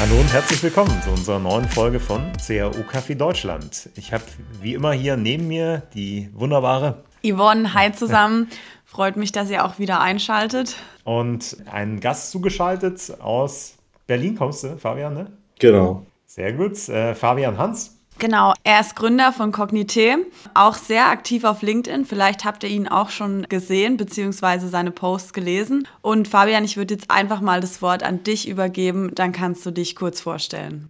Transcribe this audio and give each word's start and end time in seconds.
Hallo 0.00 0.14
und 0.14 0.32
herzlich 0.32 0.62
willkommen 0.62 1.02
zu 1.02 1.10
unserer 1.10 1.40
neuen 1.40 1.68
Folge 1.68 1.98
von 1.98 2.30
CAU 2.46 2.70
Café 2.88 3.16
Deutschland. 3.16 3.90
Ich 3.96 4.12
habe 4.12 4.22
wie 4.62 4.74
immer 4.74 4.92
hier 4.92 5.16
neben 5.16 5.48
mir 5.48 5.82
die 5.92 6.30
wunderbare 6.34 7.02
Yvonne, 7.24 7.74
hi 7.74 7.90
zusammen. 7.90 8.48
Freut 8.84 9.16
mich, 9.16 9.32
dass 9.32 9.50
ihr 9.50 9.64
auch 9.64 9.80
wieder 9.80 10.00
einschaltet. 10.00 10.76
Und 11.02 11.56
einen 11.68 11.98
Gast 11.98 12.30
zugeschaltet 12.30 13.20
aus 13.20 13.74
Berlin 14.06 14.36
kommst 14.36 14.62
du, 14.62 14.78
Fabian, 14.78 15.14
ne? 15.14 15.32
Genau. 15.58 16.06
Sehr 16.26 16.52
gut. 16.52 16.88
Äh, 16.88 17.16
Fabian 17.16 17.58
Hans. 17.58 17.97
Genau, 18.20 18.52
er 18.64 18.80
ist 18.80 18.96
Gründer 18.96 19.32
von 19.32 19.52
Cognite, 19.52 20.26
auch 20.52 20.74
sehr 20.74 21.08
aktiv 21.08 21.44
auf 21.44 21.62
LinkedIn. 21.62 22.04
Vielleicht 22.04 22.44
habt 22.44 22.64
ihr 22.64 22.70
ihn 22.70 22.88
auch 22.88 23.10
schon 23.10 23.46
gesehen 23.48 23.96
beziehungsweise 23.96 24.68
seine 24.68 24.90
Posts 24.90 25.32
gelesen. 25.32 25.86
Und 26.02 26.26
Fabian, 26.26 26.64
ich 26.64 26.76
würde 26.76 26.94
jetzt 26.94 27.12
einfach 27.12 27.40
mal 27.40 27.60
das 27.60 27.80
Wort 27.80 28.02
an 28.02 28.24
dich 28.24 28.48
übergeben, 28.48 29.12
dann 29.14 29.30
kannst 29.30 29.64
du 29.64 29.70
dich 29.70 29.94
kurz 29.94 30.20
vorstellen. 30.20 30.88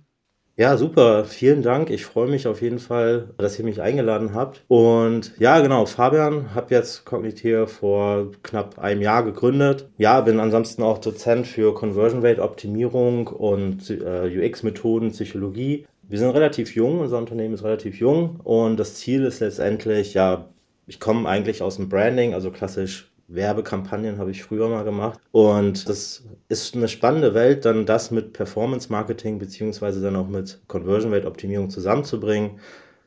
Ja, 0.58 0.76
super. 0.76 1.24
Vielen 1.24 1.62
Dank. 1.62 1.88
Ich 1.88 2.04
freue 2.04 2.26
mich 2.28 2.48
auf 2.48 2.62
jeden 2.62 2.80
Fall, 2.80 3.28
dass 3.38 3.56
ihr 3.60 3.64
mich 3.64 3.80
eingeladen 3.80 4.34
habt. 4.34 4.64
Und 4.66 5.32
ja, 5.38 5.60
genau, 5.60 5.86
Fabian, 5.86 6.52
habe 6.52 6.74
jetzt 6.74 7.04
Cognitier 7.04 7.68
vor 7.68 8.32
knapp 8.42 8.76
einem 8.76 9.00
Jahr 9.00 9.22
gegründet. 9.22 9.88
Ja, 9.98 10.20
bin 10.20 10.40
ansonsten 10.40 10.82
auch 10.82 10.98
Dozent 10.98 11.46
für 11.46 11.74
Conversion 11.74 12.26
Rate 12.26 12.42
Optimierung 12.42 13.28
und 13.28 13.88
äh, 13.88 14.36
UX-Methoden, 14.36 15.12
Psychologie. 15.12 15.86
Wir 16.08 16.18
sind 16.18 16.30
relativ 16.30 16.74
jung, 16.74 17.00
unser 17.00 17.18
Unternehmen 17.18 17.52
ist 17.52 17.64
relativ 17.64 18.00
jung 18.00 18.40
und 18.42 18.78
das 18.78 18.94
Ziel 18.94 19.24
ist 19.24 19.40
letztendlich, 19.40 20.14
ja, 20.14 20.48
ich 20.86 21.00
komme 21.00 21.28
eigentlich 21.28 21.60
aus 21.60 21.76
dem 21.76 21.90
Branding, 21.90 22.32
also 22.32 22.50
klassisch 22.50 23.10
Werbekampagnen 23.28 24.16
habe 24.18 24.30
ich 24.30 24.42
früher 24.42 24.70
mal 24.70 24.84
gemacht. 24.84 25.20
Und 25.32 25.86
das 25.86 26.24
ist 26.48 26.74
eine 26.74 26.88
spannende 26.88 27.34
Welt, 27.34 27.66
dann 27.66 27.84
das 27.84 28.10
mit 28.10 28.32
Performance 28.32 28.90
Marketing 28.90 29.38
beziehungsweise 29.38 30.00
dann 30.00 30.16
auch 30.16 30.28
mit 30.28 30.60
Conversion 30.66 31.12
Rate 31.12 31.26
Optimierung 31.26 31.68
zusammenzubringen. 31.68 32.58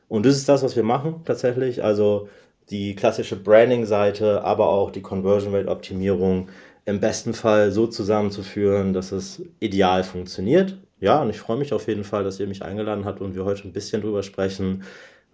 Und 0.08 0.24
das 0.24 0.36
ist 0.36 0.48
das, 0.48 0.62
was 0.62 0.76
wir 0.76 0.84
machen 0.84 1.22
tatsächlich. 1.24 1.82
Also 1.82 2.28
die 2.70 2.94
klassische 2.94 3.34
Branding-Seite, 3.34 4.44
aber 4.44 4.68
auch 4.68 4.92
die 4.92 5.02
Conversion 5.02 5.52
Rate 5.52 5.68
Optimierung 5.68 6.50
im 6.84 7.00
besten 7.00 7.34
Fall 7.34 7.72
so 7.72 7.88
zusammenzuführen, 7.88 8.92
dass 8.92 9.10
es 9.10 9.42
ideal 9.58 10.04
funktioniert 10.04 10.78
ja, 11.02 11.20
und 11.20 11.30
ich 11.30 11.40
freue 11.40 11.56
mich 11.56 11.72
auf 11.72 11.88
jeden 11.88 12.04
Fall, 12.04 12.22
dass 12.22 12.38
ihr 12.38 12.46
mich 12.46 12.62
eingeladen 12.62 13.04
habt 13.04 13.20
und 13.20 13.34
wir 13.34 13.44
heute 13.44 13.66
ein 13.66 13.72
bisschen 13.72 14.02
drüber 14.02 14.22
sprechen, 14.22 14.84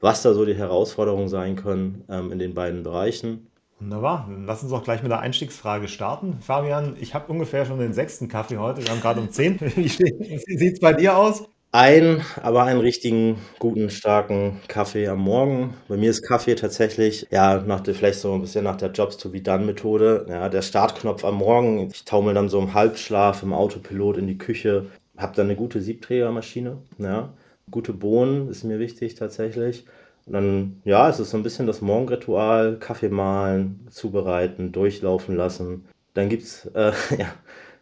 was 0.01 0.23
da 0.23 0.33
so 0.33 0.47
die 0.47 0.55
Herausforderungen 0.55 1.29
sein 1.29 1.57
können 1.57 2.05
ähm, 2.09 2.33
in 2.33 2.39
den 2.39 2.55
beiden 2.55 2.83
Bereichen. 2.83 3.51
Wunderbar, 3.79 4.27
dann 4.29 4.47
lass 4.47 4.63
uns 4.63 4.73
auch 4.73 4.83
gleich 4.83 5.03
mit 5.03 5.13
der 5.13 5.21
Einstiegsfrage 5.21 5.87
starten. 5.87 6.39
Fabian, 6.41 6.97
ich 6.99 7.15
habe 7.15 7.31
ungefähr 7.31 7.67
schon 7.67 7.79
den 7.79 7.93
sechsten 7.93 8.29
Kaffee 8.29 8.57
heute, 8.57 8.83
wir 8.83 8.91
haben 8.91 9.03
gerade 9.03 9.21
um 9.21 9.31
zehn. 9.31 9.61
Wie 9.77 9.89
sieht 9.89 10.75
es 10.75 10.81
bei 10.81 10.95
dir 10.95 11.17
aus? 11.17 11.45
Ein, 11.71 12.23
aber 12.43 12.65
einen 12.65 12.81
richtigen, 12.81 13.37
guten, 13.59 13.91
starken 13.91 14.59
Kaffee 14.69 15.07
am 15.07 15.19
Morgen. 15.19 15.75
Bei 15.87 15.99
mir 15.99 16.09
ist 16.09 16.23
Kaffee 16.23 16.55
tatsächlich, 16.55 17.27
ja, 17.31 17.61
nach 17.61 17.81
der, 17.81 17.95
vielleicht 17.95 18.21
so 18.21 18.33
ein 18.33 18.41
bisschen 18.41 18.65
nach 18.65 18.77
der 18.77 18.91
Jobs-to-be-done-Methode. 18.91 20.27
Ja, 20.31 20.49
der 20.49 20.63
Startknopf 20.63 21.27
am 21.27 21.35
Morgen. 21.35 21.91
Ich 21.91 22.07
taumel 22.07 22.33
dann 22.33 22.49
so 22.49 22.59
im 22.59 22.73
Halbschlaf, 22.73 23.43
im 23.43 23.53
Autopilot 23.53 24.17
in 24.17 24.27
die 24.27 24.39
Küche, 24.39 24.87
habe 25.19 25.35
dann 25.37 25.47
eine 25.47 25.57
gute 25.57 25.81
Siebträgermaschine, 25.81 26.79
ja. 26.99 27.35
Gute 27.71 27.93
Bohnen 27.93 28.49
ist 28.49 28.65
mir 28.65 28.79
wichtig 28.79 29.15
tatsächlich. 29.15 29.85
Und 30.25 30.33
dann, 30.33 30.81
ja, 30.85 31.09
es 31.09 31.21
ist 31.21 31.31
so 31.31 31.37
ein 31.37 31.43
bisschen 31.43 31.67
das 31.67 31.83
Morgenritual, 31.83 32.77
Kaffee 32.79 33.09
mahlen, 33.09 33.87
zubereiten, 33.91 34.73
durchlaufen 34.73 35.37
lassen. 35.37 35.87
Dann 36.15 36.29
gibt 36.29 36.45
es 36.45 36.67
äh, 36.75 36.93
ja, 37.19 37.27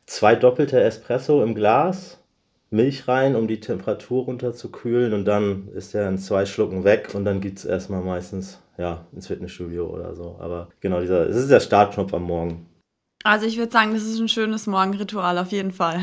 zwei 0.06 0.34
doppelte 0.34 0.80
Espresso 0.80 1.42
im 1.42 1.54
Glas, 1.54 2.18
Milch 2.70 3.06
rein, 3.06 3.36
um 3.36 3.46
die 3.46 3.60
Temperatur 3.60 4.24
runterzukühlen 4.24 5.12
und 5.12 5.24
dann 5.24 5.68
ist 5.74 5.94
er 5.94 6.08
in 6.08 6.18
zwei 6.18 6.46
Schlucken 6.46 6.84
weg 6.84 7.10
und 7.14 7.24
dann 7.24 7.40
gibt 7.40 7.58
es 7.58 7.64
erstmal 7.64 8.02
meistens 8.02 8.60
ja, 8.76 9.06
ins 9.12 9.28
Fitnessstudio 9.28 9.86
oder 9.86 10.14
so. 10.14 10.36
Aber 10.40 10.68
genau, 10.80 11.00
dieser, 11.00 11.28
es 11.28 11.36
ist 11.36 11.50
der 11.50 11.60
Startknopf 11.60 12.12
am 12.12 12.24
Morgen. 12.24 12.66
Also 13.24 13.46
ich 13.46 13.56
würde 13.58 13.72
sagen, 13.72 13.92
das 13.92 14.04
ist 14.04 14.20
ein 14.20 14.28
schönes 14.28 14.66
Morgenritual 14.66 15.38
auf 15.38 15.52
jeden 15.52 15.72
Fall. 15.72 16.00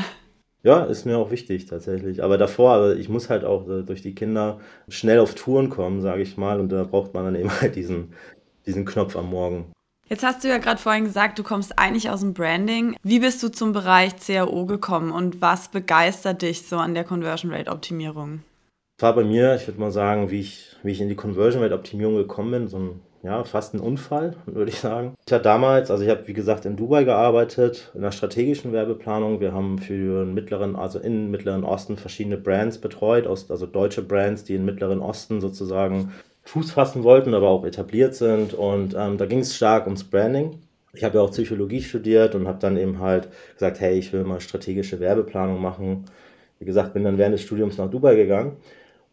Ja, 0.64 0.82
ist 0.84 1.04
mir 1.04 1.18
auch 1.18 1.30
wichtig 1.30 1.66
tatsächlich. 1.66 2.24
Aber 2.24 2.38
davor, 2.38 2.72
also 2.72 2.98
ich 2.98 3.10
muss 3.10 3.28
halt 3.28 3.44
auch 3.44 3.68
äh, 3.68 3.82
durch 3.82 4.00
die 4.00 4.14
Kinder 4.14 4.60
schnell 4.88 5.20
auf 5.20 5.34
Touren 5.34 5.68
kommen, 5.68 6.00
sage 6.00 6.22
ich 6.22 6.38
mal. 6.38 6.58
Und 6.58 6.70
da 6.70 6.84
braucht 6.84 7.12
man 7.12 7.24
dann 7.24 7.34
eben 7.40 7.50
halt 7.60 7.76
diesen, 7.76 8.14
diesen 8.66 8.86
Knopf 8.86 9.14
am 9.14 9.30
Morgen. 9.30 9.66
Jetzt 10.08 10.24
hast 10.24 10.42
du 10.42 10.48
ja 10.48 10.58
gerade 10.58 10.80
vorhin 10.80 11.04
gesagt, 11.04 11.38
du 11.38 11.42
kommst 11.42 11.78
eigentlich 11.78 12.10
aus 12.10 12.20
dem 12.20 12.34
Branding. 12.34 12.96
Wie 13.02 13.20
bist 13.20 13.42
du 13.42 13.50
zum 13.50 13.72
Bereich 13.72 14.14
CAO 14.16 14.66
gekommen 14.66 15.12
und 15.12 15.40
was 15.40 15.68
begeistert 15.68 16.42
dich 16.42 16.66
so 16.66 16.76
an 16.76 16.94
der 16.94 17.04
Conversion 17.04 17.52
Rate 17.52 17.70
Optimierung? 17.70 18.42
War 19.00 19.14
bei 19.14 19.24
mir, 19.24 19.56
ich 19.56 19.66
würde 19.66 19.80
mal 19.80 19.90
sagen, 19.90 20.30
wie 20.30 20.40
ich, 20.40 20.76
wie 20.82 20.92
ich 20.92 21.00
in 21.00 21.08
die 21.08 21.14
Conversion 21.14 21.62
Rate 21.62 21.74
Optimierung 21.74 22.16
gekommen 22.16 22.50
bin, 22.50 22.68
so 22.68 22.78
ein 22.78 23.00
ja, 23.24 23.42
fast 23.42 23.74
ein 23.74 23.80
Unfall, 23.80 24.36
würde 24.46 24.70
ich 24.70 24.78
sagen. 24.80 25.14
Ich 25.26 25.32
hatte 25.32 25.42
damals, 25.42 25.90
also 25.90 26.04
ich 26.04 26.10
habe 26.10 26.28
wie 26.28 26.34
gesagt 26.34 26.66
in 26.66 26.76
Dubai 26.76 27.04
gearbeitet, 27.04 27.90
in 27.94 28.02
der 28.02 28.12
strategischen 28.12 28.72
Werbeplanung. 28.72 29.40
Wir 29.40 29.52
haben 29.52 29.78
für 29.78 30.24
den 30.24 30.34
mittleren, 30.34 30.76
also 30.76 30.98
in 30.98 31.30
Mittleren 31.30 31.64
Osten 31.64 31.96
verschiedene 31.96 32.36
Brands 32.36 32.78
betreut, 32.78 33.26
also 33.26 33.66
deutsche 33.66 34.02
Brands, 34.02 34.44
die 34.44 34.56
im 34.56 34.66
Mittleren 34.66 35.00
Osten 35.00 35.40
sozusagen 35.40 36.12
Fuß 36.44 36.72
fassen 36.72 37.02
wollten, 37.02 37.32
aber 37.32 37.48
auch 37.48 37.64
etabliert 37.64 38.14
sind. 38.14 38.52
Und 38.52 38.94
ähm, 38.96 39.16
da 39.16 39.24
ging 39.24 39.38
es 39.38 39.56
stark 39.56 39.86
ums 39.86 40.04
Branding. 40.04 40.58
Ich 40.92 41.02
habe 41.02 41.16
ja 41.16 41.24
auch 41.24 41.30
Psychologie 41.30 41.80
studiert 41.80 42.34
und 42.34 42.46
habe 42.46 42.58
dann 42.60 42.76
eben 42.76 43.00
halt 43.00 43.28
gesagt, 43.54 43.80
hey, 43.80 43.98
ich 43.98 44.12
will 44.12 44.24
mal 44.24 44.40
strategische 44.40 45.00
Werbeplanung 45.00 45.60
machen. 45.60 46.04
Wie 46.58 46.66
gesagt, 46.66 46.92
bin 46.92 47.04
dann 47.04 47.18
während 47.18 47.34
des 47.34 47.42
Studiums 47.42 47.78
nach 47.78 47.90
Dubai 47.90 48.14
gegangen 48.14 48.58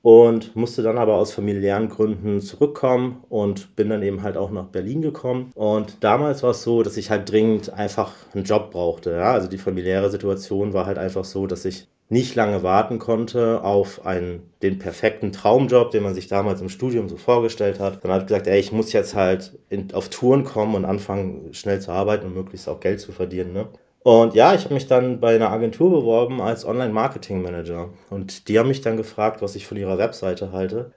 und 0.02 0.56
musste 0.56 0.82
dann 0.82 0.98
aber 0.98 1.16
aus 1.16 1.32
familiären 1.32 1.90
Gründen 1.90 2.42
zurückkommen 2.42 3.24
und 3.30 3.76
bin 3.76 3.90
dann 3.90 4.04
eben 4.04 4.24
halt 4.24 4.38
auch 4.38 4.52
nach 4.52 4.66
Berlin 4.66 5.02
gekommen. 5.02 5.52
Und 5.56 6.04
damals 6.04 6.44
war 6.44 6.52
es 6.52 6.64
so, 6.64 6.84
dass 6.84 6.98
ich 6.98 7.10
halt 7.10 7.30
dringend 7.30 7.74
einfach 7.74 8.14
einen 8.34 8.44
Job 8.44 8.72
brauchte. 8.72 9.12
Ja? 9.12 9.34
Also 9.34 9.48
die 9.48 9.58
familiäre 9.58 10.10
Situation 10.10 10.74
war 10.74 10.86
halt 10.86 10.98
einfach 10.98 11.26
so, 11.26 11.46
dass 11.46 11.66
ich 11.66 11.88
nicht 12.10 12.36
lange 12.36 12.62
warten 12.62 13.00
konnte 13.00 13.64
auf 13.64 14.06
einen, 14.06 14.42
den 14.62 14.80
perfekten 14.80 15.32
Traumjob, 15.32 15.92
den 15.92 16.04
man 16.04 16.14
sich 16.14 16.28
damals 16.28 16.60
im 16.60 16.68
Studium 16.68 17.08
so 17.08 17.16
vorgestellt 17.16 17.80
hat. 17.80 18.04
Dann 18.04 18.12
habe 18.12 18.24
ich 18.24 18.28
gesagt, 18.28 18.48
ey, 18.48 18.60
ich 18.60 18.74
muss 18.74 18.92
jetzt 18.92 19.16
halt 19.16 19.58
in, 19.70 19.94
auf 19.94 20.10
Touren 20.10 20.44
kommen 20.44 20.76
und 20.76 20.84
anfangen, 20.84 21.54
schnell 21.54 21.80
zu 21.80 21.92
arbeiten 21.92 22.26
und 22.26 22.34
möglichst 22.34 22.68
auch 22.68 22.82
Geld 22.82 23.00
zu 23.00 23.14
verdienen. 23.14 23.54
Ne? 23.54 23.68
Und 24.04 24.34
ja, 24.34 24.56
ich 24.56 24.64
habe 24.64 24.74
mich 24.74 24.88
dann 24.88 25.20
bei 25.20 25.36
einer 25.36 25.52
Agentur 25.52 25.92
beworben 25.92 26.42
als 26.42 26.66
Online-Marketing-Manager. 26.66 27.90
Und 28.10 28.48
die 28.48 28.58
haben 28.58 28.68
mich 28.68 28.82
dann 28.82 28.98
gefragt, 28.98 29.42
was 29.42 29.56
ich 29.56 29.68
von 29.68 29.78
ihrer 29.78 30.00
Webseite 30.00 30.52
halte. 30.52 30.92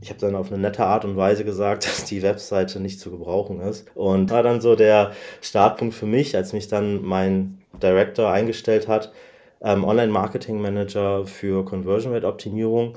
Ich 0.00 0.10
habe 0.10 0.20
dann 0.20 0.36
auf 0.36 0.52
eine 0.52 0.60
nette 0.60 0.84
Art 0.84 1.04
und 1.04 1.16
Weise 1.16 1.44
gesagt, 1.44 1.84
dass 1.86 2.04
die 2.04 2.22
Webseite 2.22 2.78
nicht 2.78 3.00
zu 3.00 3.10
gebrauchen 3.10 3.60
ist. 3.60 3.86
Und 3.96 4.30
war 4.30 4.44
dann 4.44 4.60
so 4.60 4.76
der 4.76 5.12
Startpunkt 5.40 5.94
für 5.94 6.06
mich, 6.06 6.36
als 6.36 6.52
mich 6.52 6.68
dann 6.68 7.02
mein 7.02 7.58
Director 7.82 8.30
eingestellt 8.30 8.86
hat, 8.86 9.12
ähm, 9.60 9.82
Online-Marketing-Manager 9.84 11.26
für 11.26 11.64
Conversion 11.64 12.12
Rate 12.12 12.28
Optimierung. 12.28 12.96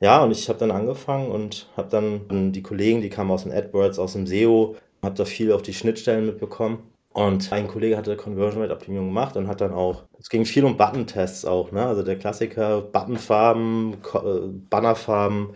Ja, 0.00 0.22
und 0.22 0.32
ich 0.32 0.48
habe 0.50 0.58
dann 0.58 0.70
angefangen 0.70 1.30
und 1.30 1.68
habe 1.76 1.88
dann 1.88 2.52
die 2.52 2.62
Kollegen, 2.62 3.00
die 3.00 3.08
kamen 3.08 3.30
aus 3.30 3.44
dem 3.44 3.52
AdWords, 3.52 3.98
aus 3.98 4.12
dem 4.12 4.26
SEO, 4.26 4.76
habe 5.02 5.14
da 5.14 5.24
viel 5.24 5.50
auf 5.52 5.62
die 5.62 5.74
Schnittstellen 5.74 6.26
mitbekommen 6.26 6.82
und 7.18 7.52
ein 7.52 7.66
Kollege 7.66 7.96
hatte 7.96 8.16
Conversion 8.16 8.62
Rate 8.62 8.72
Optimierung 8.72 9.08
gemacht 9.08 9.36
und 9.36 9.48
hat 9.48 9.60
dann 9.60 9.72
auch, 9.72 10.04
es 10.20 10.28
ging 10.28 10.44
viel 10.44 10.64
um 10.64 10.76
Button-Tests 10.76 11.44
auch, 11.44 11.72
ne? 11.72 11.84
Also 11.84 12.04
der 12.04 12.16
Klassiker, 12.16 12.80
Buttonfarben, 12.80 13.94
äh, 13.94 14.48
Bannerfarben. 14.70 15.48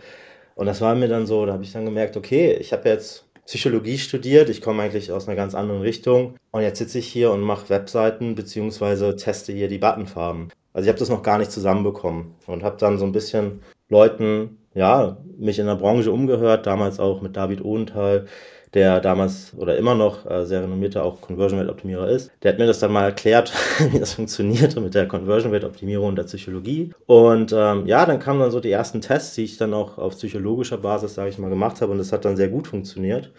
Und 0.55 0.65
das 0.65 0.81
war 0.81 0.93
mir 0.93 1.07
dann 1.07 1.25
so, 1.25 1.45
da 1.45 1.53
habe 1.53 1.63
ich 1.63 1.71
dann 1.71 1.85
gemerkt, 1.85 2.17
okay, 2.17 2.51
ich 2.59 2.73
habe 2.73 2.89
jetzt 2.89 3.29
Psychologie 3.45 3.97
studiert, 3.97 4.49
ich 4.49 4.61
komme 4.61 4.83
eigentlich 4.83 5.13
aus 5.13 5.29
einer 5.29 5.37
ganz 5.37 5.55
anderen 5.55 5.81
Richtung. 5.81 6.35
Und 6.51 6.63
jetzt 6.63 6.79
sitze 6.79 6.99
ich 6.99 7.07
hier 7.07 7.31
und 7.31 7.39
mache 7.39 7.69
Webseiten 7.69 8.35
beziehungsweise 8.35 9.15
teste 9.15 9.53
hier 9.53 9.69
die 9.69 9.77
Buttonfarben. 9.77 10.49
Also 10.73 10.85
ich 10.85 10.89
habe 10.89 10.99
das 10.99 11.09
noch 11.09 11.23
gar 11.23 11.37
nicht 11.37 11.51
zusammenbekommen 11.51 12.35
und 12.45 12.63
habe 12.63 12.75
dann 12.77 12.97
so 12.97 13.05
ein 13.05 13.13
bisschen 13.13 13.61
Leuten, 13.87 14.57
ja, 14.73 15.17
mich 15.37 15.59
in 15.59 15.67
der 15.67 15.75
Branche 15.75 16.11
umgehört, 16.11 16.65
damals 16.67 16.99
auch 16.99 17.21
mit 17.21 17.37
David 17.37 17.63
Ohenthal, 17.63 18.27
der 18.73 18.99
damals 18.99 19.53
oder 19.55 19.77
immer 19.77 19.95
noch 19.95 20.29
äh, 20.29 20.45
sehr 20.45 20.63
renommierter 20.63 21.03
auch 21.03 21.21
Conversion 21.21 21.59
Rate 21.59 21.71
Optimierer 21.71 22.09
ist. 22.09 22.31
Der 22.41 22.51
hat 22.51 22.59
mir 22.59 22.65
das 22.65 22.79
dann 22.79 22.91
mal 22.91 23.03
erklärt, 23.03 23.53
wie 23.91 23.99
das 23.99 24.13
funktionierte 24.13 24.81
mit 24.81 24.95
der 24.95 25.07
Conversion 25.07 25.53
Rate 25.53 25.67
Optimierung 25.67 26.09
und 26.09 26.15
der 26.15 26.23
Psychologie. 26.23 26.91
Und 27.05 27.53
ähm, 27.53 27.85
ja, 27.85 28.05
dann 28.05 28.19
kamen 28.19 28.39
dann 28.39 28.51
so 28.51 28.59
die 28.59 28.71
ersten 28.71 29.01
Tests, 29.01 29.35
die 29.35 29.43
ich 29.43 29.57
dann 29.57 29.73
auch 29.73 29.97
auf 29.97 30.15
psychologischer 30.15 30.77
Basis, 30.77 31.13
sage 31.13 31.29
ich 31.29 31.37
mal, 31.37 31.49
gemacht 31.49 31.81
habe 31.81 31.91
und 31.91 31.99
das 31.99 32.11
hat 32.11 32.25
dann 32.25 32.37
sehr 32.37 32.49
gut 32.49 32.67
funktioniert. 32.67 33.31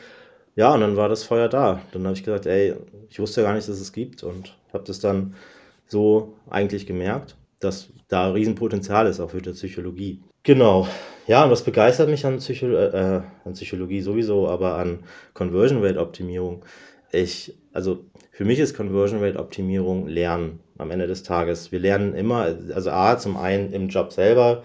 Ja, 0.57 0.73
und 0.73 0.81
dann 0.81 0.97
war 0.97 1.09
das 1.09 1.25
Feuer 1.25 1.49
da. 1.49 1.81
Dann 1.93 2.05
habe 2.05 2.15
ich 2.15 2.23
gesagt, 2.23 2.47
ey, 2.47 2.75
ich 3.09 3.19
wusste 3.19 3.43
gar 3.43 3.55
nicht, 3.55 3.69
dass 3.69 3.81
es 3.81 3.93
gibt 3.93 4.23
und 4.23 4.57
habe 4.73 4.85
das 4.85 5.01
dann 5.01 5.35
so 5.87 6.35
eigentlich 6.49 6.87
gemerkt, 6.87 7.37
dass 7.59 7.89
da 8.09 8.31
Riesenpotenzial 8.31 9.07
ist 9.07 9.21
auch 9.21 9.31
für 9.31 9.43
die 9.43 9.51
Psychologie. 9.51 10.23
Genau. 10.45 10.87
Ja, 11.27 11.45
und 11.45 11.51
was 11.51 11.65
begeistert 11.65 12.11
mich 12.11 12.27
an, 12.27 12.37
Psycho 12.37 12.67
äh, 12.67 13.23
an 13.45 13.53
Psychologie 13.55 14.03
sowieso, 14.03 14.47
aber 14.47 14.77
an 14.77 15.05
Conversion 15.33 15.83
Rate 15.83 15.99
Optimierung, 15.99 16.63
Ich, 17.13 17.55
also 17.73 18.05
für 18.31 18.45
mich 18.45 18.59
ist 18.59 18.77
Conversion 18.77 19.23
Rate 19.23 19.39
Optimierung 19.39 20.07
Lernen 20.07 20.61
am 20.77 20.91
Ende 20.91 21.07
des 21.07 21.23
Tages. 21.23 21.73
Wir 21.73 21.79
lernen 21.79 22.15
immer, 22.15 22.55
also 22.75 22.91
A, 22.91 23.17
zum 23.19 23.39
einen 23.39 23.73
im 23.73 23.89
Job 23.89 24.13
selber. 24.13 24.65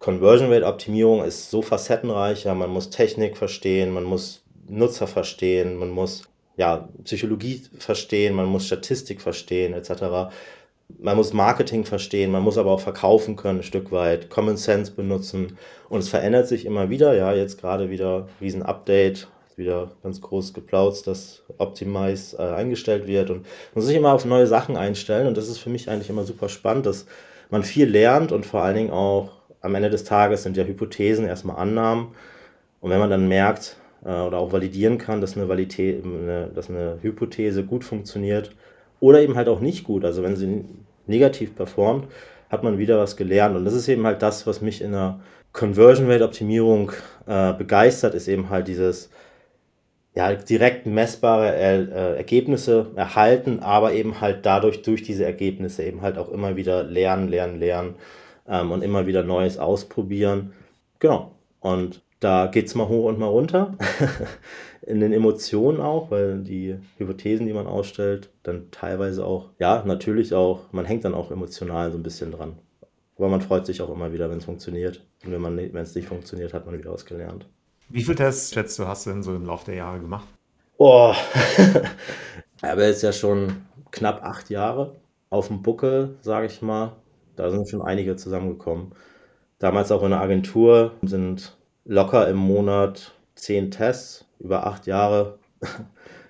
Conversion 0.00 0.52
Rate 0.52 0.66
Optimierung 0.66 1.22
ist 1.24 1.50
so 1.50 1.62
facettenreicher. 1.62 2.54
Man 2.54 2.70
muss 2.70 2.90
Technik 2.90 3.36
verstehen, 3.36 3.92
man 3.92 4.04
muss 4.04 4.42
Nutzer 4.68 5.06
verstehen, 5.06 5.76
man 5.76 5.90
muss 5.90 6.24
ja, 6.56 6.88
Psychologie 7.04 7.62
verstehen, 7.78 8.34
man 8.34 8.46
muss 8.46 8.66
Statistik 8.66 9.20
verstehen, 9.22 9.74
etc. 9.74 10.32
Man 10.88 11.16
muss 11.16 11.32
Marketing 11.32 11.84
verstehen, 11.84 12.30
man 12.32 12.42
muss 12.42 12.58
aber 12.58 12.70
auch 12.70 12.80
verkaufen 12.80 13.36
können, 13.36 13.60
ein 13.60 13.62
Stück 13.64 13.92
weit, 13.92 14.30
Common 14.30 14.56
Sense 14.56 14.92
benutzen. 14.92 15.58
Und 15.88 16.00
es 16.00 16.08
verändert 16.08 16.48
sich 16.48 16.64
immer 16.64 16.90
wieder. 16.90 17.14
Ja, 17.14 17.32
jetzt 17.34 17.60
gerade 17.60 17.90
wieder 17.90 18.28
riesen 18.40 18.62
Update, 18.62 19.28
wieder 19.58 19.90
ganz 20.02 20.20
groß 20.20 20.54
geplautzt, 20.54 21.06
dass 21.06 21.42
Optimize 21.58 22.38
äh, 22.38 22.54
eingestellt 22.54 23.06
wird 23.06 23.28
und 23.30 23.42
man 23.42 23.74
muss 23.74 23.86
sich 23.86 23.96
immer 23.96 24.14
auf 24.14 24.24
neue 24.24 24.46
Sachen 24.46 24.76
einstellen 24.76 25.26
und 25.26 25.36
das 25.36 25.48
ist 25.48 25.58
für 25.58 25.68
mich 25.68 25.90
eigentlich 25.90 26.08
immer 26.08 26.24
super 26.24 26.48
spannend, 26.48 26.86
dass 26.86 27.06
man 27.50 27.64
viel 27.64 27.88
lernt 27.88 28.32
und 28.32 28.46
vor 28.46 28.62
allen 28.62 28.76
Dingen 28.76 28.90
auch 28.90 29.32
am 29.60 29.74
Ende 29.74 29.90
des 29.90 30.04
Tages 30.04 30.44
sind 30.44 30.56
ja 30.56 30.64
Hypothesen 30.64 31.26
erstmal 31.26 31.56
Annahmen 31.56 32.14
und 32.80 32.90
wenn 32.90 33.00
man 33.00 33.10
dann 33.10 33.26
merkt 33.26 33.76
äh, 34.04 34.20
oder 34.20 34.38
auch 34.38 34.52
validieren 34.52 34.96
kann, 34.96 35.20
dass 35.20 35.36
eine, 35.36 35.48
Validität, 35.48 36.04
eine, 36.04 36.50
dass 36.54 36.70
eine 36.70 36.98
Hypothese 37.02 37.64
gut 37.64 37.84
funktioniert 37.84 38.52
oder 39.00 39.20
eben 39.20 39.36
halt 39.36 39.48
auch 39.48 39.60
nicht 39.60 39.84
gut, 39.84 40.04
also 40.04 40.22
wenn 40.22 40.36
sie 40.36 40.64
negativ 41.06 41.54
performt, 41.54 42.06
hat 42.50 42.62
man 42.62 42.78
wieder 42.78 42.98
was 42.98 43.16
gelernt 43.16 43.56
und 43.56 43.64
das 43.64 43.74
ist 43.74 43.88
eben 43.88 44.06
halt 44.06 44.22
das, 44.22 44.46
was 44.46 44.60
mich 44.60 44.80
in 44.80 44.92
der 44.92 45.20
Conversion 45.52 46.10
Rate 46.10 46.24
Optimierung 46.24 46.92
äh, 47.26 47.52
begeistert, 47.52 48.14
ist 48.14 48.28
eben 48.28 48.50
halt 48.50 48.68
dieses 48.68 49.10
ja, 50.14 50.34
direkt 50.34 50.86
messbare 50.86 51.54
äh, 51.54 52.16
Ergebnisse 52.16 52.90
erhalten, 52.96 53.60
aber 53.60 53.92
eben 53.92 54.20
halt 54.20 54.44
dadurch 54.44 54.82
durch 54.82 55.02
diese 55.02 55.24
Ergebnisse 55.24 55.84
eben 55.84 56.02
halt 56.02 56.18
auch 56.18 56.28
immer 56.30 56.56
wieder 56.56 56.82
lernen, 56.82 57.28
lernen, 57.28 57.60
lernen 57.60 57.94
ähm, 58.48 58.72
und 58.72 58.82
immer 58.82 59.06
wieder 59.06 59.22
Neues 59.22 59.58
ausprobieren. 59.58 60.52
Genau. 60.98 61.36
Und 61.60 62.02
da 62.18 62.46
geht 62.46 62.66
es 62.66 62.74
mal 62.74 62.88
hoch 62.88 63.04
und 63.04 63.18
mal 63.20 63.26
runter. 63.26 63.76
In 64.88 65.00
den 65.00 65.12
Emotionen 65.12 65.80
auch, 65.80 66.10
weil 66.10 66.38
die 66.38 66.76
Hypothesen, 66.96 67.46
die 67.46 67.52
man 67.52 67.66
ausstellt, 67.66 68.30
dann 68.42 68.70
teilweise 68.70 69.26
auch, 69.26 69.50
ja, 69.58 69.82
natürlich 69.84 70.32
auch, 70.32 70.72
man 70.72 70.86
hängt 70.86 71.04
dann 71.04 71.12
auch 71.12 71.30
emotional 71.30 71.92
so 71.92 71.98
ein 71.98 72.02
bisschen 72.02 72.32
dran. 72.32 72.56
Aber 73.18 73.28
man 73.28 73.42
freut 73.42 73.66
sich 73.66 73.82
auch 73.82 73.90
immer 73.90 74.12
wieder, 74.12 74.30
wenn 74.30 74.38
es 74.38 74.46
funktioniert. 74.46 75.04
Und 75.26 75.32
wenn 75.32 75.76
es 75.76 75.94
nicht 75.94 76.08
funktioniert, 76.08 76.54
hat 76.54 76.64
man 76.64 76.78
wieder 76.78 76.92
was 76.92 77.04
gelernt. 77.04 77.46
Wie 77.90 78.02
viele 78.02 78.16
Tests, 78.16 78.54
schätzt 78.54 78.78
du, 78.78 78.86
hast 78.86 79.04
du 79.04 79.10
denn 79.10 79.22
so 79.22 79.34
im 79.34 79.44
Laufe 79.44 79.66
der 79.66 79.74
Jahre 79.74 80.00
gemacht? 80.00 80.26
Boah, 80.78 81.16
aber 82.62 82.86
jetzt 82.86 83.02
ja 83.02 83.12
schon 83.12 83.56
knapp 83.90 84.22
acht 84.22 84.48
Jahre 84.48 84.94
auf 85.28 85.48
dem 85.48 85.62
Buckel, 85.62 86.16
sage 86.20 86.46
ich 86.46 86.62
mal. 86.62 86.92
Da 87.36 87.50
sind 87.50 87.68
schon 87.68 87.82
einige 87.82 88.16
zusammengekommen. 88.16 88.92
Damals 89.58 89.92
auch 89.92 90.02
in 90.02 90.10
der 90.10 90.20
Agentur 90.20 90.92
sind 91.02 91.56
locker 91.84 92.28
im 92.28 92.36
Monat 92.36 93.12
zehn 93.38 93.70
Tests 93.70 94.24
über 94.38 94.66
acht 94.66 94.86
Jahre. 94.86 95.38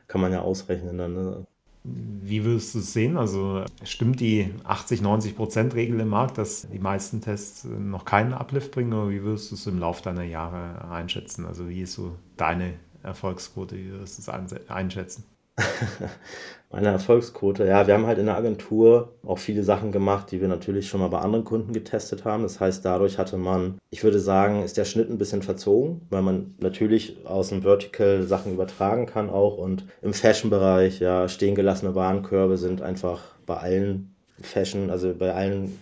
Kann 0.09 0.21
man 0.21 0.33
ja 0.33 0.41
ausrechnen 0.41 0.99
dann. 0.99 1.15
Ne? 1.15 1.47
Wie 1.85 2.45
würdest 2.45 2.75
du 2.75 2.79
es 2.81 2.93
sehen? 2.93 3.17
Also 3.17 3.65
stimmt 3.85 4.21
die 4.21 4.55
80-90%-Regel 4.65 6.01
im 6.01 6.09
Markt, 6.09 6.39
dass 6.39 6.69
die 6.69 6.79
meisten 6.79 7.21
Tests 7.21 7.65
noch 7.65 8.05
keinen 8.05 8.33
Uplift 8.33 8.73
bringen 8.73 8.93
oder 8.93 9.11
wie 9.11 9.23
würdest 9.23 9.51
du 9.51 9.55
es 9.55 9.67
im 9.67 9.79
Laufe 9.79 10.03
deiner 10.03 10.25
Jahre 10.25 10.91
einschätzen? 10.91 11.47
Also 11.47 11.69
wie 11.69 11.83
ist 11.83 11.95
so 11.95 12.17
deine 12.37 12.75
Erfolgsquote, 13.03 13.77
wie 13.77 13.91
würdest 13.91 14.19
du 14.19 14.31
es 14.31 14.71
einschätzen? 14.71 15.25
Meine 16.71 16.89
Erfolgsquote, 16.89 17.65
ja, 17.67 17.87
wir 17.87 17.95
haben 17.95 18.07
halt 18.07 18.19
in 18.19 18.27
der 18.27 18.37
Agentur 18.37 19.15
auch 19.25 19.39
viele 19.39 19.63
Sachen 19.63 19.91
gemacht, 19.91 20.31
die 20.31 20.43
wir 20.43 20.49
natürlich 20.49 20.87
schon 20.87 21.01
mal 21.01 21.09
bei 21.09 21.19
anderen 21.19 21.45
Kunden 21.45 21.73
getestet 21.73 22.27
haben. 22.27 22.43
Das 22.43 22.61
heißt, 22.61 22.85
dadurch 22.85 23.17
hatte 23.17 23.39
man, 23.39 23.79
ich 23.89 24.05
würde 24.05 24.21
sagen, 24.21 24.63
ist 24.63 24.77
der 24.77 24.85
Schnitt 24.85 25.09
ein 25.09 25.17
bisschen 25.17 25.41
verzogen, 25.41 26.03
weil 26.11 26.21
man 26.21 26.55
natürlich 26.61 27.25
aus 27.25 27.49
dem 27.49 27.63
Vertical 27.63 28.23
Sachen 28.25 28.53
übertragen 28.53 29.07
kann 29.07 29.31
auch 29.31 29.57
und 29.57 29.87
im 30.03 30.13
Fashion-Bereich, 30.13 31.01
ja, 31.01 31.27
stehen 31.29 31.55
gelassene 31.55 31.95
Warenkörbe 31.95 32.59
sind 32.59 32.83
einfach 32.83 33.23
bei 33.47 33.57
allen 33.57 34.15
Fashion, 34.43 34.91
also 34.91 35.15
bei 35.15 35.33
allen 35.33 35.79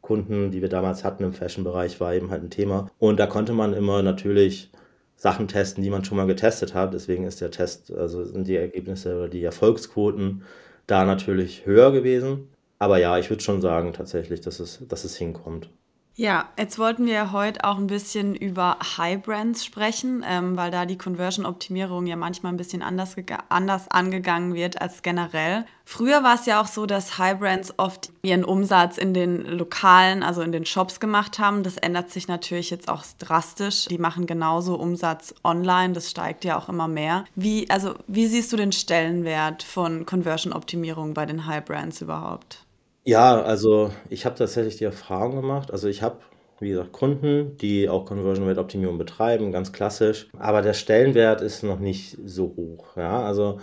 Kunden, 0.00 0.50
die 0.50 0.62
wir 0.62 0.70
damals 0.70 1.04
hatten 1.04 1.24
im 1.24 1.34
Fashion-Bereich, 1.34 2.00
war 2.00 2.14
eben 2.14 2.30
halt 2.30 2.42
ein 2.42 2.50
Thema. 2.50 2.90
Und 2.98 3.20
da 3.20 3.26
konnte 3.26 3.52
man 3.52 3.74
immer 3.74 4.02
natürlich 4.02 4.70
Sachen 5.16 5.48
testen, 5.48 5.82
die 5.82 5.90
man 5.90 6.04
schon 6.04 6.16
mal 6.16 6.26
getestet 6.26 6.74
hat. 6.74 6.94
Deswegen 6.94 7.24
ist 7.24 7.40
der 7.40 7.50
Test, 7.50 7.92
also 7.92 8.24
sind 8.24 8.46
die 8.48 8.56
Ergebnisse 8.56 9.16
oder 9.16 9.28
die 9.28 9.42
Erfolgsquoten 9.44 10.44
da 10.86 11.04
natürlich 11.04 11.66
höher 11.66 11.92
gewesen. 11.92 12.48
Aber 12.78 12.98
ja, 12.98 13.18
ich 13.18 13.30
würde 13.30 13.42
schon 13.42 13.60
sagen 13.62 13.92
tatsächlich, 13.92 14.40
dass 14.40 14.60
es, 14.60 14.86
dass 14.88 15.04
es 15.04 15.16
hinkommt. 15.16 15.70
Ja, 16.16 16.48
jetzt 16.56 16.78
wollten 16.78 17.06
wir 17.06 17.32
heute 17.32 17.64
auch 17.64 17.76
ein 17.76 17.88
bisschen 17.88 18.36
über 18.36 18.78
High 18.98 19.20
Brands 19.20 19.64
sprechen, 19.64 20.24
ähm, 20.24 20.56
weil 20.56 20.70
da 20.70 20.86
die 20.86 20.96
Conversion-Optimierung 20.96 22.06
ja 22.06 22.14
manchmal 22.14 22.52
ein 22.52 22.56
bisschen 22.56 22.82
anders, 22.82 23.16
anders 23.48 23.88
angegangen 23.90 24.54
wird 24.54 24.80
als 24.80 25.02
generell. 25.02 25.66
Früher 25.84 26.22
war 26.22 26.36
es 26.36 26.46
ja 26.46 26.60
auch 26.60 26.68
so, 26.68 26.86
dass 26.86 27.18
High 27.18 27.40
Brands 27.40 27.74
oft 27.78 28.12
ihren 28.22 28.44
Umsatz 28.44 28.96
in 28.96 29.12
den 29.12 29.44
Lokalen, 29.44 30.22
also 30.22 30.42
in 30.42 30.52
den 30.52 30.64
Shops 30.64 31.00
gemacht 31.00 31.40
haben. 31.40 31.64
Das 31.64 31.78
ändert 31.78 32.10
sich 32.10 32.28
natürlich 32.28 32.70
jetzt 32.70 32.88
auch 32.88 33.02
drastisch. 33.18 33.86
Die 33.86 33.98
machen 33.98 34.26
genauso 34.26 34.76
Umsatz 34.76 35.34
online, 35.42 35.94
das 35.94 36.12
steigt 36.12 36.44
ja 36.44 36.56
auch 36.56 36.68
immer 36.68 36.86
mehr. 36.86 37.24
Wie, 37.34 37.68
also, 37.70 37.94
wie 38.06 38.28
siehst 38.28 38.52
du 38.52 38.56
den 38.56 38.70
Stellenwert 38.70 39.64
von 39.64 40.06
Conversion-Optimierung 40.06 41.12
bei 41.12 41.26
den 41.26 41.46
High 41.46 41.64
Brands 41.64 42.00
überhaupt? 42.00 42.63
Ja, 43.06 43.42
also 43.42 43.90
ich 44.08 44.24
habe 44.24 44.36
tatsächlich 44.36 44.76
die 44.76 44.84
Erfahrung 44.84 45.36
gemacht. 45.36 45.70
Also 45.70 45.88
ich 45.88 46.00
habe, 46.02 46.20
wie 46.60 46.70
gesagt, 46.70 46.92
Kunden, 46.92 47.56
die 47.58 47.88
auch 47.88 48.06
Conversion 48.06 48.46
Rate 48.48 48.60
Optimierung 48.60 48.96
betreiben, 48.98 49.52
ganz 49.52 49.72
klassisch. 49.72 50.28
Aber 50.38 50.62
der 50.62 50.72
Stellenwert 50.72 51.40
ist 51.42 51.62
noch 51.62 51.78
nicht 51.78 52.16
so 52.24 52.54
hoch. 52.56 52.96
Ja, 52.96 53.22
also 53.24 53.60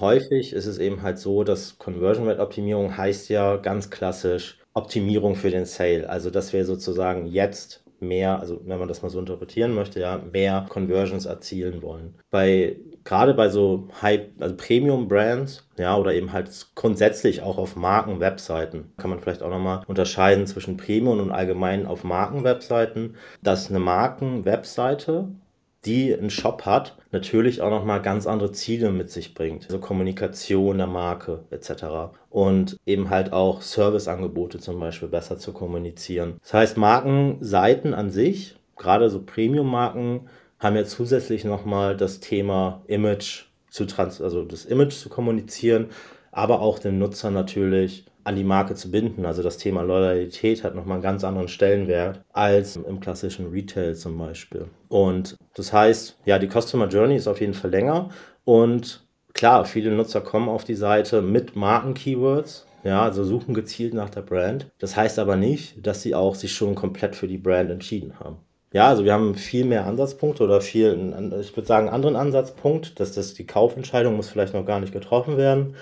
häufig 0.00 0.52
ist 0.54 0.66
es 0.66 0.78
eben 0.78 1.02
halt 1.02 1.18
so, 1.18 1.44
dass 1.44 1.76
Conversion 1.78 2.26
Rate 2.28 2.40
Optimierung 2.40 2.96
heißt 2.96 3.28
ja 3.28 3.56
ganz 3.56 3.90
klassisch 3.90 4.58
Optimierung 4.72 5.34
für 5.34 5.50
den 5.50 5.66
Sale. 5.66 6.08
Also 6.08 6.30
dass 6.30 6.52
wir 6.54 6.64
sozusagen 6.64 7.26
jetzt 7.26 7.84
mehr, 8.00 8.38
also 8.40 8.60
wenn 8.64 8.78
man 8.78 8.88
das 8.88 9.02
mal 9.02 9.10
so 9.10 9.18
interpretieren 9.18 9.74
möchte, 9.74 10.00
ja, 10.00 10.18
mehr 10.32 10.64
Conversions 10.68 11.26
erzielen 11.26 11.82
wollen. 11.82 12.14
Bei 12.30 12.76
gerade 13.08 13.32
bei 13.32 13.48
so 13.48 13.88
High, 14.02 14.28
also 14.38 14.54
Premium 14.54 15.08
Brands, 15.08 15.66
ja, 15.78 15.96
oder 15.96 16.12
eben 16.12 16.34
halt 16.34 16.50
grundsätzlich 16.74 17.40
auch 17.40 17.56
auf 17.56 17.74
Markenwebseiten, 17.74 18.92
kann 18.98 19.08
man 19.08 19.18
vielleicht 19.18 19.42
auch 19.42 19.48
nochmal 19.48 19.80
unterscheiden 19.86 20.46
zwischen 20.46 20.76
Premium 20.76 21.18
und 21.18 21.30
allgemein 21.30 21.86
auf 21.86 22.04
Markenwebseiten, 22.04 23.16
dass 23.42 23.70
eine 23.70 23.80
Markenwebseite 23.80 25.28
die 25.84 26.12
einen 26.12 26.28
Shop 26.28 26.66
hat, 26.66 26.96
natürlich 27.12 27.62
auch 27.62 27.70
nochmal 27.70 28.02
ganz 28.02 28.26
andere 28.26 28.50
Ziele 28.50 28.90
mit 28.90 29.10
sich 29.10 29.32
bringt. 29.32 29.64
Also 29.66 29.78
Kommunikation 29.78 30.76
der 30.76 30.88
Marke 30.88 31.44
etc. 31.50 32.16
Und 32.28 32.76
eben 32.84 33.10
halt 33.10 33.32
auch 33.32 33.62
Serviceangebote 33.62 34.58
zum 34.58 34.80
Beispiel 34.80 35.08
besser 35.08 35.38
zu 35.38 35.52
kommunizieren. 35.52 36.38
Das 36.42 36.52
heißt, 36.52 36.76
Markenseiten 36.76 37.94
an 37.94 38.10
sich, 38.10 38.56
gerade 38.76 39.08
so 39.08 39.22
Premium-Marken, 39.22 40.28
haben 40.58 40.76
ja 40.76 40.84
zusätzlich 40.84 41.44
nochmal 41.44 41.96
das 41.96 42.20
Thema 42.20 42.82
Image 42.86 43.44
zu 43.70 43.84
trans 43.84 44.20
also 44.20 44.44
das 44.44 44.64
Image 44.64 44.94
zu 44.94 45.08
kommunizieren, 45.08 45.86
aber 46.32 46.60
auch 46.60 46.78
den 46.78 46.98
Nutzer 46.98 47.30
natürlich 47.30 48.06
an 48.24 48.36
die 48.36 48.44
Marke 48.44 48.74
zu 48.74 48.90
binden. 48.90 49.24
Also 49.24 49.42
das 49.42 49.56
Thema 49.56 49.82
Loyalität 49.82 50.62
hat 50.62 50.74
nochmal 50.74 50.96
einen 50.96 51.02
ganz 51.02 51.24
anderen 51.24 51.48
Stellenwert 51.48 52.20
als 52.32 52.76
im 52.76 53.00
klassischen 53.00 53.50
Retail 53.50 53.94
zum 53.94 54.18
Beispiel. 54.18 54.66
Und 54.88 55.36
das 55.54 55.72
heißt, 55.72 56.18
ja, 56.26 56.38
die 56.38 56.48
Customer 56.48 56.88
Journey 56.88 57.16
ist 57.16 57.28
auf 57.28 57.40
jeden 57.40 57.54
Fall 57.54 57.70
länger 57.70 58.10
und 58.44 59.06
klar, 59.32 59.64
viele 59.64 59.90
Nutzer 59.90 60.20
kommen 60.20 60.48
auf 60.48 60.64
die 60.64 60.74
Seite 60.74 61.22
mit 61.22 61.56
Marken-Keywords, 61.56 62.66
ja, 62.84 63.02
also 63.02 63.24
suchen 63.24 63.54
gezielt 63.54 63.94
nach 63.94 64.10
der 64.10 64.22
Brand. 64.22 64.68
Das 64.78 64.96
heißt 64.96 65.18
aber 65.18 65.36
nicht, 65.36 65.86
dass 65.86 66.02
sie 66.02 66.14
auch 66.14 66.34
sich 66.34 66.52
schon 66.52 66.74
komplett 66.74 67.16
für 67.16 67.28
die 67.28 67.38
Brand 67.38 67.70
entschieden 67.70 68.20
haben. 68.20 68.38
Ja, 68.72 68.88
also 68.88 69.04
wir 69.04 69.14
haben 69.14 69.34
viel 69.34 69.64
mehr 69.64 69.86
Ansatzpunkte 69.86 70.44
oder 70.44 70.60
viel, 70.60 71.14
ich 71.40 71.56
würde 71.56 71.66
sagen, 71.66 71.86
einen 71.86 71.94
anderen 71.94 72.16
Ansatzpunkt, 72.16 73.00
dass 73.00 73.12
das 73.12 73.32
die 73.34 73.46
Kaufentscheidung 73.46 74.14
muss 74.16 74.28
vielleicht 74.28 74.52
noch 74.52 74.66
gar 74.66 74.80
nicht 74.80 74.92
getroffen 74.92 75.38
werden. 75.38 75.74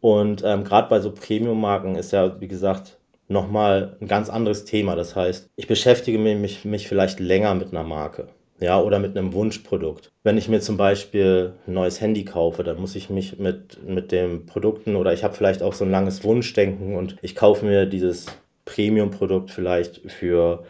Und 0.00 0.42
ähm, 0.44 0.64
gerade 0.64 0.88
bei 0.88 0.98
so 1.00 1.12
Premium-Marken 1.12 1.94
ist 1.94 2.12
ja, 2.12 2.40
wie 2.40 2.48
gesagt, 2.48 2.98
nochmal 3.28 3.96
ein 4.00 4.08
ganz 4.08 4.28
anderes 4.28 4.64
Thema. 4.64 4.96
Das 4.96 5.14
heißt, 5.14 5.50
ich 5.54 5.68
beschäftige 5.68 6.18
mich, 6.18 6.64
mich 6.64 6.88
vielleicht 6.88 7.20
länger 7.20 7.54
mit 7.54 7.70
einer 7.70 7.84
Marke. 7.84 8.28
Ja, 8.60 8.80
oder 8.80 8.98
mit 9.00 9.16
einem 9.16 9.32
Wunschprodukt. 9.32 10.12
Wenn 10.22 10.38
ich 10.38 10.48
mir 10.48 10.60
zum 10.60 10.76
Beispiel 10.76 11.54
ein 11.66 11.74
neues 11.74 12.00
Handy 12.00 12.24
kaufe, 12.24 12.62
dann 12.62 12.80
muss 12.80 12.94
ich 12.94 13.10
mich 13.10 13.38
mit, 13.38 13.82
mit 13.88 14.12
den 14.12 14.46
Produkten 14.46 14.94
oder 14.94 15.12
ich 15.12 15.24
habe 15.24 15.34
vielleicht 15.34 15.62
auch 15.62 15.72
so 15.72 15.84
ein 15.84 15.90
langes 15.90 16.22
Wunschdenken 16.22 16.94
und 16.96 17.16
ich 17.22 17.34
kaufe 17.34 17.64
mir 17.66 17.86
dieses 17.86 18.26
Premium-Produkt 18.64 19.50
vielleicht 19.50 20.00
für 20.10 20.64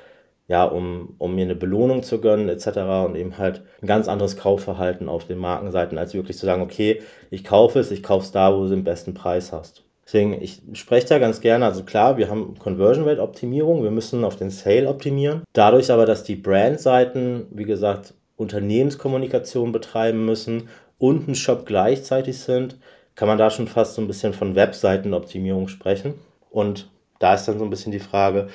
ja, 0.49 0.65
um, 0.65 1.15
um 1.19 1.35
mir 1.35 1.45
eine 1.45 1.55
Belohnung 1.55 2.03
zu 2.03 2.21
gönnen, 2.21 2.49
etc. 2.49 2.67
und 3.07 3.17
eben 3.17 3.39
halt 3.39 3.63
ein 3.81 3.87
ganz 3.87 4.09
anderes 4.09 4.37
Kaufverhalten 4.37 5.09
auf 5.09 5.27
den 5.27 5.39
Markenseiten, 5.39 5.99
als 5.99 6.15
wirklich 6.15 6.37
zu 6.37 6.47
sagen, 6.47 6.63
okay, 6.63 7.01
ich 7.31 7.45
kaufe 7.45 7.79
es, 7.79 7.91
ich 7.91 8.03
kaufe 8.03 8.25
es 8.25 8.33
da, 8.33 8.55
wo 8.55 8.65
du 8.65 8.71
den 8.71 8.85
besten 8.85 9.15
Preis 9.15 9.53
hast. 9.53 9.85
Deswegen, 10.05 10.43
ich 10.43 10.61
spreche 10.75 11.07
da 11.07 11.19
ganz 11.19 11.41
gerne, 11.41 11.65
also 11.65 11.85
klar, 11.85 12.17
wir 12.17 12.29
haben 12.29 12.59
Conversion 12.59 13.09
Rate 13.09 13.23
Optimierung, 13.23 13.83
wir 13.83 13.91
müssen 13.91 14.25
auf 14.25 14.37
den 14.37 14.51
Sale 14.51 14.89
optimieren. 14.89 15.43
Dadurch 15.53 15.91
aber, 15.91 16.07
dass 16.07 16.25
die 16.25 16.37
Brandseiten, 16.37 17.47
wie 17.51 17.65
gesagt, 17.65 18.15
Unternehmenskommunikation 18.37 19.73
betreiben 19.73 20.25
müssen 20.27 20.69
und 20.99 21.29
ein 21.29 21.35
Shop 21.35 21.65
gleichzeitig 21.65 22.39
sind, 22.39 22.77
kann 23.15 23.29
man 23.29 23.39
da 23.39 23.51
schon 23.51 23.69
fast 23.69 23.95
so 23.95 24.03
ein 24.03 24.07
bisschen 24.07 24.33
von 24.35 24.55
Webseitenoptimierung 24.55 25.69
sprechen. 25.69 26.15
Und 26.51 26.91
da 27.19 27.35
ist 27.35 27.47
dann 27.47 27.59
so 27.59 27.65
ein 27.65 27.71
bisschen 27.71 27.93
die 27.93 28.01
Frage, 28.01 28.49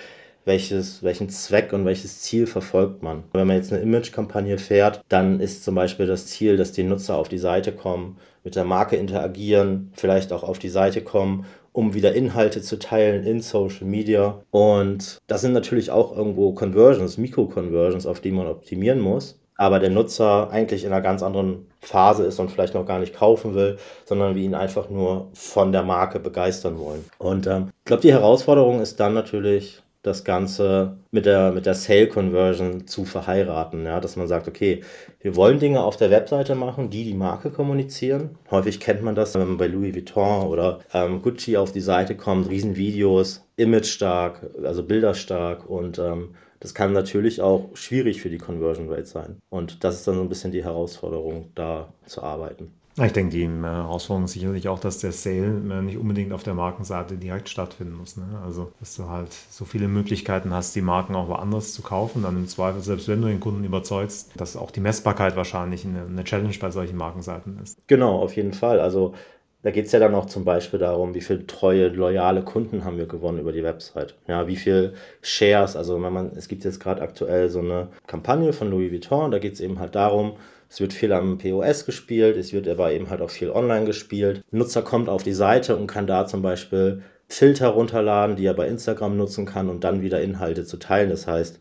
welches, 0.48 1.04
welchen 1.04 1.30
Zweck 1.30 1.74
und 1.74 1.86
welches 1.86 2.22
Ziel 2.22 2.48
verfolgt 2.48 3.04
man. 3.04 3.24
Wenn 3.34 3.46
man 3.46 3.58
jetzt 3.58 3.72
eine 3.72 3.82
Image-Kampagne 3.82 4.58
fährt, 4.58 5.02
dann 5.10 5.40
ist 5.40 5.64
zum 5.64 5.76
Beispiel 5.76 6.08
das 6.08 6.26
Ziel, 6.28 6.58
dass 6.58 6.72
die 6.72 6.84
Nutzer 6.84 7.18
auf 7.18 7.30
die 7.30 7.38
Seite 7.38 7.72
kommen, 7.72 8.18
mit 8.44 8.56
der 8.56 8.64
Marke 8.64 8.96
interagieren, 8.96 9.92
vielleicht 9.94 10.34
auch 10.34 10.44
auf 10.44 10.58
die 10.58 10.70
Seite 10.70 11.02
kommen, 11.02 11.46
um 11.74 11.94
wieder 11.94 12.14
Inhalte 12.16 12.62
zu 12.62 12.80
teilen 12.80 13.24
in 13.24 13.42
Social 13.42 13.86
Media. 13.86 14.42
Und 14.52 15.20
das 15.28 15.42
sind 15.42 15.54
natürlich 15.54 15.92
auch 15.92 16.16
irgendwo 16.16 16.54
Conversions, 16.54 17.18
Mikro-Conversions, 17.18 18.08
auf 18.08 18.22
die 18.22 18.32
man 18.32 18.48
optimieren 18.48 19.00
muss 19.00 19.38
aber 19.58 19.80
der 19.80 19.90
Nutzer 19.90 20.50
eigentlich 20.52 20.86
in 20.86 20.94
einer 20.94 21.02
ganz 21.02 21.24
anderen 21.24 21.66
Phase 21.82 22.24
ist 22.26 22.40
und 22.40 22.52
vielleicht 22.52 22.76
noch 22.76 22.86
gar 22.86 23.00
nicht 23.00 23.16
kaufen 23.16 23.56
will, 23.56 23.78
sondern 24.06 24.36
wir 24.36 24.44
ihn 24.44 24.56
einfach 24.56 24.90
nur 24.90 25.30
von 25.34 25.72
der 25.72 25.84
Marke 25.84 26.20
begeistern 26.20 26.78
wollen. 26.78 27.06
Und 27.18 27.48
ähm, 27.48 27.70
ich 27.80 27.86
glaube, 27.86 28.04
die 28.04 28.14
Herausforderung 28.14 28.80
ist 28.82 29.00
dann 29.00 29.14
natürlich, 29.14 29.82
das 30.08 30.24
Ganze 30.24 30.98
mit 31.12 31.26
der, 31.26 31.52
mit 31.52 31.66
der 31.66 31.76
Sale 31.76 32.08
Conversion 32.08 32.88
zu 32.88 33.06
verheiraten. 33.06 33.86
Ja? 33.86 34.00
Dass 34.00 34.16
man 34.16 34.28
sagt, 34.28 34.48
okay, 34.48 34.82
wir 35.22 35.36
wollen 35.36 35.60
Dinge 35.60 35.84
auf 35.84 35.98
der 35.98 36.10
Webseite 36.10 36.56
machen, 36.56 36.90
die 36.90 37.04
die 37.04 37.14
Marke 37.14 37.52
kommunizieren. 37.52 38.38
Häufig 38.50 38.80
kennt 38.80 39.04
man 39.04 39.16
das, 39.16 39.36
wenn 39.36 39.48
man 39.48 39.58
bei 39.58 39.68
Louis 39.68 39.94
Vuitton 39.94 40.48
oder 40.48 40.80
ähm, 40.94 41.22
Gucci 41.22 41.58
auf 41.58 41.72
die 41.72 41.82
Seite 41.82 42.16
kommt, 42.16 42.50
Riesenvideos, 42.50 43.46
image 43.58 43.88
stark, 43.88 44.50
also 44.64 44.84
bilderstark 44.84 45.70
und 45.70 46.00
ähm, 46.00 46.36
das 46.60 46.74
kann 46.74 46.92
natürlich 46.92 47.42
auch 47.42 47.70
schwierig 47.76 48.22
für 48.22 48.30
die 48.30 48.40
Conversion 48.40 48.90
Rate 48.90 49.06
sein. 49.06 49.38
Und 49.50 49.84
das 49.84 49.96
ist 49.96 50.08
dann 50.08 50.16
so 50.16 50.22
ein 50.22 50.30
bisschen 50.30 50.52
die 50.52 50.64
Herausforderung, 50.64 51.52
da 51.54 51.94
zu 52.08 52.24
arbeiten. 52.24 52.74
Ich 53.00 53.14
denke, 53.14 53.32
die 53.32 53.44
äh, 53.44 53.62
Herausforderung 53.62 54.26
ist 54.26 54.34
sicherlich 54.34 54.68
auch, 54.68 54.80
dass 54.80 54.98
der 54.98 55.12
Sale 55.12 55.62
äh, 55.70 55.82
nicht 55.82 55.98
unbedingt 55.98 56.34
auf 56.34 56.42
der 56.42 56.56
Markenseite 56.56 57.16
direkt 57.16 57.48
stattfinden 57.48 57.96
muss. 57.96 58.18
Ne? 58.18 58.26
Also, 58.44 58.72
dass 58.80 58.96
du 58.96 59.08
halt 59.08 59.32
so 59.32 59.66
viele 59.66 59.88
Möglichkeiten 59.88 60.52
hast, 60.52 60.76
die 60.76 60.82
Marken 60.82 61.16
auch 61.16 61.28
woanders 61.28 61.74
zu 61.74 61.84
kaufen. 61.84 62.24
Dann 62.24 62.38
im 62.38 62.48
Zweifel, 62.48 62.82
selbst 62.82 63.08
wenn 63.08 63.22
du 63.22 63.28
den 63.28 63.40
Kunden 63.40 63.64
überzeugst, 63.64 64.32
dass 64.36 64.58
auch 64.58 64.72
die 64.72 64.80
Messbarkeit 64.80 65.36
wahrscheinlich 65.36 65.86
eine, 65.86 66.06
eine 66.06 66.24
Challenge 66.24 66.56
bei 66.60 66.72
solchen 66.72 66.98
Markenseiten 66.98 67.60
ist. 67.62 67.78
Genau, 67.86 68.20
auf 68.20 68.36
jeden 68.36 68.54
Fall. 68.54 68.80
Also, 68.80 69.14
da 69.62 69.70
geht 69.72 69.88
es 69.88 69.92
ja 69.92 70.00
dann 70.00 70.16
auch 70.16 70.26
zum 70.26 70.44
Beispiel 70.44 70.80
darum, 70.80 71.14
wie 71.14 71.22
viele 71.22 71.46
treue, 71.46 71.90
loyale 71.90 72.42
Kunden 72.44 72.84
haben 72.84 72.98
wir 72.98 73.06
gewonnen 73.06 73.40
über 73.40 73.52
die 73.52 73.64
Website. 73.64 74.16
Ja, 74.28 74.48
wie 74.48 74.56
viel 74.56 74.94
Shares, 75.22 75.76
also 75.76 76.02
wenn 76.02 76.14
man, 76.14 76.32
es 76.36 76.48
gibt 76.48 76.64
jetzt 76.64 76.80
gerade 76.80 77.02
aktuell 77.02 77.50
so 77.50 77.60
eine 77.60 77.90
Kampagne 78.08 78.54
von 78.54 78.70
Louis 78.72 78.92
Vuitton, 78.92 79.30
da 79.30 79.40
geht 79.40 79.54
es 79.54 79.60
eben 79.60 79.80
halt 79.80 79.96
darum, 79.96 80.34
es 80.70 80.82
wird 80.82 80.94
viel 80.94 81.14
am 81.14 81.38
POS 81.38 81.86
gespielt, 81.86 82.38
es 82.38 82.54
wird 82.54 82.68
aber 82.68 82.92
eben 82.92 83.10
halt 83.10 83.22
auch 83.22 83.30
viel 83.30 83.50
online 83.50 83.86
gespielt. 83.86 84.44
Ein 84.52 84.60
Nutzer 84.60 84.82
kommt 84.82 85.10
auf 85.10 85.24
die 85.24 85.34
Seite 85.34 85.76
und 85.78 85.88
kann 85.88 86.08
da 86.08 86.26
zum 86.26 86.42
Beispiel 86.42 87.04
Filter 87.30 87.70
runterladen, 87.70 88.36
die 88.36 88.46
er 88.46 88.54
bei 88.54 88.68
Instagram 88.68 89.18
nutzen 89.18 89.46
kann 89.46 89.70
und 89.70 89.84
dann 89.84 90.02
wieder 90.02 90.22
Inhalte 90.22 90.66
zu 90.66 90.78
teilen. 90.78 91.10
Das 91.10 91.28
heißt, 91.28 91.60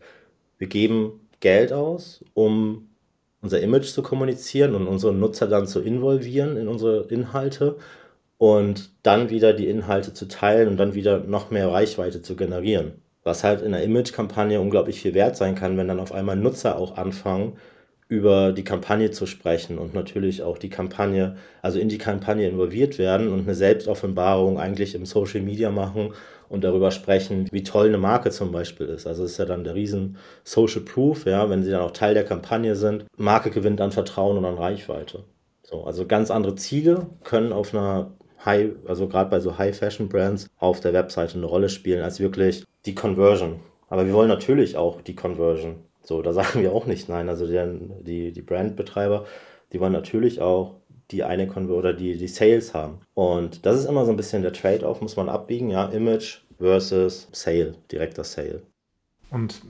wir 0.57 0.67
geben 0.67 1.27
Geld 1.39 1.71
aus, 1.71 2.23
um 2.33 2.89
unser 3.41 3.61
Image 3.61 3.87
zu 3.87 4.01
kommunizieren 4.01 4.75
und 4.75 4.87
unsere 4.87 5.13
Nutzer 5.13 5.47
dann 5.47 5.67
zu 5.67 5.81
involvieren 5.81 6.57
in 6.57 6.67
unsere 6.67 7.07
Inhalte 7.09 7.77
und 8.37 8.91
dann 9.03 9.29
wieder 9.29 9.53
die 9.53 9.67
Inhalte 9.67 10.13
zu 10.13 10.27
teilen 10.27 10.67
und 10.67 10.77
dann 10.77 10.95
wieder 10.95 11.19
noch 11.19 11.51
mehr 11.51 11.69
Reichweite 11.69 12.21
zu 12.21 12.35
generieren. 12.35 12.93
Was 13.23 13.43
halt 13.43 13.61
in 13.61 13.73
einer 13.73 13.83
Image-Kampagne 13.83 14.59
unglaublich 14.59 15.01
viel 15.01 15.13
wert 15.13 15.35
sein 15.35 15.55
kann, 15.55 15.77
wenn 15.77 15.87
dann 15.87 15.99
auf 15.99 16.13
einmal 16.13 16.35
Nutzer 16.35 16.77
auch 16.77 16.97
anfangen, 16.97 17.57
über 18.09 18.53
die 18.53 18.63
Kampagne 18.63 19.11
zu 19.11 19.25
sprechen 19.25 19.77
und 19.77 19.93
natürlich 19.93 20.41
auch 20.41 20.57
die 20.57 20.69
Kampagne, 20.69 21.35
also 21.61 21.79
in 21.79 21.89
die 21.89 21.97
Kampagne 21.97 22.47
involviert 22.47 22.97
werden 22.97 23.27
und 23.29 23.41
eine 23.41 23.55
Selbstoffenbarung 23.55 24.59
eigentlich 24.59 24.95
im 24.95 25.05
Social 25.05 25.41
Media 25.41 25.71
machen 25.71 26.13
und 26.49 26.63
darüber 26.63 26.91
sprechen, 26.91 27.47
wie 27.51 27.63
toll 27.63 27.87
eine 27.87 27.97
Marke 27.97 28.31
zum 28.31 28.51
Beispiel 28.51 28.87
ist. 28.87 29.07
Also 29.07 29.25
ist 29.25 29.37
ja 29.37 29.45
dann 29.45 29.65
der 29.65 29.75
riesen 29.75 30.17
Social 30.43 30.81
Proof, 30.81 31.25
ja, 31.25 31.49
wenn 31.49 31.63
sie 31.63 31.71
dann 31.71 31.81
auch 31.81 31.91
Teil 31.91 32.13
der 32.13 32.23
Kampagne 32.23 32.75
sind. 32.75 33.05
Marke 33.17 33.49
gewinnt 33.49 33.81
an 33.81 33.91
Vertrauen 33.91 34.37
und 34.37 34.45
an 34.45 34.55
Reichweite. 34.55 35.23
So, 35.63 35.83
also 35.83 36.05
ganz 36.05 36.31
andere 36.31 36.55
Ziele 36.55 37.07
können 37.25 37.51
auf 37.51 37.73
einer 37.73 38.11
High, 38.45 38.71
also 38.87 39.09
gerade 39.09 39.29
bei 39.29 39.41
so 39.41 39.57
High 39.57 39.77
Fashion 39.77 40.07
Brands 40.07 40.47
auf 40.57 40.79
der 40.79 40.93
Webseite 40.93 41.37
eine 41.37 41.45
Rolle 41.45 41.67
spielen 41.67 42.03
als 42.03 42.21
wirklich 42.21 42.63
die 42.85 42.95
Conversion. 42.95 43.59
Aber 43.89 44.05
wir 44.05 44.13
wollen 44.13 44.29
natürlich 44.29 44.77
auch 44.77 45.01
die 45.01 45.15
Conversion. 45.15 45.86
So, 46.07 46.21
da 46.21 46.31
sagen 46.31 46.61
wir 46.61 46.71
auch 46.71 46.85
nicht 46.85 47.09
nein. 47.09 47.27
Also 47.27 47.45
die, 47.45 48.03
die, 48.03 48.31
die 48.31 48.41
Brandbetreiber, 48.41 49.25
die 49.73 49.79
wollen 49.81 49.91
natürlich 49.91 50.39
auch 50.41 50.75
die 51.11 51.23
eine 51.23 51.47
Konver 51.47 51.73
oder 51.73 51.93
die, 51.93 52.17
die 52.17 52.27
Sales 52.27 52.73
haben. 52.73 52.99
Und 53.13 53.65
das 53.65 53.77
ist 53.77 53.85
immer 53.85 54.05
so 54.05 54.11
ein 54.11 54.17
bisschen 54.17 54.41
der 54.41 54.53
Trade-off, 54.53 55.01
muss 55.01 55.17
man 55.17 55.29
abbiegen, 55.29 55.69
ja, 55.69 55.85
Image 55.85 56.39
versus 56.57 57.27
Sale, 57.31 57.75
direkter 57.91 58.23
Sale. 58.23 58.61
Und 59.29 59.61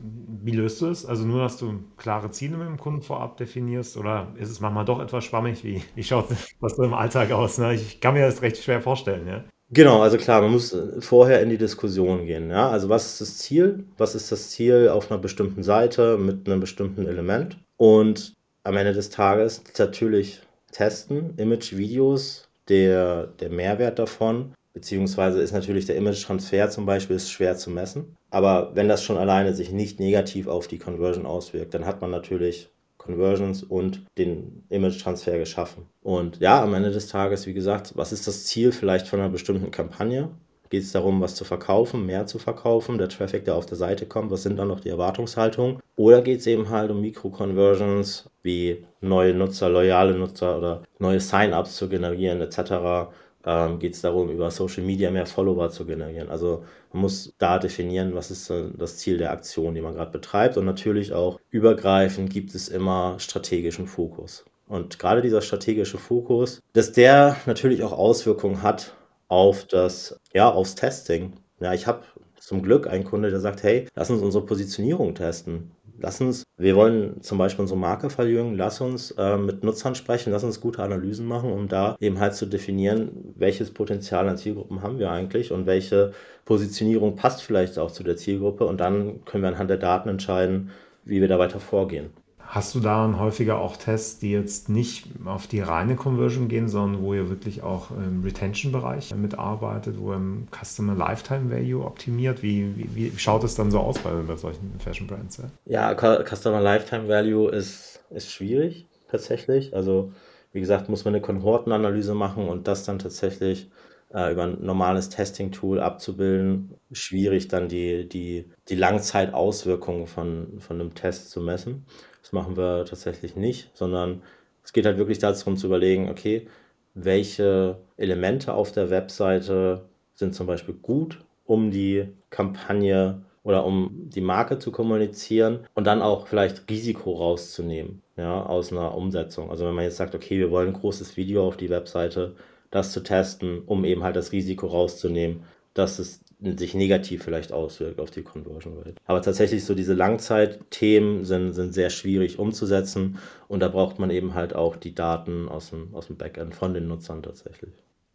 wie 0.44 0.51
löst 0.51 0.82
du 0.82 0.88
es? 0.88 1.06
Also 1.06 1.25
nur, 1.25 1.41
dass 1.41 1.58
du 1.58 1.84
klare 1.98 2.29
Ziele 2.29 2.58
mit 2.58 2.67
dem 2.67 2.77
Kunden 2.77 3.01
vorab 3.01 3.38
definierst 3.38 3.98
oder 3.98 4.34
ist 4.38 4.51
es 4.51 4.60
manchmal 4.60 4.86
doch 4.86 5.00
etwas 5.00 5.25
schwammig? 5.25 5.63
Wie, 5.63 5.82
wie 5.96 6.03
schaut 6.03 6.29
das 6.29 6.75
so 6.75 6.84
im 6.84 6.94
Alltag 6.94 7.32
aus? 7.32 7.58
Ne? 7.58 7.74
Ich 7.74 8.00
kann 8.00 8.13
mir 8.13 8.27
das 8.27 8.44
recht 8.44 8.58
schwer 8.58 8.82
vorstellen, 8.82 9.27
ja. 9.27 9.44
Genau, 9.69 10.01
also 10.01 10.17
klar, 10.17 10.41
man 10.41 10.51
muss 10.51 10.74
äh, 10.74 11.01
vorher 11.01 11.41
in 11.41 11.50
die 11.50 11.57
Diskussion 11.57 12.25
gehen. 12.25 12.50
Ja? 12.50 12.69
Also 12.69 12.88
was 12.88 13.05
ist 13.05 13.21
das 13.21 13.38
Ziel? 13.38 13.83
Was 13.97 14.15
ist 14.15 14.31
das 14.31 14.50
Ziel 14.51 14.89
auf 14.89 15.12
einer 15.12 15.19
bestimmten 15.19 15.62
Seite 15.62 16.17
mit 16.17 16.47
einem 16.47 16.62
bestimmten 16.62 17.05
Element? 17.05 17.57
Und 17.75 18.33
am 18.63 18.77
Ende 18.77 18.93
des 18.93 19.09
Tages 19.09 19.62
natürlich 19.77 20.41
testen, 20.71 21.33
Image-Videos, 21.38 22.47
der, 22.69 23.27
der 23.39 23.50
Mehrwert 23.50 24.00
davon, 24.00 24.53
beziehungsweise 24.74 25.41
ist 25.41 25.53
natürlich 25.53 25.86
der 25.86 25.95
Image-Transfer 25.95 26.69
zum 26.69 26.86
Beispiel 26.86 27.15
ist 27.15 27.31
schwer 27.31 27.57
zu 27.57 27.69
messen. 27.69 28.15
Aber 28.29 28.71
wenn 28.75 28.88
das 28.88 29.03
schon 29.03 29.17
alleine 29.17 29.53
sich 29.53 29.71
nicht 29.71 30.00
negativ 30.00 30.47
auf 30.47 30.67
die 30.67 30.77
Conversion 30.77 31.25
auswirkt, 31.25 31.74
dann 31.74 31.86
hat 31.86 32.01
man 32.01 32.12
natürlich 32.12 32.69
Conversions 33.07 33.63
und 33.63 34.01
den 34.17 34.63
Image-Transfer 34.69 35.39
geschaffen. 35.39 35.87
Und 36.03 36.39
ja, 36.39 36.61
am 36.61 36.73
Ende 36.75 36.91
des 36.91 37.07
Tages, 37.07 37.47
wie 37.47 37.53
gesagt, 37.53 37.93
was 37.95 38.11
ist 38.11 38.27
das 38.27 38.45
Ziel 38.45 38.71
vielleicht 38.71 39.07
von 39.07 39.19
einer 39.19 39.29
bestimmten 39.29 39.71
Kampagne? 39.71 40.29
Geht 40.69 40.83
es 40.83 40.91
darum, 40.91 41.21
was 41.21 41.35
zu 41.35 41.45
verkaufen, 41.45 42.05
mehr 42.05 42.25
zu 42.27 42.39
verkaufen, 42.39 42.97
der 42.97 43.07
Traffic, 43.07 43.45
der 43.45 43.55
auf 43.55 43.65
der 43.65 43.77
Seite 43.77 44.05
kommt, 44.05 44.31
was 44.31 44.43
sind 44.43 44.57
dann 44.57 44.67
noch 44.67 44.81
die 44.81 44.89
Erwartungshaltungen? 44.89 45.79
Oder 45.95 46.21
geht 46.21 46.41
es 46.41 46.47
eben 46.47 46.69
halt 46.69 46.91
um 46.91 46.99
Mikro-Conversions, 46.99 48.29
wie 48.43 48.85
neue 48.99 49.33
Nutzer, 49.33 49.69
loyale 49.69 50.13
Nutzer 50.13 50.57
oder 50.57 50.83
neue 50.99 51.21
Sign-ups 51.21 51.77
zu 51.77 51.87
generieren 51.87 52.41
etc 52.41 53.07
ähm, 53.48 53.80
geht 53.80 53.94
es 53.96 54.01
darum, 54.01 54.30
über 54.30 54.51
Social 54.51 54.84
Media 54.84 55.10
mehr 55.10 55.25
Follower 55.25 55.70
zu 55.70 55.86
generieren. 55.86 56.30
Also 56.30 56.66
man 56.92 57.04
muss 57.04 57.34
da 57.38 57.58
definieren, 57.60 58.13
was 58.13 58.30
ist 58.30 58.51
das 58.77 58.98
Ziel 58.98 59.18
der 59.18 59.32
Aktion, 59.32 59.74
die 59.74 59.82
man 59.82 59.94
gerade 59.94 60.12
betreibt. 60.12 60.58
Und 60.58 60.66
natürlich 60.66 61.13
auch 61.13 61.39
übergreifend 61.50 62.30
gibt 62.30 62.54
es 62.54 62.68
immer 62.68 63.16
strategischen 63.20 63.88
Fokus. 63.88 64.44
Und 64.68 65.00
gerade 65.00 65.22
dieser 65.22 65.42
strategische 65.42 65.98
Fokus, 65.98 66.62
dass 66.74 66.92
der 66.92 67.38
natürlich 67.46 67.84
auch 67.84 67.94
Auswirkungen 67.94 68.62
hat 68.62 68.94
auf 69.30 69.63
das, 69.66 70.20
ja, 70.34 70.51
aufs 70.51 70.75
Testing. 70.75 71.34
Ja, 71.62 71.74
ich 71.74 71.88
habe 71.88 72.04
zum 72.38 72.62
Glück 72.62 72.88
einen 72.88 73.06
Kunde, 73.06 73.30
der 73.30 73.39
sagt, 73.39 73.63
hey, 73.63 73.88
lass 73.96 74.10
uns 74.10 74.22
unsere 74.22 74.46
Positionierung 74.46 75.16
testen 75.16 75.72
lass 76.00 76.22
uns, 76.22 76.44
wir 76.58 76.75
wollen 76.75 77.22
zum 77.22 77.38
Beispiel 77.38 77.62
unsere 77.62 77.80
Marke 77.80 78.10
verjüngen, 78.10 78.56
lass 78.56 78.82
uns 78.82 79.12
äh, 79.12 79.38
mit 79.38 79.63
Nutzern 79.63 79.96
sprechen, 79.96 80.32
lass 80.32 80.44
uns 80.44 80.62
gute 80.62 80.84
Analysen 80.84 81.25
machen, 81.25 81.51
um 81.51 81.68
da 81.68 81.96
eben 82.00 82.20
halt 82.20 82.36
zu 82.36 82.46
definieren, 82.46 83.34
welches 83.36 83.72
Potenzial 83.72 84.27
an 84.27 84.38
Zielgruppen 84.38 84.82
haben 84.82 85.00
wir 85.00 85.12
eigentlich 85.12 85.51
und 85.51 85.66
welche 85.66 86.13
Positionierung 86.46 87.16
passt 87.16 87.42
vielleicht 87.44 87.77
auch 87.77 87.92
zu 87.92 88.04
der 88.04 88.18
Zielgruppe. 88.18 88.66
Und 88.66 88.80
dann 88.80 89.25
können 89.25 89.44
wir 89.44 89.50
anhand 89.50 89.70
der 89.70 89.77
Daten 89.77 90.10
entscheiden, 90.10 90.72
wie 91.06 91.22
wir 91.22 91.27
da 91.27 91.39
weiter 91.39 91.60
vorgehen. 91.60 92.12
Hast 92.50 92.74
du 92.75 92.80
da 92.80 93.13
häufiger 93.20 93.60
auch 93.60 93.75
Tests, 93.75 94.20
die 94.20 94.32
jetzt 94.32 94.70
nicht 94.70 95.10
auf 95.25 95.48
die 95.48 95.60
reine 95.60 95.98
Conversion 95.98 96.48
gehen, 96.48 96.70
sondern 96.70 97.04
wo 97.04 97.13
ihr 97.13 97.30
wirklich 97.30 97.62
auch 97.62 97.92
im 97.92 98.24
Retention-Bereich 98.24 99.13
mitarbeitet, 99.16 100.00
wo 100.00 100.13
ihr 100.13 100.16
im 100.16 100.48
Customer 100.50 100.96
Lifetime 100.96 101.51
Value 101.51 101.84
optimiert? 101.84 102.42
Wie, 102.42 102.74
wie, 102.77 102.96
wie 102.96 103.20
schaut 103.20 103.44
es 103.44 103.56
dann 103.56 103.70
so 103.70 103.80
aus 103.80 104.00
bei, 104.00 104.12
bei 104.25 104.38
solchen 104.38 104.80
Fashion 104.80 105.08
Brands? 105.08 105.42
Ja, 105.66 105.92
ja 105.92 106.24
Customer 106.24 106.62
Lifetime 106.62 107.10
Value 107.10 107.51
ist, 107.51 108.01
ist 108.12 108.32
schwierig 108.32 108.88
tatsächlich. 109.12 109.75
Also 109.75 110.13
wie 110.54 110.62
gesagt, 110.62 110.88
muss 110.88 111.04
man 111.04 111.13
eine 111.13 111.22
Kohortenanalyse 111.22 112.13
machen 112.13 112.48
und 112.48 112.70
das 112.70 112.86
dann 112.86 112.98
tatsächlich 112.98 113.70
äh, 114.13 114.32
über 114.32 114.44
ein 114.44 114.63
normales 114.63 115.10
Testing-Tool 115.10 115.82
abzubilden. 115.82 116.75
Schwierig 116.94 117.50
dann 117.50 117.68
die, 117.68 118.08
die, 118.08 118.50
die 118.70 118.75
Langzeitauswirkungen 118.75 120.08
von, 120.08 120.60
von 120.60 120.80
einem 120.80 120.96
Test 120.96 121.30
zu 121.30 121.42
messen. 121.42 121.86
Das 122.27 122.34
machen 122.34 122.57
wir 122.57 122.84
tatsächlich 122.84 123.38
nicht, 123.38 123.69
sondern 123.74 124.22
es 124.62 124.74
geht 124.74 124.86
halt 124.86 124.98
wirklich 124.98 125.17
darum 125.17 125.55
zu 125.55 125.67
überlegen, 125.67 126.10
okay, 126.10 126.46
welche 126.93 127.77
Elemente 127.96 128.53
auf 128.53 128.74
der 128.74 128.89
Webseite 128.89 129.86
sind 130.13 130.36
zum 130.36 130.46
Beispiel 130.46 130.74
gut, 130.74 131.24
um 131.46 131.72
die 131.72 132.10
Kampagne 132.29 133.22
oder 133.43 133.63
um 133.63 134.10
die 134.10 134.19
Marke 134.19 134.60
zu 134.60 134.74
kommunizieren 134.74 135.65
und 135.74 135.88
dann 135.88 136.01
auch 136.01 136.27
vielleicht 136.27 136.69
Risiko 136.69 137.13
rauszunehmen 137.13 138.01
ja, 138.17 138.46
aus 138.46 138.74
einer 138.74 138.93
Umsetzung. 138.93 139.50
Also 139.50 139.65
wenn 139.65 139.75
man 139.75 139.86
jetzt 139.86 139.96
sagt, 139.96 140.13
okay, 140.13 140.38
wir 140.38 140.51
wollen 140.51 140.74
ein 140.74 140.81
großes 140.81 141.15
Video 141.15 141.48
auf 141.48 141.55
die 141.55 141.69
Webseite, 141.69 142.36
das 142.72 142.91
zu 142.91 143.03
testen, 143.03 143.62
um 143.65 143.86
eben 143.86 144.03
halt 144.03 144.17
das 144.17 144.34
Risiko 144.34 144.67
rauszunehmen, 144.67 145.46
dass 145.74 145.98
es 145.98 146.25
sich 146.39 146.75
negativ 146.75 147.24
vielleicht 147.24 147.51
auswirkt 147.51 148.00
auf 148.00 148.12
die 148.12 148.22
Conversion 148.22 148.77
Rate. 148.77 148.96
Aber 149.06 149.22
tatsächlich 149.22 149.65
so 149.65 149.74
diese 149.74 149.94
Langzeitthemen 149.94 151.25
sind, 151.25 151.53
sind 151.53 151.74
sehr 151.74 151.89
schwierig 151.89 152.38
umzusetzen 152.38 153.17
und 153.48 153.60
da 153.62 153.70
braucht 153.70 153.98
man 153.98 154.12
eben 154.12 154.36
halt 154.36 154.56
auch 154.56 154.75
die 154.75 154.94
Daten 154.94 155.50
aus 155.50 155.72
dem, 155.72 155.94
aus 155.96 156.08
dem 156.08 156.17
Backend 156.17 156.53
von 156.53 156.74
den 156.74 156.88
Nutzern 156.88 157.24
tatsächlich. 157.24 157.72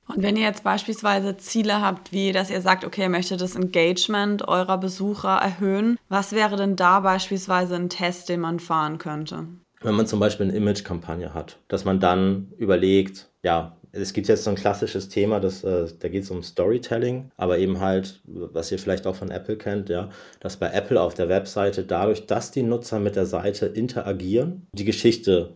Und 0.09 0.23
wenn 0.23 0.37
ihr 0.37 0.43
jetzt 0.43 0.65
beispielsweise 0.65 1.37
Ziele 1.37 1.81
habt, 1.81 2.13
wie 2.13 2.33
dass 2.33 2.51
ihr 2.51 2.61
sagt, 2.61 2.85
okay, 2.85 3.03
ihr 3.03 3.09
möchtet 3.09 3.41
das 3.41 3.57
Engagement 3.57 4.47
eurer 4.47 4.79
Besucher 4.79 5.37
erhöhen, 5.37 5.99
was 6.09 6.33
wäre 6.33 6.57
denn 6.57 6.77
da 6.77 7.01
beispielsweise 7.01 7.77
ein 7.77 7.89
Test, 7.89 8.29
den 8.29 8.41
man 8.41 8.61
fahren 8.61 8.99
könnte? 8.99 9.47
Wenn 9.81 9.95
man 9.95 10.07
zum 10.07 10.21
Beispiel 10.21 10.49
eine 10.49 10.57
Image-Kampagne 10.57 11.35
hat, 11.35 11.59
dass 11.69 11.85
man 11.85 11.99
dann 11.99 12.53
überlegt, 12.57 13.29
ja, 13.43 13.77
es 13.93 14.13
gibt 14.13 14.29
jetzt 14.29 14.45
so 14.45 14.51
ein 14.51 14.57
klassisches 14.57 15.09
Thema, 15.09 15.39
das, 15.39 15.65
äh, 15.65 15.87
da 15.99 16.09
geht 16.09 16.25
es 16.25 16.31
um 16.31 16.43
Storytelling, 16.43 17.31
aber 17.37 17.59
eben 17.59 17.81
halt, 17.81 18.21
was 18.25 18.73
ihr 18.73 18.79
vielleicht 18.79 19.07
auch 19.07 19.17
von 19.17 19.31
Apple 19.31 19.57
kennt, 19.57 19.89
ja, 19.91 20.09
dass 20.41 20.57
bei 20.57 20.71
Apple 20.73 21.01
auf 21.01 21.15
der 21.15 21.29
Webseite 21.29 21.85
dadurch, 21.85 22.27
dass 22.27 22.51
die 22.51 22.63
Nutzer 22.63 22.99
mit 22.99 23.17
der 23.17 23.27
Seite 23.27 23.67
interagieren, 23.67 24.67
die 24.73 24.85
Geschichte 24.85 25.55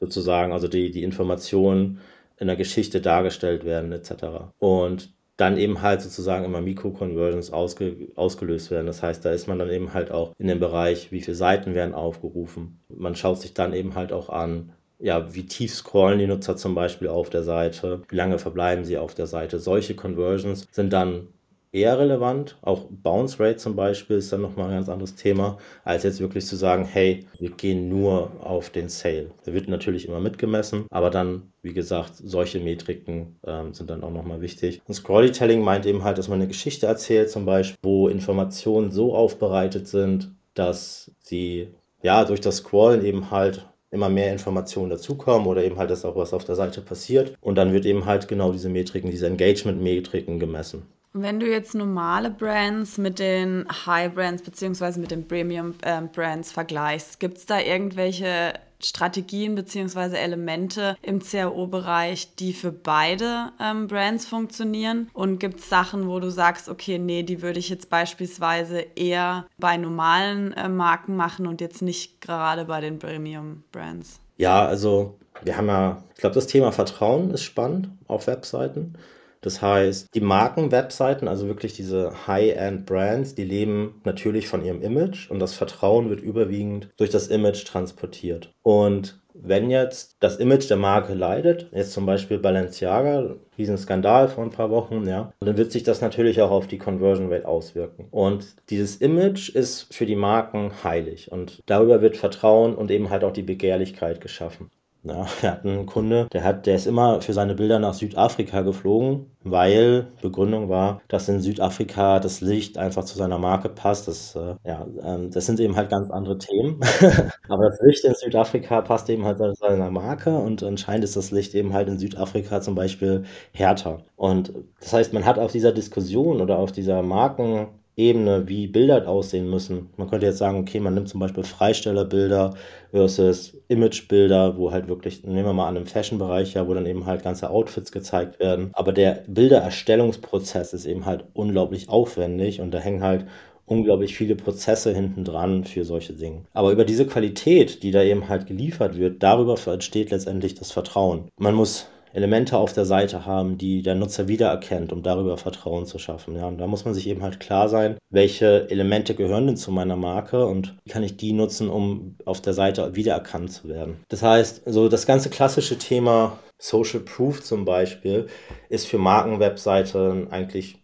sozusagen, 0.00 0.52
also 0.52 0.68
die, 0.68 0.90
die 0.90 1.02
Informationen 1.02 2.00
in 2.36 2.46
der 2.46 2.56
Geschichte 2.56 3.00
dargestellt 3.00 3.64
werden, 3.64 3.90
etc. 3.92 4.12
Und 4.58 5.12
dann 5.36 5.56
eben 5.56 5.82
halt 5.82 6.02
sozusagen 6.02 6.44
immer 6.44 6.60
Mikro-Conversions 6.60 7.52
ausge, 7.52 8.08
ausgelöst 8.16 8.70
werden. 8.70 8.88
Das 8.88 9.02
heißt, 9.02 9.24
da 9.24 9.30
ist 9.30 9.46
man 9.46 9.58
dann 9.58 9.70
eben 9.70 9.94
halt 9.94 10.10
auch 10.10 10.34
in 10.36 10.48
dem 10.48 10.58
Bereich, 10.58 11.12
wie 11.12 11.20
viele 11.20 11.36
Seiten 11.36 11.74
werden 11.74 11.94
aufgerufen. 11.94 12.80
Man 12.88 13.14
schaut 13.14 13.40
sich 13.40 13.54
dann 13.54 13.72
eben 13.72 13.94
halt 13.94 14.12
auch 14.12 14.30
an, 14.30 14.72
ja, 14.98 15.34
wie 15.34 15.46
tief 15.46 15.74
scrollen 15.74 16.18
die 16.18 16.26
Nutzer 16.26 16.56
zum 16.56 16.74
Beispiel 16.74 17.08
auf 17.08 17.30
der 17.30 17.42
Seite, 17.42 18.02
wie 18.08 18.16
lange 18.16 18.38
verbleiben 18.38 18.84
sie 18.84 18.98
auf 18.98 19.14
der 19.14 19.26
Seite. 19.26 19.58
Solche 19.58 19.94
Conversions 19.94 20.66
sind 20.72 20.92
dann 20.92 21.28
eher 21.72 21.98
relevant. 21.98 22.56
Auch 22.62 22.86
Bounce 22.90 23.38
Rate 23.38 23.56
zum 23.56 23.76
Beispiel 23.76 24.16
ist 24.16 24.32
dann 24.32 24.40
nochmal 24.40 24.66
ein 24.66 24.76
ganz 24.76 24.88
anderes 24.88 25.14
Thema, 25.14 25.58
als 25.84 26.02
jetzt 26.02 26.20
wirklich 26.20 26.46
zu 26.46 26.56
sagen, 26.56 26.84
hey, 26.84 27.26
wir 27.38 27.50
gehen 27.50 27.88
nur 27.88 28.32
auf 28.40 28.70
den 28.70 28.88
Sale. 28.88 29.30
Der 29.46 29.54
wird 29.54 29.68
natürlich 29.68 30.08
immer 30.08 30.20
mitgemessen, 30.20 30.86
aber 30.90 31.10
dann, 31.10 31.52
wie 31.62 31.74
gesagt, 31.74 32.12
solche 32.16 32.60
Metriken 32.60 33.36
ähm, 33.46 33.74
sind 33.74 33.90
dann 33.90 34.02
auch 34.02 34.10
nochmal 34.10 34.40
wichtig. 34.40 34.80
Und 34.86 34.94
Scrollytelling 34.94 35.62
meint 35.62 35.86
eben 35.86 36.04
halt, 36.04 36.18
dass 36.18 36.28
man 36.28 36.40
eine 36.40 36.48
Geschichte 36.48 36.86
erzählt, 36.86 37.30
zum 37.30 37.44
Beispiel, 37.44 37.78
wo 37.82 38.08
Informationen 38.08 38.90
so 38.90 39.14
aufbereitet 39.14 39.88
sind, 39.88 40.32
dass 40.54 41.12
sie 41.20 41.68
ja 42.02 42.24
durch 42.24 42.40
das 42.40 42.58
Scrollen 42.58 43.04
eben 43.04 43.30
halt 43.30 43.68
immer 43.90 44.08
mehr 44.08 44.32
Informationen 44.32 44.90
dazukommen 44.90 45.46
oder 45.46 45.64
eben 45.64 45.78
halt, 45.78 45.90
dass 45.90 46.04
auch 46.04 46.16
was 46.16 46.34
auf 46.34 46.44
der 46.44 46.56
Seite 46.56 46.80
passiert. 46.82 47.34
Und 47.40 47.56
dann 47.56 47.72
wird 47.72 47.86
eben 47.86 48.04
halt 48.06 48.28
genau 48.28 48.52
diese 48.52 48.68
Metriken, 48.68 49.10
diese 49.10 49.26
Engagement-Metriken 49.26 50.38
gemessen. 50.38 50.86
Wenn 51.22 51.40
du 51.40 51.46
jetzt 51.46 51.74
normale 51.74 52.30
Brands 52.30 52.98
mit 52.98 53.18
den 53.18 53.66
High 53.86 54.14
Brands 54.14 54.42
beziehungsweise 54.42 55.00
mit 55.00 55.10
den 55.10 55.26
Premium 55.26 55.74
ähm, 55.82 56.08
Brands 56.10 56.52
vergleichst, 56.52 57.20
gibt 57.20 57.38
es 57.38 57.46
da 57.46 57.60
irgendwelche 57.60 58.54
Strategien 58.80 59.54
beziehungsweise 59.54 60.18
Elemente 60.18 60.96
im 61.02 61.20
CRO-Bereich, 61.20 62.36
die 62.36 62.52
für 62.52 62.70
beide 62.70 63.50
ähm, 63.60 63.88
Brands 63.88 64.26
funktionieren? 64.26 65.10
Und 65.12 65.40
gibt 65.40 65.60
es 65.60 65.68
Sachen, 65.68 66.08
wo 66.08 66.20
du 66.20 66.30
sagst, 66.30 66.68
okay, 66.68 66.98
nee, 66.98 67.22
die 67.22 67.42
würde 67.42 67.58
ich 67.58 67.68
jetzt 67.68 67.90
beispielsweise 67.90 68.84
eher 68.94 69.46
bei 69.58 69.76
normalen 69.76 70.52
äh, 70.52 70.68
Marken 70.68 71.16
machen 71.16 71.46
und 71.46 71.60
jetzt 71.60 71.82
nicht 71.82 72.20
gerade 72.20 72.64
bei 72.64 72.80
den 72.80 72.98
Premium 72.98 73.64
Brands? 73.72 74.20
Ja, 74.36 74.64
also 74.64 75.18
wir 75.42 75.56
haben 75.56 75.66
ja, 75.66 76.02
ich 76.14 76.20
glaube, 76.20 76.34
das 76.34 76.46
Thema 76.46 76.70
Vertrauen 76.70 77.30
ist 77.30 77.42
spannend 77.42 77.90
auf 78.06 78.26
Webseiten. 78.26 78.94
Das 79.40 79.62
heißt, 79.62 80.14
die 80.14 80.20
Marken-Webseiten, 80.20 81.28
also 81.28 81.46
wirklich 81.46 81.74
diese 81.74 82.26
High-End-Brands, 82.26 83.34
die 83.34 83.44
leben 83.44 84.00
natürlich 84.04 84.48
von 84.48 84.64
ihrem 84.64 84.82
Image 84.82 85.30
und 85.30 85.38
das 85.38 85.54
Vertrauen 85.54 86.10
wird 86.10 86.20
überwiegend 86.20 86.88
durch 86.96 87.10
das 87.10 87.28
Image 87.28 87.64
transportiert. 87.64 88.50
Und 88.62 89.20
wenn 89.40 89.70
jetzt 89.70 90.16
das 90.20 90.36
Image 90.36 90.68
der 90.68 90.76
Marke 90.76 91.14
leidet, 91.14 91.68
jetzt 91.72 91.92
zum 91.92 92.06
Beispiel 92.06 92.38
Balenciaga, 92.38 93.36
diesen 93.56 93.78
Skandal 93.78 94.28
vor 94.28 94.44
ein 94.44 94.50
paar 94.50 94.70
Wochen, 94.70 95.06
ja, 95.06 95.32
dann 95.40 95.56
wird 95.56 95.70
sich 95.70 95.84
das 95.84 96.00
natürlich 96.00 96.40
auch 96.42 96.50
auf 96.50 96.66
die 96.66 96.78
Conversion 96.78 97.32
Rate 97.32 97.46
auswirken. 97.46 98.08
Und 98.10 98.56
dieses 98.70 98.96
Image 98.96 99.48
ist 99.50 99.94
für 99.94 100.06
die 100.06 100.16
Marken 100.16 100.72
heilig 100.82 101.30
und 101.30 101.62
darüber 101.66 102.02
wird 102.02 102.16
Vertrauen 102.16 102.74
und 102.74 102.90
eben 102.90 103.10
halt 103.10 103.24
auch 103.24 103.32
die 103.32 103.42
Begehrlichkeit 103.42 104.20
geschaffen. 104.20 104.70
Ja, 105.08 105.26
wir 105.40 105.50
hatten 105.50 105.68
einen 105.70 105.86
Kunde, 105.86 106.28
der, 106.34 106.44
hat, 106.44 106.66
der 106.66 106.74
ist 106.74 106.86
immer 106.86 107.22
für 107.22 107.32
seine 107.32 107.54
Bilder 107.54 107.78
nach 107.78 107.94
Südafrika 107.94 108.60
geflogen, 108.60 109.30
weil 109.42 110.08
Begründung 110.20 110.68
war, 110.68 111.00
dass 111.08 111.28
in 111.30 111.40
Südafrika 111.40 112.20
das 112.20 112.42
Licht 112.42 112.76
einfach 112.76 113.04
zu 113.04 113.16
seiner 113.16 113.38
Marke 113.38 113.70
passt. 113.70 114.06
Das, 114.06 114.36
äh, 114.36 114.56
ja, 114.64 114.86
ähm, 115.02 115.30
das 115.30 115.46
sind 115.46 115.60
eben 115.60 115.76
halt 115.76 115.88
ganz 115.88 116.10
andere 116.10 116.36
Themen. 116.36 116.78
Aber 117.48 117.70
das 117.70 117.80
Licht 117.80 118.04
in 118.04 118.14
Südafrika 118.14 118.82
passt 118.82 119.08
eben 119.08 119.24
halt 119.24 119.38
zu 119.38 119.54
seiner 119.54 119.90
Marke 119.90 120.36
und 120.36 120.62
anscheinend 120.62 121.04
ist 121.04 121.16
das 121.16 121.30
Licht 121.30 121.54
eben 121.54 121.72
halt 121.72 121.88
in 121.88 121.98
Südafrika 121.98 122.60
zum 122.60 122.74
Beispiel 122.74 123.24
härter. 123.52 124.02
Und 124.16 124.52
das 124.80 124.92
heißt, 124.92 125.14
man 125.14 125.24
hat 125.24 125.38
auf 125.38 125.52
dieser 125.52 125.72
Diskussion 125.72 126.42
oder 126.42 126.58
auf 126.58 126.70
dieser 126.72 127.02
Marken 127.02 127.68
Ebene, 127.98 128.48
wie 128.48 128.68
Bilder 128.68 129.08
aussehen 129.08 129.50
müssen. 129.50 129.90
Man 129.96 130.08
könnte 130.08 130.26
jetzt 130.26 130.38
sagen, 130.38 130.58
okay, 130.58 130.78
man 130.78 130.94
nimmt 130.94 131.08
zum 131.08 131.20
Beispiel 131.20 131.42
Freistellerbilder 131.42 132.54
versus 132.92 133.60
Imagebilder, 133.66 134.56
wo 134.56 134.70
halt 134.70 134.88
wirklich, 134.88 135.24
nehmen 135.24 135.44
wir 135.44 135.52
mal 135.52 135.68
an, 135.68 135.76
im 135.76 135.86
Fashion-Bereich, 135.86 136.54
ja, 136.54 136.68
wo 136.68 136.74
dann 136.74 136.86
eben 136.86 137.06
halt 137.06 137.24
ganze 137.24 137.50
Outfits 137.50 137.90
gezeigt 137.90 138.38
werden. 138.38 138.70
Aber 138.72 138.92
der 138.92 139.24
Bildererstellungsprozess 139.26 140.72
ist 140.72 140.86
eben 140.86 141.06
halt 141.06 141.24
unglaublich 141.34 141.88
aufwendig 141.88 142.60
und 142.60 142.70
da 142.70 142.78
hängen 142.78 143.02
halt 143.02 143.26
unglaublich 143.66 144.16
viele 144.16 144.36
Prozesse 144.36 144.94
hinten 144.94 145.24
dran 145.24 145.64
für 145.64 145.84
solche 145.84 146.14
Dinge. 146.14 146.42
Aber 146.52 146.72
über 146.72 146.84
diese 146.84 147.06
Qualität, 147.06 147.82
die 147.82 147.90
da 147.90 148.02
eben 148.02 148.28
halt 148.28 148.46
geliefert 148.46 148.96
wird, 148.96 149.22
darüber 149.22 149.56
entsteht 149.66 150.10
letztendlich 150.10 150.54
das 150.54 150.72
Vertrauen. 150.72 151.28
Man 151.36 151.54
muss 151.54 151.88
Elemente 152.18 152.58
auf 152.58 152.72
der 152.72 152.84
Seite 152.84 153.24
haben, 153.24 153.58
die 153.58 153.82
der 153.82 153.94
Nutzer 153.94 154.28
wiedererkennt, 154.28 154.92
um 154.92 155.02
darüber 155.02 155.38
Vertrauen 155.38 155.86
zu 155.86 155.98
schaffen. 155.98 156.34
Ja, 156.34 156.46
und 156.46 156.58
da 156.58 156.66
muss 156.66 156.84
man 156.84 156.92
sich 156.92 157.06
eben 157.06 157.22
halt 157.22 157.38
klar 157.38 157.68
sein, 157.68 157.96
welche 158.10 158.68
Elemente 158.70 159.14
gehören 159.14 159.46
denn 159.46 159.56
zu 159.56 159.70
meiner 159.70 159.96
Marke 159.96 160.44
und 160.44 160.76
wie 160.84 160.90
kann 160.90 161.04
ich 161.04 161.16
die 161.16 161.32
nutzen, 161.32 161.68
um 161.70 162.16
auf 162.24 162.40
der 162.40 162.54
Seite 162.54 162.96
wiedererkannt 162.96 163.52
zu 163.52 163.68
werden. 163.68 164.00
Das 164.08 164.22
heißt, 164.22 164.62
so 164.66 164.88
das 164.88 165.06
ganze 165.06 165.30
klassische 165.30 165.78
Thema 165.78 166.38
Social 166.58 167.00
Proof 167.00 167.42
zum 167.42 167.64
Beispiel 167.64 168.26
ist 168.68 168.86
für 168.86 168.98
Markenwebseiten 168.98 170.30
eigentlich 170.32 170.82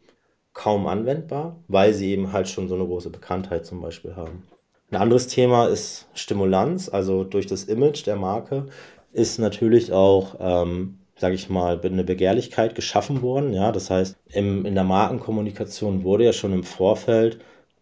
kaum 0.53 0.87
anwendbar, 0.87 1.57
weil 1.67 1.93
sie 1.93 2.13
eben 2.13 2.33
halt 2.33 2.49
schon 2.49 2.69
so 2.69 2.77
eine 2.77 2.87
große 2.87 3.11
Bekanntheit 3.11 3.67
zum 3.67 3.81
Beispiel 3.81 4.15
haben. 4.15 4.45
Ein 4.91 5.03
anderes 5.03 5.27
Thema 5.27 5.67
ist 5.67 6.07
Stimulanz, 6.15 6.89
also 6.89 7.25
durch 7.25 7.47
das 7.47 7.65
Image 7.65 8.07
der 8.07 8.15
Marke 8.15 8.67
ist 9.13 9.39
natürlich 9.39 9.93
auch 9.93 10.37
ähm, 10.39 10.99
sage 11.17 11.35
ich 11.35 11.49
mal, 11.49 11.81
eine 11.81 12.05
Begehrlichkeit 12.05 12.75
geschaffen 12.75 13.23
worden. 13.23 13.53
Ja, 13.53 13.73
das 13.73 13.91
heißt, 13.91 14.17
im, 14.33 14.65
in 14.67 14.75
der 14.75 14.85
Markenkommunikation 14.85 16.05
wurde 16.05 16.25
ja 16.25 16.33
schon 16.33 16.53
im 16.53 16.65
Vorfeld 16.65 17.39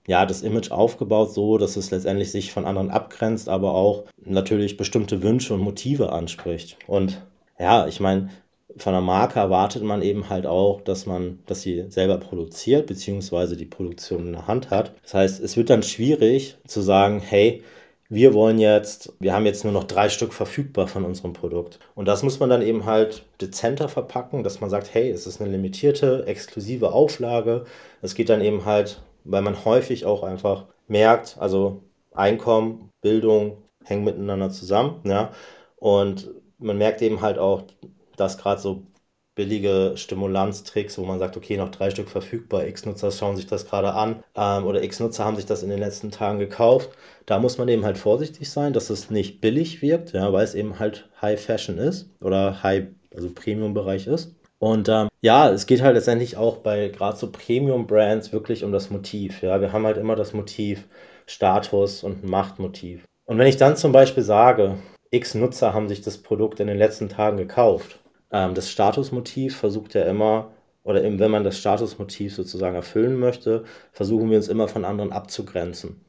ja, 0.06 0.26
das 0.26 0.42
Image 0.42 0.70
aufgebaut 0.70 1.32
so, 1.32 1.58
dass 1.58 1.76
es 1.76 1.90
letztendlich 1.90 2.32
sich 2.32 2.52
von 2.52 2.64
anderen 2.64 2.90
abgrenzt, 2.90 3.48
aber 3.48 3.74
auch 3.74 4.04
natürlich 4.24 4.76
bestimmte 4.76 5.22
Wünsche 5.22 5.54
und 5.54 5.60
Motive 5.60 6.12
anspricht. 6.12 6.76
Und 6.86 7.22
ja, 7.58 7.86
ich 7.86 8.00
meine, 8.00 8.30
von 8.76 8.92
der 8.92 9.02
Marke 9.02 9.38
erwartet 9.38 9.82
man 9.82 10.02
eben 10.02 10.28
halt 10.28 10.46
auch, 10.46 10.80
dass 10.80 11.06
man, 11.06 11.40
dass 11.46 11.62
sie 11.62 11.84
selber 11.88 12.18
produziert, 12.18 12.86
beziehungsweise 12.86 13.56
die 13.56 13.66
Produktion 13.66 14.26
in 14.26 14.32
der 14.32 14.46
Hand 14.46 14.70
hat. 14.70 14.92
Das 15.02 15.14
heißt, 15.14 15.40
es 15.40 15.56
wird 15.56 15.70
dann 15.70 15.82
schwierig 15.82 16.56
zu 16.66 16.80
sagen, 16.80 17.20
hey, 17.20 17.62
wir 18.12 18.34
wollen 18.34 18.58
jetzt, 18.58 19.14
wir 19.20 19.32
haben 19.32 19.46
jetzt 19.46 19.64
nur 19.64 19.72
noch 19.72 19.84
drei 19.84 20.10
Stück 20.10 20.34
verfügbar 20.34 20.86
von 20.86 21.06
unserem 21.06 21.32
Produkt. 21.32 21.78
Und 21.94 22.06
das 22.08 22.22
muss 22.22 22.40
man 22.40 22.50
dann 22.50 22.60
eben 22.60 22.84
halt 22.84 23.24
dezenter 23.40 23.88
verpacken, 23.88 24.44
dass 24.44 24.60
man 24.60 24.68
sagt, 24.68 24.92
hey, 24.92 25.08
es 25.08 25.26
ist 25.26 25.40
eine 25.40 25.50
limitierte, 25.50 26.26
exklusive 26.26 26.92
Auflage. 26.92 27.64
Es 28.02 28.14
geht 28.14 28.28
dann 28.28 28.42
eben 28.42 28.66
halt, 28.66 29.00
weil 29.24 29.40
man 29.40 29.64
häufig 29.64 30.04
auch 30.04 30.24
einfach 30.24 30.66
merkt, 30.88 31.38
also 31.40 31.84
Einkommen, 32.12 32.90
Bildung 33.00 33.56
hängen 33.82 34.04
miteinander 34.04 34.50
zusammen, 34.50 35.00
ja. 35.04 35.30
Und 35.76 36.30
man 36.58 36.76
merkt 36.76 37.00
eben 37.00 37.22
halt 37.22 37.38
auch, 37.38 37.62
dass 38.18 38.36
gerade 38.36 38.60
so 38.60 38.82
billige 39.34 39.92
Stimulanztricks, 39.96 40.98
wo 40.98 41.04
man 41.04 41.18
sagt, 41.18 41.36
okay, 41.36 41.56
noch 41.56 41.70
drei 41.70 41.90
Stück 41.90 42.10
verfügbar, 42.10 42.66
X-Nutzer 42.66 43.10
schauen 43.10 43.36
sich 43.36 43.46
das 43.46 43.66
gerade 43.66 43.94
an 43.94 44.22
ähm, 44.36 44.66
oder 44.66 44.82
X-Nutzer 44.82 45.24
haben 45.24 45.36
sich 45.36 45.46
das 45.46 45.62
in 45.62 45.70
den 45.70 45.78
letzten 45.78 46.10
Tagen 46.10 46.38
gekauft. 46.38 46.90
Da 47.26 47.38
muss 47.38 47.58
man 47.58 47.68
eben 47.68 47.84
halt 47.84 47.98
vorsichtig 47.98 48.50
sein, 48.50 48.72
dass 48.72 48.90
es 48.90 49.10
nicht 49.10 49.40
billig 49.40 49.80
wirkt, 49.80 50.12
ja, 50.12 50.32
weil 50.32 50.44
es 50.44 50.54
eben 50.54 50.78
halt 50.78 51.08
High 51.20 51.40
Fashion 51.40 51.78
ist 51.78 52.10
oder 52.20 52.62
High, 52.62 52.88
also 53.14 53.30
Premium-Bereich 53.30 54.06
ist. 54.06 54.34
Und 54.58 54.88
ähm, 54.88 55.08
ja, 55.22 55.50
es 55.50 55.66
geht 55.66 55.82
halt 55.82 55.94
letztendlich 55.94 56.36
auch 56.36 56.58
bei 56.58 56.88
gerade 56.88 57.16
so 57.16 57.32
Premium-Brands 57.32 58.32
wirklich 58.32 58.64
um 58.64 58.70
das 58.70 58.90
Motiv. 58.90 59.42
Ja, 59.42 59.60
wir 59.60 59.72
haben 59.72 59.86
halt 59.86 59.96
immer 59.96 60.14
das 60.14 60.34
Motiv 60.34 60.86
Status 61.26 62.04
und 62.04 62.24
Machtmotiv. 62.24 63.04
Und 63.24 63.38
wenn 63.38 63.46
ich 63.46 63.56
dann 63.56 63.76
zum 63.76 63.92
Beispiel 63.92 64.22
sage, 64.22 64.76
X 65.10 65.34
Nutzer 65.34 65.74
haben 65.74 65.88
sich 65.88 66.00
das 66.02 66.18
Produkt 66.18 66.60
in 66.60 66.66
den 66.66 66.78
letzten 66.78 67.08
Tagen 67.08 67.36
gekauft, 67.36 67.98
ähm, 68.32 68.54
das 68.54 68.70
Statusmotiv 68.70 69.56
versucht 69.56 69.94
ja 69.94 70.02
immer, 70.04 70.52
oder 70.84 71.04
eben 71.04 71.18
wenn 71.18 71.30
man 71.30 71.44
das 71.44 71.58
Statusmotiv 71.58 72.34
sozusagen 72.34 72.74
erfüllen 72.74 73.16
möchte, 73.16 73.64
versuchen 73.92 74.30
wir 74.30 74.36
uns 74.38 74.48
immer 74.48 74.68
von 74.68 74.84
anderen 74.84 75.12
abzugrenzen. 75.12 76.00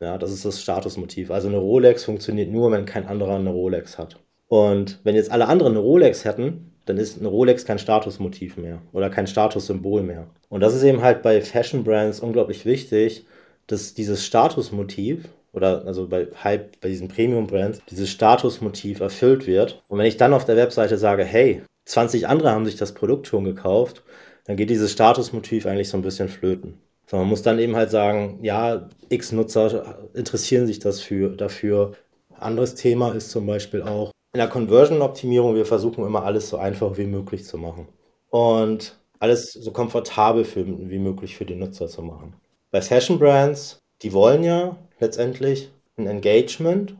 Ja, 0.00 0.18
das 0.18 0.32
ist 0.32 0.44
das 0.44 0.62
Statusmotiv. 0.62 1.30
Also 1.30 1.48
eine 1.48 1.58
Rolex 1.58 2.04
funktioniert 2.04 2.50
nur, 2.50 2.72
wenn 2.72 2.86
kein 2.86 3.06
anderer 3.06 3.36
eine 3.36 3.50
Rolex 3.50 3.98
hat. 3.98 4.18
Und 4.48 4.98
wenn 5.04 5.14
jetzt 5.14 5.30
alle 5.30 5.46
anderen 5.46 5.72
eine 5.72 5.80
Rolex 5.80 6.24
hätten, 6.24 6.72
dann 6.86 6.96
ist 6.96 7.18
eine 7.18 7.28
Rolex 7.28 7.64
kein 7.64 7.78
Statusmotiv 7.78 8.56
mehr 8.56 8.80
oder 8.92 9.10
kein 9.10 9.26
Statussymbol 9.26 10.02
mehr. 10.02 10.26
Und 10.48 10.60
das 10.60 10.74
ist 10.74 10.82
eben 10.82 11.02
halt 11.02 11.22
bei 11.22 11.40
Fashion 11.42 11.84
Brands 11.84 12.20
unglaublich 12.20 12.64
wichtig, 12.64 13.26
dass 13.66 13.94
dieses 13.94 14.24
Statusmotiv 14.24 15.28
oder 15.52 15.84
also 15.86 16.08
bei 16.08 16.28
Hype, 16.42 16.80
bei 16.80 16.88
diesen 16.88 17.08
Premium-Brands, 17.08 17.80
dieses 17.90 18.10
Statusmotiv 18.10 19.00
erfüllt 19.00 19.46
wird. 19.46 19.82
Und 19.88 19.98
wenn 19.98 20.06
ich 20.06 20.16
dann 20.16 20.34
auf 20.34 20.44
der 20.44 20.56
Webseite 20.56 20.98
sage, 20.98 21.24
hey, 21.24 21.62
20 21.86 22.28
andere 22.28 22.50
haben 22.50 22.66
sich 22.66 22.76
das 22.76 22.92
Produkt 22.92 23.26
schon 23.26 23.44
gekauft, 23.44 24.02
dann 24.44 24.56
geht 24.56 24.70
dieses 24.70 24.92
Statusmotiv 24.92 25.66
eigentlich 25.66 25.88
so 25.88 25.96
ein 25.96 26.02
bisschen 26.02 26.28
flöten. 26.28 26.80
So, 27.06 27.16
man 27.16 27.26
muss 27.26 27.42
dann 27.42 27.58
eben 27.58 27.74
halt 27.74 27.90
sagen, 27.90 28.38
ja, 28.42 28.88
x 29.08 29.32
Nutzer 29.32 30.08
interessieren 30.14 30.66
sich 30.66 30.78
das 30.78 31.00
für, 31.00 31.30
dafür. 31.30 31.92
Anderes 32.38 32.76
Thema 32.76 33.12
ist 33.12 33.30
zum 33.30 33.46
Beispiel 33.46 33.82
auch 33.82 34.12
in 34.32 34.38
der 34.38 34.48
Conversion-Optimierung, 34.48 35.56
wir 35.56 35.66
versuchen 35.66 36.04
immer 36.06 36.24
alles 36.24 36.48
so 36.48 36.56
einfach 36.56 36.96
wie 36.96 37.06
möglich 37.06 37.44
zu 37.44 37.58
machen. 37.58 37.88
Und 38.28 38.96
alles 39.18 39.52
so 39.52 39.72
komfortabel 39.72 40.44
für, 40.44 40.64
wie 40.66 40.98
möglich 40.98 41.36
für 41.36 41.44
den 41.44 41.58
Nutzer 41.58 41.88
zu 41.88 42.02
machen. 42.02 42.34
Bei 42.70 42.80
Fashion 42.80 43.18
Brands, 43.18 43.78
die 44.02 44.12
wollen 44.12 44.44
ja 44.44 44.76
letztendlich 45.00 45.70
ein 45.96 46.06
Engagement, 46.06 46.94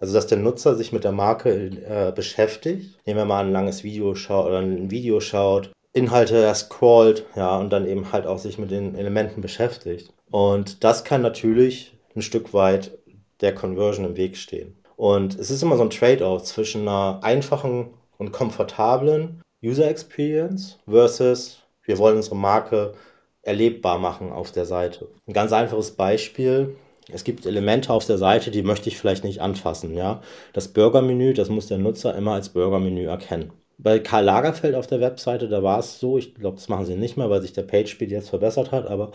also 0.00 0.12
dass 0.12 0.26
der 0.26 0.38
Nutzer 0.38 0.74
sich 0.74 0.92
mit 0.92 1.04
der 1.04 1.12
Marke 1.12 1.50
äh, 1.50 2.12
beschäftigt. 2.12 2.98
Nehmen 3.06 3.18
wir 3.18 3.24
mal 3.24 3.44
ein 3.44 3.52
langes 3.52 3.84
Video 3.84 4.14
schaut 4.14 4.46
oder 4.46 4.58
ein 4.58 4.90
Video 4.90 5.20
schaut, 5.20 5.70
Inhalte 5.92 6.52
scrollt, 6.54 7.24
ja, 7.36 7.56
und 7.56 7.72
dann 7.72 7.86
eben 7.86 8.12
halt 8.12 8.26
auch 8.26 8.38
sich 8.38 8.58
mit 8.58 8.70
den 8.70 8.96
Elementen 8.96 9.40
beschäftigt. 9.40 10.12
Und 10.30 10.82
das 10.82 11.04
kann 11.04 11.22
natürlich 11.22 11.96
ein 12.16 12.22
Stück 12.22 12.52
weit 12.52 12.98
der 13.40 13.54
Conversion 13.54 14.04
im 14.04 14.16
Weg 14.16 14.36
stehen. 14.36 14.76
Und 14.96 15.38
es 15.38 15.50
ist 15.50 15.62
immer 15.62 15.76
so 15.76 15.82
ein 15.82 15.90
Trade-off 15.90 16.42
zwischen 16.44 16.82
einer 16.82 17.20
einfachen 17.22 17.94
und 18.18 18.32
komfortablen 18.32 19.42
User 19.62 19.88
Experience 19.88 20.78
versus 20.88 21.62
wir 21.84 21.98
wollen 21.98 22.16
unsere 22.16 22.36
Marke 22.36 22.92
erlebbar 23.42 23.98
machen 23.98 24.32
auf 24.32 24.52
der 24.52 24.64
Seite. 24.64 25.08
Ein 25.26 25.34
ganz 25.34 25.52
einfaches 25.52 25.92
Beispiel. 25.92 26.76
Es 27.12 27.24
gibt 27.24 27.46
Elemente 27.46 27.92
auf 27.92 28.06
der 28.06 28.18
Seite, 28.18 28.50
die 28.50 28.62
möchte 28.62 28.88
ich 28.88 28.98
vielleicht 28.98 29.24
nicht 29.24 29.40
anfassen. 29.40 29.94
Ja? 29.94 30.22
Das 30.52 30.68
Burgermenü, 30.68 31.34
das 31.34 31.48
muss 31.48 31.66
der 31.66 31.78
Nutzer 31.78 32.14
immer 32.16 32.32
als 32.32 32.48
Burgermenü 32.50 33.04
erkennen. 33.04 33.52
Bei 33.76 33.98
Karl 33.98 34.24
Lagerfeld 34.24 34.74
auf 34.74 34.86
der 34.86 35.00
Webseite, 35.00 35.48
da 35.48 35.62
war 35.62 35.80
es 35.80 35.98
so, 35.98 36.16
ich 36.16 36.34
glaube, 36.34 36.56
das 36.56 36.68
machen 36.68 36.86
sie 36.86 36.96
nicht 36.96 37.16
mehr, 37.16 37.28
weil 37.28 37.42
sich 37.42 37.52
der 37.52 37.62
Page-Speed 37.62 38.10
jetzt 38.10 38.30
verbessert 38.30 38.70
hat, 38.70 38.86
aber 38.86 39.10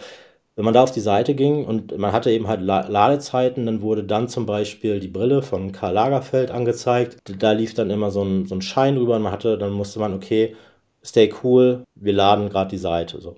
wenn 0.60 0.65
man 0.65 0.73
da 0.73 0.84
auf 0.84 0.91
die 0.91 0.99
Seite 0.99 1.36
ging 1.36 1.63
und 1.63 1.97
man 1.97 2.12
hatte 2.12 2.32
eben 2.32 2.49
halt 2.49 2.60
Ladezeiten, 2.60 3.65
dann 3.65 3.82
wurde 3.82 4.04
dann 4.04 4.28
zum 4.28 4.45
Beispiel 4.45 4.99
die 4.99 5.08
Brille 5.08 5.41
von 5.41 5.71
Karl 5.71 5.93
Lagerfeld 5.93 6.52
angezeigt. 6.52 7.17
Da 7.39 7.54
lief 7.54 7.73
dann 7.73 7.89
immer 7.89 8.12
so 8.12 8.23
ein, 8.23 8.45
so 8.45 8.56
ein 8.56 8.62
Schein 8.62 8.97
drüber 8.97 9.15
und 9.15 9.21
man 9.21 9.32
hatte, 9.32 9.58
dann 9.58 9.71
musste 9.71 9.99
man, 9.99 10.13
okay, 10.13 10.58
stay 11.02 11.34
cool, 11.43 11.86
wir 11.95 12.12
laden 12.12 12.49
gerade 12.49 12.71
die 12.71 12.78
Seite. 12.78 13.21
So. 13.21 13.38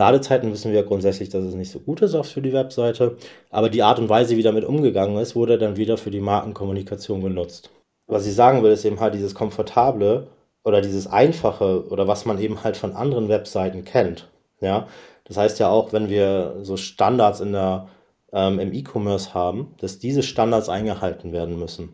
Ladezeiten 0.00 0.50
wissen 0.50 0.72
wir 0.72 0.82
grundsätzlich, 0.82 1.28
dass 1.28 1.44
es 1.44 1.54
nicht 1.54 1.70
so 1.70 1.78
gut 1.78 2.00
ist, 2.00 2.14
auch 2.14 2.24
für 2.24 2.40
die 2.40 2.54
Webseite. 2.54 3.18
Aber 3.50 3.68
die 3.68 3.82
Art 3.82 3.98
und 3.98 4.08
Weise, 4.08 4.36
wie 4.36 4.42
damit 4.42 4.64
umgegangen 4.64 5.18
ist, 5.18 5.36
wurde 5.36 5.58
dann 5.58 5.76
wieder 5.76 5.98
für 5.98 6.10
die 6.10 6.20
Markenkommunikation 6.20 7.20
genutzt. 7.20 7.70
Was 8.06 8.26
ich 8.26 8.34
sagen 8.34 8.62
will, 8.62 8.72
ist 8.72 8.86
eben 8.86 8.98
halt 8.98 9.12
dieses 9.14 9.34
Komfortable 9.34 10.28
oder 10.64 10.80
dieses 10.80 11.06
Einfache 11.06 11.86
oder 11.90 12.08
was 12.08 12.24
man 12.24 12.40
eben 12.40 12.64
halt 12.64 12.78
von 12.78 12.96
anderen 12.96 13.28
Webseiten 13.28 13.84
kennt. 13.84 14.28
Ja, 14.62 14.88
das 15.24 15.36
heißt 15.36 15.58
ja 15.58 15.68
auch, 15.68 15.92
wenn 15.92 16.08
wir 16.08 16.56
so 16.62 16.78
Standards 16.78 17.40
in 17.40 17.52
der, 17.52 17.88
ähm, 18.32 18.58
im 18.58 18.72
E-Commerce 18.72 19.34
haben, 19.34 19.74
dass 19.80 19.98
diese 19.98 20.22
Standards 20.22 20.70
eingehalten 20.70 21.32
werden 21.32 21.58
müssen. 21.58 21.90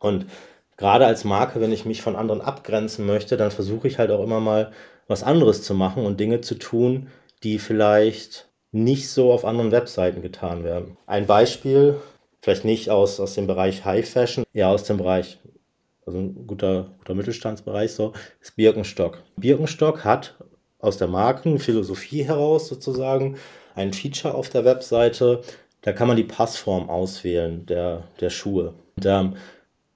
Und 0.00 0.26
gerade 0.78 1.04
als 1.04 1.24
Marke, 1.24 1.60
wenn 1.60 1.72
ich 1.72 1.84
mich 1.84 2.00
von 2.00 2.16
anderen 2.16 2.40
abgrenzen 2.40 3.04
möchte, 3.04 3.36
dann 3.36 3.50
versuche 3.50 3.86
ich 3.86 3.98
halt 3.98 4.10
auch 4.10 4.22
immer 4.22 4.40
mal 4.40 4.72
was 5.08 5.22
anderes 5.22 5.62
zu 5.62 5.74
machen 5.74 6.06
und 6.06 6.20
Dinge 6.20 6.40
zu 6.40 6.54
tun, 6.54 7.08
die 7.42 7.58
vielleicht 7.58 8.48
nicht 8.72 9.08
so 9.08 9.32
auf 9.32 9.44
anderen 9.44 9.72
Webseiten 9.72 10.22
getan 10.22 10.64
werden. 10.64 10.96
Ein 11.06 11.26
Beispiel, 11.26 11.96
vielleicht 12.42 12.64
nicht 12.64 12.90
aus, 12.90 13.20
aus 13.20 13.34
dem 13.34 13.46
Bereich 13.46 13.84
High 13.84 14.08
Fashion, 14.08 14.44
eher 14.52 14.68
aus 14.68 14.84
dem 14.84 14.98
Bereich, 14.98 15.38
also 16.06 16.18
ein 16.18 16.46
guter, 16.46 16.90
guter 16.98 17.14
Mittelstandsbereich 17.14 17.92
so, 17.92 18.12
ist 18.40 18.56
Birkenstock. 18.56 19.22
Birkenstock 19.36 20.04
hat 20.04 20.34
aus 20.78 20.98
der 20.98 21.08
Markenphilosophie 21.08 22.24
heraus 22.24 22.68
sozusagen 22.68 23.36
ein 23.74 23.92
Feature 23.92 24.34
auf 24.34 24.48
der 24.48 24.64
Webseite, 24.64 25.42
da 25.82 25.92
kann 25.92 26.08
man 26.08 26.16
die 26.16 26.24
Passform 26.24 26.90
auswählen 26.90 27.64
der, 27.66 28.04
der 28.20 28.30
Schuhe. 28.30 28.74
Und, 28.96 29.06
ähm, 29.06 29.36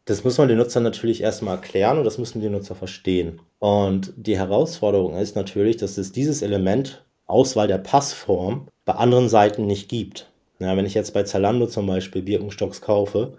das 0.05 0.24
muss 0.24 0.38
man 0.38 0.48
den 0.48 0.59
Nutzern 0.59 0.83
natürlich 0.83 1.22
erstmal 1.22 1.57
erklären 1.57 1.98
und 1.98 2.05
das 2.05 2.18
müssen 2.18 2.40
die 2.40 2.48
Nutzer 2.48 2.74
verstehen. 2.74 3.40
Und 3.61 4.12
die 4.16 4.37
Herausforderung 4.37 5.16
ist 5.16 5.37
natürlich, 5.37 5.76
dass 5.76 5.96
es 5.96 6.11
dieses 6.11 6.42
Element 6.42 7.05
Auswahl 7.33 7.66
der 7.66 7.79
Passform 7.79 8.68
bei 8.85 8.92
anderen 8.92 9.29
Seiten 9.29 9.66
nicht 9.66 9.88
gibt. 9.88 10.31
Ja, 10.59 10.77
wenn 10.77 10.87
ich 10.87 10.95
jetzt 10.95 11.14
bei 11.14 11.25
Zalando 11.25 11.66
zum 11.66 11.87
Beispiel 11.87 12.23
Birkenstocks 12.23 12.81
kaufe, 12.81 13.33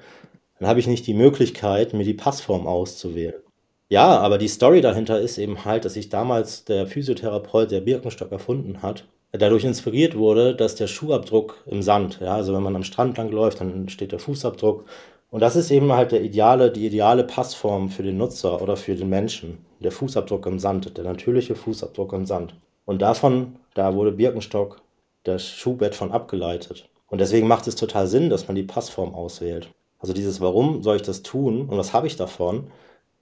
dann 0.60 0.67
habe 0.67 0.79
ich 0.79 0.88
nicht 0.88 1.08
die 1.08 1.13
Möglichkeit, 1.13 1.93
mir 1.93 2.03
die 2.03 2.13
Passform 2.13 2.67
auszuwählen. 2.67 3.41
Ja, 3.89 4.17
aber 4.19 4.38
die 4.38 4.47
Story 4.47 4.82
dahinter 4.82 5.19
ist 5.19 5.38
eben 5.38 5.65
halt, 5.65 5.86
dass 5.86 5.93
sich 5.93 6.10
damals 6.10 6.65
der 6.65 6.88
Physiotherapeut, 6.88 7.71
der 7.71 7.82
Birkenstock 7.82 8.32
erfunden 8.32 8.82
hat, 8.82 9.06
dadurch 9.32 9.63
inspiriert 9.63 10.17
wurde, 10.17 10.56
dass 10.56 10.75
der 10.75 10.88
Schuhabdruck 10.88 11.63
im 11.65 11.82
Sand, 11.82 12.19
ja, 12.21 12.36
also 12.36 12.53
wenn 12.53 12.63
man 12.63 12.75
am 12.75 12.84
Strand 12.84 13.17
lang 13.17 13.32
läuft, 13.32 13.62
dann 13.62 13.89
steht 13.89 14.12
der 14.12 14.19
Fußabdruck 14.19 14.86
und 15.34 15.39
das 15.39 15.56
ist 15.56 15.71
eben 15.71 15.91
halt 15.91 16.12
der 16.12 16.21
ideale, 16.21 16.71
die 16.71 16.86
ideale 16.86 17.23
Passform 17.23 17.89
für 17.89 18.03
den 18.03 18.17
Nutzer 18.17 18.62
oder 18.62 18.77
für 18.77 18.95
den 18.95 19.10
Menschen. 19.10 19.65
Der 19.79 19.91
Fußabdruck 19.91 20.45
im 20.45 20.60
Sand, 20.60 20.95
der 20.95 21.03
natürliche 21.03 21.56
Fußabdruck 21.56 22.13
im 22.13 22.27
Sand. 22.27 22.56
Und 22.86 23.01
davon, 23.01 23.56
da 23.73 23.95
wurde 23.95 24.12
Birkenstock 24.12 24.81
das 25.23 25.47
Schuhbett 25.47 25.95
von 25.95 26.12
abgeleitet. 26.12 26.89
Und 27.07 27.19
deswegen 27.19 27.47
macht 27.47 27.67
es 27.67 27.75
total 27.75 28.07
Sinn, 28.07 28.29
dass 28.29 28.47
man 28.47 28.55
die 28.55 28.63
Passform 28.63 29.13
auswählt. 29.13 29.69
Also 29.99 30.13
dieses 30.13 30.41
Warum 30.41 30.83
soll 30.83 30.97
ich 30.97 31.01
das 31.01 31.23
tun 31.23 31.69
und 31.69 31.77
was 31.77 31.93
habe 31.93 32.07
ich 32.07 32.15
davon? 32.15 32.67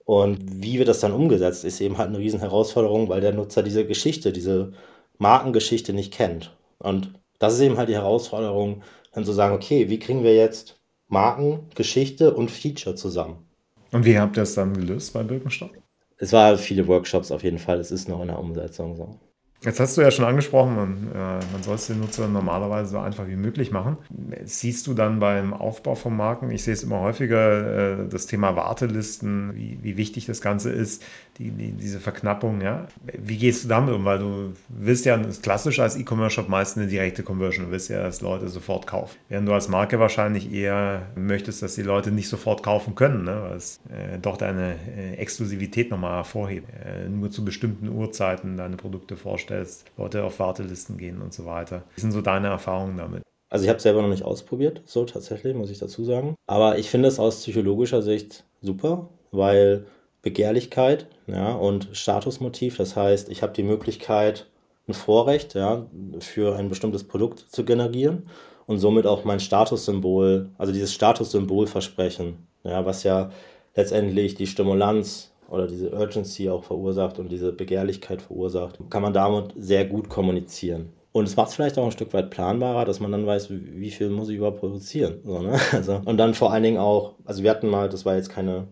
Und 0.04 0.38
wie 0.62 0.78
wird 0.78 0.88
das 0.88 1.00
dann 1.00 1.12
umgesetzt, 1.12 1.64
ist 1.64 1.80
eben 1.80 1.98
halt 1.98 2.08
eine 2.08 2.18
riesen 2.18 2.40
Herausforderung, 2.40 3.08
weil 3.08 3.20
der 3.20 3.32
Nutzer 3.32 3.62
diese 3.62 3.86
Geschichte, 3.86 4.32
diese 4.32 4.72
Markengeschichte 5.18 5.92
nicht 5.92 6.12
kennt. 6.12 6.56
Und 6.78 7.12
das 7.38 7.54
ist 7.54 7.60
eben 7.60 7.76
halt 7.76 7.88
die 7.88 7.94
Herausforderung, 7.94 8.82
dann 9.12 9.24
zu 9.24 9.32
sagen, 9.32 9.54
okay, 9.54 9.88
wie 9.88 9.98
kriegen 9.98 10.24
wir 10.24 10.34
jetzt 10.34 10.76
Marken, 11.08 11.68
Geschichte 11.74 12.34
und 12.34 12.50
Feature 12.50 12.96
zusammen. 12.96 13.46
Und 13.92 14.04
wie 14.04 14.18
habt 14.18 14.36
ihr 14.36 14.42
das 14.42 14.54
dann 14.54 14.74
gelöst 14.74 15.12
bei 15.12 15.22
Birkenstock? 15.22 15.70
Es 16.16 16.32
war 16.32 16.56
viele 16.56 16.88
Workshops 16.88 17.30
auf 17.30 17.44
jeden 17.44 17.58
Fall. 17.58 17.78
Es 17.78 17.90
ist 17.90 18.08
noch 18.08 18.22
in 18.22 18.28
der 18.28 18.38
Umsetzung 18.38 18.96
so. 18.96 19.18
Jetzt 19.64 19.78
hast 19.78 19.96
du 19.96 20.00
ja 20.02 20.10
schon 20.10 20.24
angesprochen, 20.24 20.74
man, 20.74 21.08
äh, 21.14 21.44
man 21.52 21.62
soll 21.62 21.76
es 21.76 21.86
den 21.86 22.00
Nutzern 22.00 22.32
normalerweise 22.32 22.90
so 22.90 22.98
einfach 22.98 23.28
wie 23.28 23.36
möglich 23.36 23.70
machen. 23.70 23.96
Siehst 24.44 24.88
du 24.88 24.94
dann 24.94 25.20
beim 25.20 25.54
Aufbau 25.54 25.94
von 25.94 26.16
Marken, 26.16 26.50
ich 26.50 26.64
sehe 26.64 26.74
es 26.74 26.82
immer 26.82 26.98
häufiger, 26.98 28.00
äh, 28.00 28.08
das 28.08 28.26
Thema 28.26 28.56
Wartelisten, 28.56 29.54
wie, 29.54 29.78
wie 29.80 29.96
wichtig 29.96 30.26
das 30.26 30.40
Ganze 30.40 30.70
ist, 30.70 31.04
die, 31.38 31.50
die, 31.52 31.70
diese 31.72 32.00
Verknappung, 32.00 32.60
ja. 32.60 32.88
Wie 33.16 33.36
gehst 33.36 33.62
du 33.62 33.68
damit 33.68 33.94
um? 33.94 34.04
Weil 34.04 34.18
du 34.18 34.52
willst 34.68 35.04
ja 35.04 35.16
klassisch 35.42 35.78
als 35.78 35.96
E-Commerce-Shop 35.96 36.48
meist 36.48 36.76
eine 36.76 36.88
direkte 36.88 37.22
Conversion, 37.22 37.66
du 37.66 37.70
willst 37.70 37.88
ja, 37.88 38.02
dass 38.02 38.20
Leute 38.20 38.48
sofort 38.48 38.88
kaufen. 38.88 39.16
Während 39.28 39.46
du 39.46 39.52
als 39.52 39.68
Marke 39.68 40.00
wahrscheinlich 40.00 40.52
eher 40.52 41.06
möchtest, 41.14 41.62
dass 41.62 41.76
die 41.76 41.82
Leute 41.82 42.10
nicht 42.10 42.28
sofort 42.28 42.64
kaufen 42.64 42.96
können, 42.96 43.24
ne? 43.24 43.42
weil 43.44 43.56
es 43.56 43.80
äh, 43.90 44.18
doch 44.18 44.36
deine 44.36 44.74
äh, 44.96 45.14
Exklusivität 45.14 45.92
nochmal 45.92 46.16
hervorhebt. 46.16 46.68
Äh, 46.84 47.08
nur 47.08 47.30
zu 47.30 47.44
bestimmten 47.44 47.88
Uhrzeiten 47.88 48.56
deine 48.56 48.76
Produkte 48.76 49.16
vorstellen 49.16 49.51
vorstellst, 49.52 49.84
Leute 49.96 50.24
auf 50.24 50.38
Wartelisten 50.38 50.96
gehen 50.96 51.20
und 51.20 51.32
so 51.32 51.44
weiter. 51.44 51.84
Wie 51.94 52.00
sind 52.00 52.12
so 52.12 52.20
deine 52.20 52.48
Erfahrungen 52.48 52.96
damit? 52.96 53.22
Also 53.48 53.64
ich 53.64 53.68
habe 53.68 53.76
es 53.76 53.82
selber 53.82 54.00
noch 54.00 54.08
nicht 54.08 54.24
ausprobiert, 54.24 54.82
so 54.86 55.04
tatsächlich, 55.04 55.54
muss 55.54 55.70
ich 55.70 55.78
dazu 55.78 56.04
sagen. 56.04 56.34
Aber 56.46 56.78
ich 56.78 56.88
finde 56.88 57.08
es 57.08 57.18
aus 57.18 57.40
psychologischer 57.40 58.00
Sicht 58.00 58.44
super, 58.62 59.10
weil 59.30 59.86
Begehrlichkeit 60.22 61.06
ja, 61.26 61.52
und 61.52 61.88
Statusmotiv. 61.92 62.78
Das 62.78 62.96
heißt, 62.96 63.28
ich 63.28 63.42
habe 63.42 63.52
die 63.52 63.62
Möglichkeit, 63.62 64.46
ein 64.88 64.94
Vorrecht 64.94 65.54
ja, 65.54 65.86
für 66.20 66.56
ein 66.56 66.68
bestimmtes 66.68 67.04
Produkt 67.04 67.40
zu 67.50 67.64
generieren 67.64 68.28
und 68.66 68.78
somit 68.78 69.06
auch 69.06 69.24
mein 69.24 69.38
Statussymbol, 69.38 70.48
also 70.56 70.72
dieses 70.72 70.94
Statussymbolversprechen, 70.94 72.46
ja, 72.64 72.86
was 72.86 73.02
ja 73.02 73.30
letztendlich 73.74 74.34
die 74.34 74.46
Stimulanz 74.46 75.31
oder 75.52 75.66
diese 75.66 75.92
Urgency 75.92 76.48
auch 76.48 76.64
verursacht 76.64 77.18
und 77.18 77.30
diese 77.30 77.52
Begehrlichkeit 77.52 78.22
verursacht, 78.22 78.78
kann 78.88 79.02
man 79.02 79.12
damit 79.12 79.52
sehr 79.56 79.84
gut 79.84 80.08
kommunizieren. 80.08 80.94
Und 81.12 81.28
es 81.28 81.36
macht 81.36 81.50
es 81.50 81.54
vielleicht 81.54 81.78
auch 81.78 81.84
ein 81.84 81.92
Stück 81.92 82.14
weit 82.14 82.30
planbarer, 82.30 82.86
dass 82.86 83.00
man 83.00 83.12
dann 83.12 83.26
weiß, 83.26 83.48
wie 83.50 83.90
viel 83.90 84.08
muss 84.08 84.30
ich 84.30 84.36
überhaupt 84.36 84.60
produzieren. 84.60 85.20
So, 85.24 85.40
ne? 85.40 85.60
also, 85.72 86.00
und 86.06 86.16
dann 86.16 86.32
vor 86.32 86.54
allen 86.54 86.62
Dingen 86.62 86.78
auch, 86.78 87.16
also 87.26 87.42
wir 87.42 87.50
hatten 87.50 87.68
mal, 87.68 87.90
das 87.90 88.06
war 88.06 88.16
jetzt 88.16 88.30
keine 88.30 88.68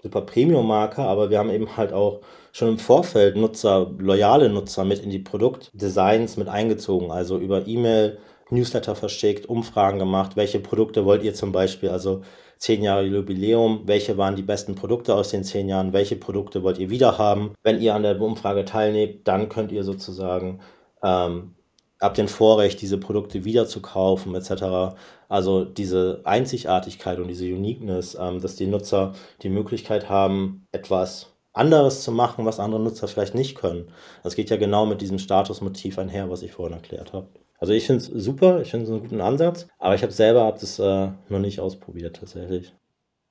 super 0.00 0.20
Premium-Marke, 0.20 1.02
aber 1.02 1.30
wir 1.30 1.38
haben 1.40 1.50
eben 1.50 1.76
halt 1.76 1.92
auch 1.92 2.20
schon 2.52 2.68
im 2.68 2.78
Vorfeld 2.78 3.36
Nutzer, 3.36 3.90
loyale 3.98 4.48
Nutzer 4.48 4.84
mit 4.84 5.00
in 5.00 5.10
die 5.10 5.18
Produktdesigns 5.18 6.36
mit 6.36 6.48
eingezogen, 6.48 7.10
also 7.10 7.38
über 7.38 7.66
E-Mail, 7.66 8.18
Newsletter 8.50 8.94
verschickt, 8.94 9.46
Umfragen 9.46 9.98
gemacht, 9.98 10.36
welche 10.36 10.60
Produkte 10.60 11.04
wollt 11.04 11.24
ihr 11.24 11.34
zum 11.34 11.50
Beispiel, 11.50 11.88
also 11.88 12.22
zehn 12.60 12.82
Jahre 12.82 13.04
Jubiläum, 13.04 13.82
welche 13.86 14.18
waren 14.18 14.36
die 14.36 14.42
besten 14.42 14.74
Produkte 14.74 15.14
aus 15.14 15.30
den 15.30 15.44
zehn 15.44 15.68
Jahren, 15.68 15.94
welche 15.94 16.16
Produkte 16.16 16.62
wollt 16.62 16.78
ihr 16.78 16.90
wieder 16.90 17.16
haben. 17.18 17.54
Wenn 17.62 17.80
ihr 17.80 17.94
an 17.94 18.02
der 18.02 18.20
Umfrage 18.20 18.66
teilnehmt, 18.66 19.26
dann 19.26 19.48
könnt 19.48 19.72
ihr 19.72 19.82
sozusagen 19.82 20.60
ähm, 21.02 21.54
ab 21.98 22.14
den 22.14 22.28
Vorrecht, 22.28 22.82
diese 22.82 22.98
Produkte 22.98 23.44
wieder 23.44 23.66
zu 23.66 23.80
kaufen, 23.80 24.34
etc. 24.34 24.94
Also 25.28 25.64
diese 25.64 26.20
Einzigartigkeit 26.24 27.18
und 27.18 27.28
diese 27.28 27.46
Uniqueness, 27.46 28.16
ähm, 28.20 28.42
dass 28.42 28.56
die 28.56 28.66
Nutzer 28.66 29.14
die 29.42 29.48
Möglichkeit 29.48 30.10
haben, 30.10 30.66
etwas 30.70 31.32
anderes 31.54 32.02
zu 32.02 32.12
machen, 32.12 32.44
was 32.44 32.60
andere 32.60 32.82
Nutzer 32.82 33.08
vielleicht 33.08 33.34
nicht 33.34 33.56
können. 33.56 33.90
Das 34.22 34.36
geht 34.36 34.50
ja 34.50 34.56
genau 34.58 34.84
mit 34.84 35.00
diesem 35.00 35.18
Statusmotiv 35.18 35.98
einher, 35.98 36.30
was 36.30 36.42
ich 36.42 36.52
vorhin 36.52 36.76
erklärt 36.76 37.14
habe. 37.14 37.28
Also 37.60 37.74
ich 37.74 37.86
finde 37.86 38.02
es 38.02 38.06
super, 38.06 38.62
ich 38.62 38.70
finde 38.70 38.86
es 38.86 38.90
einen 38.90 39.00
guten 39.00 39.20
Ansatz, 39.20 39.68
aber 39.78 39.94
ich 39.94 40.02
habe 40.02 40.12
selber 40.12 40.44
hab 40.44 40.58
das 40.58 40.78
äh, 40.78 41.08
noch 41.28 41.38
nicht 41.38 41.60
ausprobiert 41.60 42.16
tatsächlich. 42.16 42.72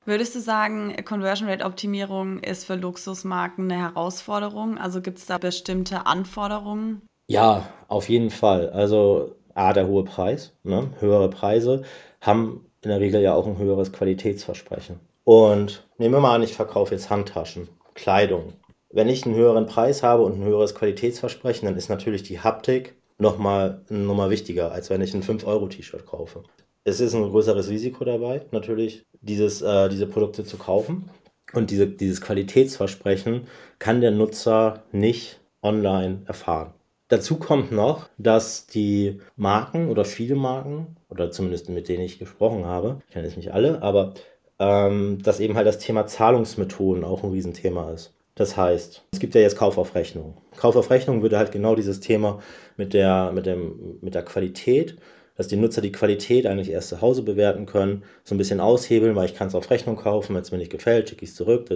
Würdest 0.05 0.35
du 0.35 0.39
sagen, 0.39 0.95
Conversion 1.03 1.49
Rate 1.49 1.65
Optimierung 1.65 2.39
ist 2.39 2.65
für 2.65 2.75
Luxusmarken 2.75 3.71
eine 3.71 3.81
Herausforderung? 3.81 4.77
Also 4.77 5.01
gibt 5.01 5.17
es 5.17 5.25
da 5.25 5.37
bestimmte 5.37 6.05
Anforderungen? 6.05 7.01
Ja, 7.27 7.67
auf 7.87 8.07
jeden 8.07 8.29
Fall. 8.29 8.69
Also 8.69 9.35
A, 9.55 9.73
der 9.73 9.87
hohe 9.87 10.03
Preis, 10.03 10.53
ne? 10.63 10.89
höhere 10.99 11.29
Preise 11.29 11.83
haben 12.21 12.65
in 12.81 12.89
der 12.89 12.99
Regel 12.99 13.21
ja 13.21 13.33
auch 13.33 13.45
ein 13.45 13.57
höheres 13.57 13.91
Qualitätsversprechen. 13.91 14.99
Und 15.25 15.87
nehmen 15.97 16.13
wir 16.13 16.21
mal 16.21 16.35
an, 16.35 16.43
ich 16.43 16.53
verkaufe 16.53 16.93
jetzt 16.93 17.09
Handtaschen, 17.09 17.67
Kleidung. 17.93 18.53
Wenn 18.91 19.09
ich 19.09 19.25
einen 19.25 19.35
höheren 19.35 19.67
Preis 19.67 20.01
habe 20.01 20.23
und 20.23 20.39
ein 20.39 20.43
höheres 20.45 20.73
Qualitätsversprechen, 20.73 21.67
dann 21.67 21.77
ist 21.77 21.89
natürlich 21.89 22.23
die 22.23 22.39
Haptik 22.39 22.95
nochmal 23.19 23.83
noch 23.89 24.15
mal 24.15 24.29
wichtiger, 24.29 24.71
als 24.71 24.89
wenn 24.89 25.01
ich 25.01 25.13
ein 25.13 25.23
5-Euro-T-Shirt 25.23 26.05
kaufe. 26.05 26.43
Es 26.83 26.99
ist 26.99 27.13
ein 27.13 27.29
größeres 27.29 27.69
Risiko 27.69 28.03
dabei, 28.05 28.41
natürlich, 28.51 29.05
dieses, 29.21 29.61
äh, 29.61 29.89
diese 29.89 30.07
Produkte 30.07 30.43
zu 30.43 30.57
kaufen. 30.57 31.09
Und 31.53 31.71
diese, 31.71 31.87
dieses 31.87 32.21
Qualitätsversprechen 32.21 33.47
kann 33.79 34.01
der 34.01 34.11
Nutzer 34.11 34.83
nicht 34.91 35.39
online 35.61 36.21
erfahren. 36.25 36.73
Dazu 37.07 37.37
kommt 37.37 37.71
noch, 37.71 38.07
dass 38.19 38.67
die 38.67 39.19
Marken 39.35 39.89
oder 39.89 40.05
viele 40.05 40.35
Marken, 40.35 40.95
oder 41.09 41.31
zumindest 41.31 41.69
mit 41.69 41.89
denen 41.89 42.03
ich 42.03 42.19
gesprochen 42.19 42.65
habe, 42.65 43.01
ich 43.07 43.13
kenne 43.13 43.25
jetzt 43.25 43.35
nicht 43.35 43.51
alle, 43.51 43.81
aber 43.81 44.13
ähm, 44.59 45.17
dass 45.23 45.39
eben 45.39 45.55
halt 45.55 45.65
das 45.65 45.79
Thema 45.79 46.05
Zahlungsmethoden 46.05 47.03
auch 47.03 47.23
ein 47.23 47.31
Riesenthema 47.31 47.91
ist. 47.91 48.13
Das 48.39 48.55
heißt, 48.55 49.03
es 49.11 49.19
gibt 49.19 49.35
ja 49.35 49.41
jetzt 49.41 49.57
Kauf 49.57 49.77
auf 49.77 49.95
Rechnung. 49.95 50.37
Kauf 50.55 50.77
auf 50.77 50.89
Rechnung 50.91 51.21
würde 51.21 51.37
halt 51.37 51.51
genau 51.51 51.75
dieses 51.75 51.99
Thema 51.99 52.39
mit 52.77 52.93
der, 52.93 53.33
mit 53.33 53.45
dem, 53.45 53.97
mit 53.99 54.15
der 54.15 54.23
Qualität, 54.23 54.95
dass 55.35 55.49
die 55.49 55.57
Nutzer 55.57 55.81
die 55.81 55.91
Qualität 55.91 56.47
eigentlich 56.47 56.71
erst 56.71 56.87
zu 56.87 57.01
Hause 57.01 57.23
bewerten 57.23 57.65
können, 57.65 58.03
so 58.23 58.33
ein 58.33 58.37
bisschen 58.37 58.61
aushebeln, 58.61 59.13
weil 59.17 59.25
ich 59.25 59.35
kann 59.35 59.49
es 59.49 59.55
auf 59.55 59.69
Rechnung 59.69 59.97
kaufen, 59.97 60.35
wenn 60.35 60.41
es 60.41 60.53
mir 60.53 60.57
nicht 60.57 60.71
gefällt, 60.71 61.09
schicke 61.09 61.25
ich 61.25 61.31
es 61.31 61.35
zurück. 61.35 61.67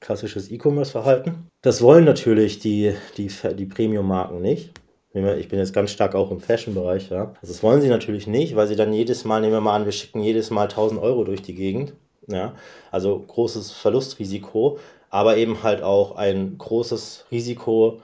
Klassisches 0.00 0.50
E-Commerce-Verhalten. 0.50 1.48
Das 1.62 1.80
wollen 1.80 2.04
natürlich 2.04 2.58
die, 2.58 2.92
die, 3.16 3.30
die 3.56 3.66
Premium-Marken 3.66 4.42
nicht. 4.42 4.72
Ich 5.14 5.48
bin 5.48 5.58
jetzt 5.58 5.72
ganz 5.72 5.90
stark 5.90 6.14
auch 6.14 6.30
im 6.30 6.40
Fashion-Bereich, 6.40 7.08
ja. 7.08 7.34
Also 7.40 7.54
das 7.54 7.62
wollen 7.62 7.80
sie 7.80 7.88
natürlich 7.88 8.26
nicht, 8.26 8.56
weil 8.56 8.66
sie 8.66 8.76
dann 8.76 8.92
jedes 8.92 9.24
Mal, 9.24 9.40
nehmen 9.40 9.54
wir 9.54 9.60
mal 9.62 9.76
an, 9.76 9.86
wir 9.86 9.92
schicken 9.92 10.20
jedes 10.20 10.50
Mal 10.50 10.64
1000 10.64 11.00
Euro 11.00 11.24
durch 11.24 11.40
die 11.40 11.54
Gegend. 11.54 11.94
Ja, 12.26 12.54
also 12.90 13.18
großes 13.18 13.72
Verlustrisiko, 13.72 14.78
aber 15.14 15.36
eben 15.36 15.62
halt 15.62 15.80
auch 15.80 16.16
ein 16.16 16.58
großes 16.58 17.26
Risiko, 17.30 18.00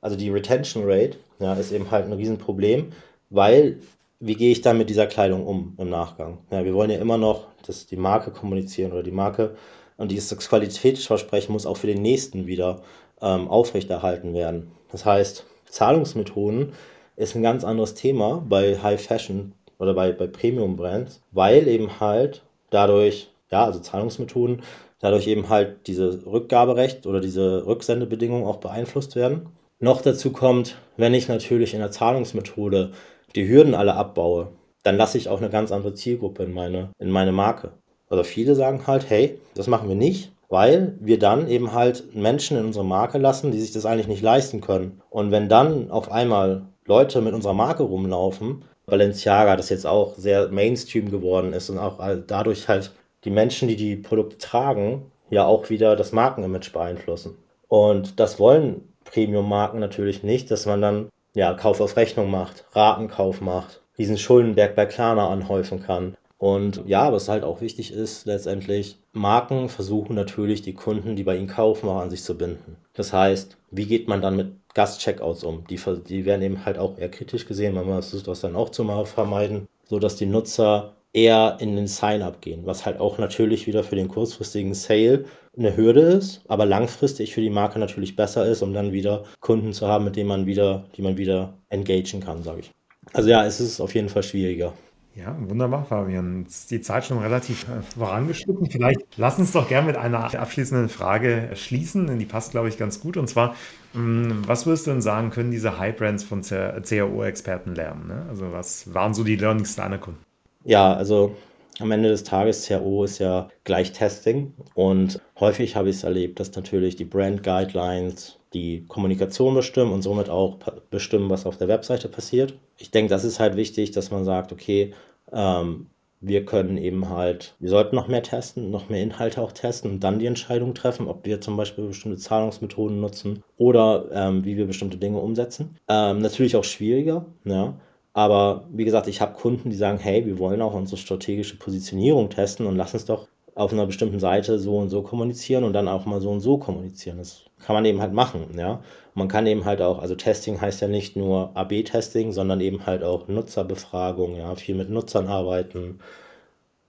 also 0.00 0.16
die 0.16 0.30
Retention 0.30 0.84
Rate, 0.86 1.18
ja, 1.38 1.52
ist 1.52 1.72
eben 1.72 1.90
halt 1.90 2.06
ein 2.06 2.14
Riesenproblem, 2.14 2.92
weil 3.28 3.80
wie 4.18 4.34
gehe 4.34 4.50
ich 4.50 4.62
dann 4.62 4.78
mit 4.78 4.88
dieser 4.88 5.06
Kleidung 5.06 5.46
um 5.46 5.74
im 5.76 5.90
Nachgang? 5.90 6.38
Ja, 6.50 6.64
wir 6.64 6.72
wollen 6.72 6.90
ja 6.90 6.98
immer 6.98 7.18
noch 7.18 7.48
dass 7.66 7.86
die 7.86 7.96
Marke 7.96 8.30
kommunizieren 8.30 8.92
oder 8.92 9.02
die 9.02 9.10
Marke 9.10 9.56
und 9.98 10.10
dieses 10.10 10.36
Qualitätsversprechen 10.48 11.52
muss 11.52 11.66
auch 11.66 11.76
für 11.76 11.86
den 11.86 12.00
nächsten 12.00 12.46
wieder 12.46 12.80
ähm, 13.20 13.48
aufrechterhalten 13.48 14.32
werden. 14.32 14.70
Das 14.90 15.04
heißt, 15.04 15.44
Zahlungsmethoden 15.66 16.72
ist 17.16 17.36
ein 17.36 17.42
ganz 17.42 17.64
anderes 17.64 17.94
Thema 17.94 18.42
bei 18.48 18.78
High 18.82 19.02
Fashion 19.02 19.52
oder 19.78 19.92
bei, 19.92 20.12
bei 20.12 20.26
Premium 20.26 20.76
Brands, 20.76 21.20
weil 21.30 21.68
eben 21.68 22.00
halt 22.00 22.42
dadurch, 22.70 23.28
ja, 23.50 23.66
also 23.66 23.80
Zahlungsmethoden, 23.80 24.62
dadurch 25.00 25.26
eben 25.26 25.48
halt 25.48 25.86
diese 25.86 26.24
Rückgaberecht 26.26 27.06
oder 27.06 27.20
diese 27.20 27.66
Rücksendebedingungen 27.66 28.46
auch 28.46 28.56
beeinflusst 28.56 29.16
werden. 29.16 29.48
Noch 29.80 30.00
dazu 30.02 30.32
kommt, 30.32 30.76
wenn 30.96 31.14
ich 31.14 31.28
natürlich 31.28 31.74
in 31.74 31.80
der 31.80 31.90
Zahlungsmethode 31.90 32.92
die 33.34 33.48
Hürden 33.48 33.74
alle 33.74 33.94
abbaue, 33.94 34.48
dann 34.82 34.96
lasse 34.96 35.18
ich 35.18 35.28
auch 35.28 35.40
eine 35.40 35.50
ganz 35.50 35.72
andere 35.72 35.94
Zielgruppe 35.94 36.44
in 36.44 36.52
meine, 36.52 36.90
in 36.98 37.10
meine 37.10 37.32
Marke. 37.32 37.72
Also 38.08 38.22
viele 38.22 38.54
sagen 38.54 38.86
halt, 38.86 39.08
hey, 39.08 39.38
das 39.54 39.66
machen 39.66 39.88
wir 39.88 39.96
nicht, 39.96 40.32
weil 40.48 40.96
wir 41.00 41.18
dann 41.18 41.48
eben 41.48 41.72
halt 41.72 42.14
Menschen 42.14 42.56
in 42.56 42.66
unsere 42.66 42.84
Marke 42.84 43.18
lassen, 43.18 43.50
die 43.50 43.60
sich 43.60 43.72
das 43.72 43.86
eigentlich 43.86 44.08
nicht 44.08 44.22
leisten 44.22 44.60
können. 44.60 45.00
Und 45.10 45.30
wenn 45.30 45.48
dann 45.48 45.90
auf 45.90 46.12
einmal 46.12 46.66
Leute 46.86 47.20
mit 47.22 47.34
unserer 47.34 47.54
Marke 47.54 47.82
rumlaufen, 47.82 48.64
Balenciaga, 48.86 49.56
das 49.56 49.70
jetzt 49.70 49.86
auch 49.86 50.14
sehr 50.16 50.48
Mainstream 50.48 51.10
geworden 51.10 51.54
ist 51.54 51.70
und 51.70 51.78
auch 51.78 51.98
dadurch 52.26 52.68
halt 52.68 52.92
die 53.24 53.30
Menschen, 53.30 53.68
die 53.68 53.76
die 53.76 53.96
Produkte 53.96 54.38
tragen, 54.38 55.10
ja 55.30 55.46
auch 55.46 55.70
wieder 55.70 55.96
das 55.96 56.12
Markenimage 56.12 56.70
beeinflussen. 56.72 57.36
Und 57.68 58.20
das 58.20 58.38
wollen 58.38 58.92
Premium-Marken 59.04 59.78
natürlich 59.78 60.22
nicht, 60.22 60.50
dass 60.50 60.66
man 60.66 60.80
dann 60.80 61.08
ja 61.34 61.54
Kauf 61.54 61.80
auf 61.80 61.96
Rechnung 61.96 62.30
macht, 62.30 62.64
Ratenkauf 62.72 63.40
macht, 63.40 63.80
diesen 63.98 64.18
Schuldenberg 64.18 64.74
bei 64.74 64.86
Klarna 64.86 65.28
anhäufen 65.28 65.82
kann. 65.82 66.16
Und 66.38 66.82
ja, 66.86 67.12
was 67.12 67.28
halt 67.28 67.42
auch 67.42 67.60
wichtig 67.60 67.92
ist, 67.92 68.26
letztendlich, 68.26 68.98
Marken 69.12 69.68
versuchen 69.68 70.14
natürlich, 70.14 70.62
die 70.62 70.74
Kunden, 70.74 71.16
die 71.16 71.22
bei 71.22 71.36
ihnen 71.36 71.46
kaufen, 71.48 71.88
auch 71.88 72.00
an 72.00 72.10
sich 72.10 72.22
zu 72.22 72.36
binden. 72.36 72.76
Das 72.92 73.12
heißt, 73.12 73.56
wie 73.70 73.86
geht 73.86 74.08
man 74.08 74.20
dann 74.20 74.36
mit 74.36 74.52
Gast-Checkouts 74.74 75.44
um? 75.44 75.64
Die, 75.68 75.80
die 76.06 76.24
werden 76.24 76.42
eben 76.42 76.64
halt 76.64 76.78
auch 76.78 76.98
eher 76.98 77.10
kritisch 77.10 77.46
gesehen, 77.46 77.74
man 77.74 77.86
versucht 77.86 78.28
das 78.28 78.40
dann 78.40 78.56
auch 78.56 78.70
zu 78.70 78.84
vermeiden, 79.06 79.68
sodass 79.84 80.16
die 80.16 80.26
Nutzer 80.26 80.93
eher 81.14 81.56
in 81.60 81.76
den 81.76 81.86
Sign-up 81.86 82.42
gehen, 82.42 82.66
was 82.66 82.84
halt 82.84 83.00
auch 83.00 83.18
natürlich 83.18 83.66
wieder 83.66 83.84
für 83.84 83.96
den 83.96 84.08
kurzfristigen 84.08 84.74
Sale 84.74 85.24
eine 85.56 85.76
Hürde 85.76 86.00
ist, 86.00 86.42
aber 86.48 86.66
langfristig 86.66 87.32
für 87.32 87.40
die 87.40 87.50
Marke 87.50 87.78
natürlich 87.78 88.16
besser 88.16 88.44
ist, 88.46 88.60
um 88.60 88.74
dann 88.74 88.92
wieder 88.92 89.24
Kunden 89.40 89.72
zu 89.72 89.86
haben, 89.86 90.04
mit 90.04 90.16
denen 90.16 90.28
man 90.28 90.46
wieder, 90.46 90.84
die 90.96 91.02
man 91.02 91.16
wieder 91.16 91.54
engagieren 91.68 92.22
kann, 92.22 92.42
sage 92.42 92.60
ich. 92.60 92.70
Also 93.12 93.30
ja, 93.30 93.46
es 93.46 93.60
ist 93.60 93.80
auf 93.80 93.94
jeden 93.94 94.08
Fall 94.08 94.24
schwieriger. 94.24 94.74
Ja, 95.14 95.36
wunderbar, 95.38 95.84
Fabian. 95.84 96.44
Die 96.70 96.80
Zeit 96.80 97.04
schon 97.04 97.18
relativ 97.18 97.68
äh, 97.68 97.82
vorangeschritten. 97.96 98.68
Vielleicht 98.68 99.00
lass 99.16 99.38
uns 99.38 99.52
doch 99.52 99.68
gerne 99.68 99.86
mit 99.86 99.96
einer 99.96 100.34
abschließenden 100.34 100.88
Frage 100.88 101.50
schließen, 101.54 102.08
denn 102.08 102.18
die 102.18 102.24
passt, 102.24 102.50
glaube 102.50 102.68
ich, 102.68 102.78
ganz 102.78 102.98
gut. 102.98 103.16
Und 103.16 103.28
zwar, 103.28 103.54
mm, 103.92 104.42
was 104.46 104.66
würdest 104.66 104.88
du 104.88 104.90
denn 104.90 105.02
sagen, 105.02 105.30
können 105.30 105.52
diese 105.52 105.78
High-Brands 105.78 106.24
von 106.24 106.42
CAO-Experten 106.42 107.76
lernen? 107.76 108.08
Ne? 108.08 108.26
Also 108.28 108.52
was 108.52 108.92
waren 108.92 109.14
so 109.14 109.22
die 109.22 109.36
Learnings 109.36 109.76
deiner 109.76 109.98
Kunden? 109.98 110.18
Ja, 110.64 110.94
also 110.94 111.34
am 111.80 111.90
Ende 111.90 112.08
des 112.08 112.24
Tages, 112.24 112.66
CRO 112.66 113.04
ist 113.04 113.18
ja 113.18 113.48
gleich 113.64 113.92
Testing 113.92 114.54
und 114.74 115.20
häufig 115.38 115.76
habe 115.76 115.90
ich 115.90 115.96
es 115.96 116.04
erlebt, 116.04 116.40
dass 116.40 116.54
natürlich 116.54 116.96
die 116.96 117.04
Brand 117.04 117.42
Guidelines 117.42 118.38
die 118.54 118.86
Kommunikation 118.86 119.54
bestimmen 119.54 119.92
und 119.92 120.02
somit 120.02 120.30
auch 120.30 120.58
bestimmen, 120.90 121.28
was 121.28 121.44
auf 121.46 121.58
der 121.58 121.68
Webseite 121.68 122.08
passiert. 122.08 122.54
Ich 122.78 122.90
denke, 122.92 123.10
das 123.10 123.24
ist 123.24 123.40
halt 123.40 123.56
wichtig, 123.56 123.90
dass 123.90 124.10
man 124.10 124.24
sagt, 124.24 124.52
okay, 124.52 124.94
ähm, 125.32 125.88
wir 126.20 126.44
können 126.46 126.78
eben 126.78 127.08
halt, 127.10 127.56
wir 127.58 127.68
sollten 127.68 127.96
noch 127.96 128.08
mehr 128.08 128.22
testen, 128.22 128.70
noch 128.70 128.88
mehr 128.88 129.02
Inhalte 129.02 129.42
auch 129.42 129.52
testen 129.52 129.90
und 129.90 130.00
dann 130.04 130.20
die 130.20 130.26
Entscheidung 130.26 130.74
treffen, 130.74 131.08
ob 131.08 131.26
wir 131.26 131.40
zum 131.40 131.56
Beispiel 131.56 131.88
bestimmte 131.88 132.18
Zahlungsmethoden 132.18 133.00
nutzen 133.00 133.42
oder 133.58 134.08
ähm, 134.12 134.44
wie 134.44 134.56
wir 134.56 134.66
bestimmte 134.66 134.96
Dinge 134.96 135.18
umsetzen. 135.18 135.76
Ähm, 135.88 136.20
natürlich 136.20 136.56
auch 136.56 136.64
schwieriger, 136.64 137.26
ja. 137.44 137.74
Aber 138.14 138.68
wie 138.72 138.84
gesagt, 138.84 139.08
ich 139.08 139.20
habe 139.20 139.34
Kunden, 139.34 139.70
die 139.70 139.76
sagen, 139.76 139.98
hey, 139.98 140.24
wir 140.24 140.38
wollen 140.38 140.62
auch 140.62 140.74
unsere 140.74 140.96
strategische 140.96 141.58
Positionierung 141.58 142.30
testen 142.30 142.66
und 142.66 142.76
lass 142.76 142.94
uns 142.94 143.04
doch 143.06 143.28
auf 143.56 143.72
einer 143.72 143.86
bestimmten 143.86 144.20
Seite 144.20 144.58
so 144.58 144.78
und 144.78 144.88
so 144.88 145.02
kommunizieren 145.02 145.64
und 145.64 145.72
dann 145.74 145.88
auch 145.88 146.06
mal 146.06 146.20
so 146.20 146.30
und 146.30 146.40
so 146.40 146.58
kommunizieren. 146.58 147.18
Das 147.18 147.44
kann 147.64 147.74
man 147.74 147.84
eben 147.84 148.00
halt 148.00 148.12
machen, 148.12 148.56
ja. 148.56 148.82
Man 149.14 149.28
kann 149.28 149.46
eben 149.46 149.64
halt 149.64 149.80
auch, 149.82 150.00
also 150.00 150.14
Testing 150.16 150.60
heißt 150.60 150.80
ja 150.80 150.88
nicht 150.88 151.16
nur 151.16 151.56
AB-Testing, 151.56 152.32
sondern 152.32 152.60
eben 152.60 152.86
halt 152.86 153.04
auch 153.04 153.28
Nutzerbefragung, 153.28 154.36
ja, 154.36 154.54
viel 154.56 154.74
mit 154.76 154.90
Nutzern 154.90 155.28
arbeiten, 155.28 156.00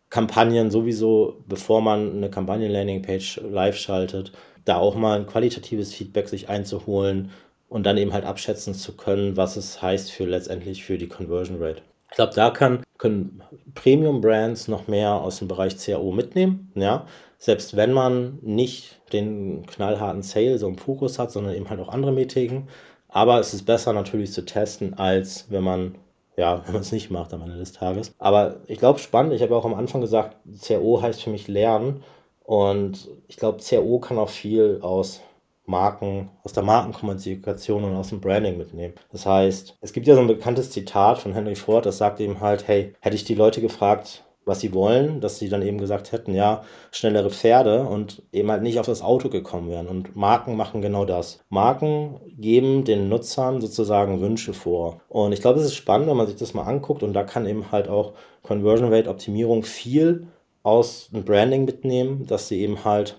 Kampagnen 0.10 0.72
sowieso, 0.72 1.44
bevor 1.48 1.82
man 1.82 2.16
eine 2.18 2.30
Kampagnen-Landing-Page 2.30 3.42
live 3.52 3.78
schaltet, 3.78 4.32
da 4.64 4.78
auch 4.78 4.96
mal 4.96 5.20
ein 5.20 5.28
qualitatives 5.28 5.94
Feedback 5.94 6.30
sich 6.30 6.50
einzuholen 6.50 7.32
und 7.70 7.86
dann 7.86 7.98
eben 7.98 8.14
halt 8.14 8.26
abschätzen 8.26 8.74
zu 8.74 8.94
können, 8.96 9.38
was 9.38 9.58
es 9.58 9.82
heißt 9.82 10.12
für 10.12 10.26
letztendlich 10.26 10.84
für 10.84 10.98
die 10.98 11.08
Conversion 11.08 11.62
Rate. 11.62 11.82
Ich 12.10 12.16
glaube, 12.16 12.34
da 12.34 12.50
kann, 12.50 12.84
können 12.98 13.42
Premium-Brands 13.74 14.68
noch 14.68 14.88
mehr 14.88 15.16
aus 15.16 15.40
dem 15.40 15.48
Bereich 15.48 15.78
CAO 15.78 16.12
mitnehmen. 16.12 16.72
Ja? 16.76 17.06
Selbst 17.38 17.76
wenn 17.76 17.92
man 17.92 18.40
nicht 18.42 19.02
den 19.12 19.66
knallharten 19.66 20.22
Sale 20.22 20.58
so 20.58 20.68
im 20.68 20.78
Fokus 20.78 21.20
hat, 21.20 21.32
sondern 21.32 21.56
eben 21.56 21.70
halt 21.70 21.80
auch 21.80 21.90
andere 21.90 22.12
Metriken. 22.12 22.70
Aber 23.10 23.40
es 23.40 23.54
ist 23.54 23.66
besser 23.66 23.92
natürlich 23.92 24.32
zu 24.32 24.46
testen, 24.46 24.94
als 24.94 25.48
wenn 25.50 25.64
man 25.64 25.96
ja, 26.38 26.62
wenn 26.66 26.74
man 26.74 26.82
es 26.82 26.92
nicht 26.92 27.12
macht 27.12 27.34
am 27.34 27.42
Ende 27.42 27.58
des 27.58 27.74
Tages. 27.74 28.14
Aber 28.20 28.58
ich 28.68 28.80
glaube, 28.80 29.00
spannend, 29.00 29.34
ich 29.34 29.42
habe 29.42 29.56
auch 29.56 29.66
am 29.66 29.74
Anfang 29.74 30.02
gesagt, 30.02 30.38
CAO 30.66 31.02
heißt 31.02 31.24
für 31.24 31.30
mich 31.30 31.48
lernen. 31.48 32.04
Und 32.44 33.10
ich 33.28 33.38
glaube, 33.38 33.60
CAO 33.64 34.00
kann 34.00 34.20
auch 34.20 34.30
viel 34.30 34.80
aus 34.82 35.22
Marken, 35.66 36.30
aus 36.44 36.54
der 36.54 36.64
Markenkommunikation 36.64 37.84
und 37.84 37.96
aus 37.96 38.10
dem 38.10 38.22
Branding 38.22 38.58
mitnehmen. 38.58 38.94
Das 39.12 39.26
heißt, 39.26 39.78
es 39.82 39.94
gibt 39.94 40.08
ja 40.08 40.16
so 40.16 40.22
ein 40.22 40.28
bekanntes 40.28 40.72
Zitat 40.72 41.20
von 41.20 41.34
Henry 41.34 41.56
Ford, 41.56 41.86
das 41.86 41.98
sagt 41.98 42.20
eben 42.20 42.40
halt, 42.40 42.68
hey, 42.68 42.94
hätte 43.00 43.16
ich 43.16 43.24
die 43.24 43.36
Leute 43.36 43.62
gefragt, 43.62 44.26
was 44.46 44.60
sie 44.60 44.74
wollen, 44.74 45.22
dass 45.22 45.40
sie 45.40 45.50
dann 45.50 45.64
eben 45.64 45.80
gesagt 45.80 46.12
hätten, 46.12 46.34
ja, 46.34 46.64
schnellere 46.92 47.32
Pferde 47.32 47.84
und 47.84 48.22
eben 48.32 48.52
halt 48.52 48.62
nicht 48.62 48.80
auf 48.80 48.86
das 48.86 49.02
Auto 49.02 49.30
gekommen 49.30 49.70
wären. 49.70 49.88
Und 49.88 50.16
Marken 50.16 50.56
machen 50.56 50.82
genau 50.82 51.04
das. 51.04 51.40
Marken 51.50 52.20
geben 52.38 52.84
den 52.84 53.10
Nutzern 53.10 53.60
sozusagen 53.60 54.22
Wünsche 54.22 54.54
vor. 54.54 55.02
Und 55.10 55.32
ich 55.32 55.42
glaube, 55.42 55.60
es 55.60 55.66
ist 55.66 55.76
spannend, 55.76 56.08
wenn 56.08 56.18
man 56.18 56.28
sich 56.28 56.36
das 56.36 56.54
mal 56.54 56.64
anguckt 56.64 57.04
und 57.04 57.14
da 57.14 57.24
kann 57.24 57.48
eben 57.48 57.72
halt 57.72 57.90
auch 57.90 58.14
Conversion 58.44 58.94
Rate 58.94 59.10
Optimierung 59.10 59.64
viel 59.64 60.28
aus 60.62 61.10
dem 61.12 61.26
Branding 61.26 61.66
mitnehmen, 61.66 62.26
dass 62.28 62.48
sie 62.48 62.62
eben 62.62 62.86
halt 62.86 63.18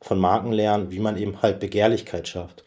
von 0.00 0.18
Marken 0.18 0.52
lernen, 0.52 0.90
wie 0.90 1.00
man 1.00 1.16
eben 1.16 1.42
halt 1.42 1.60
Begehrlichkeit 1.60 2.28
schafft. 2.28 2.64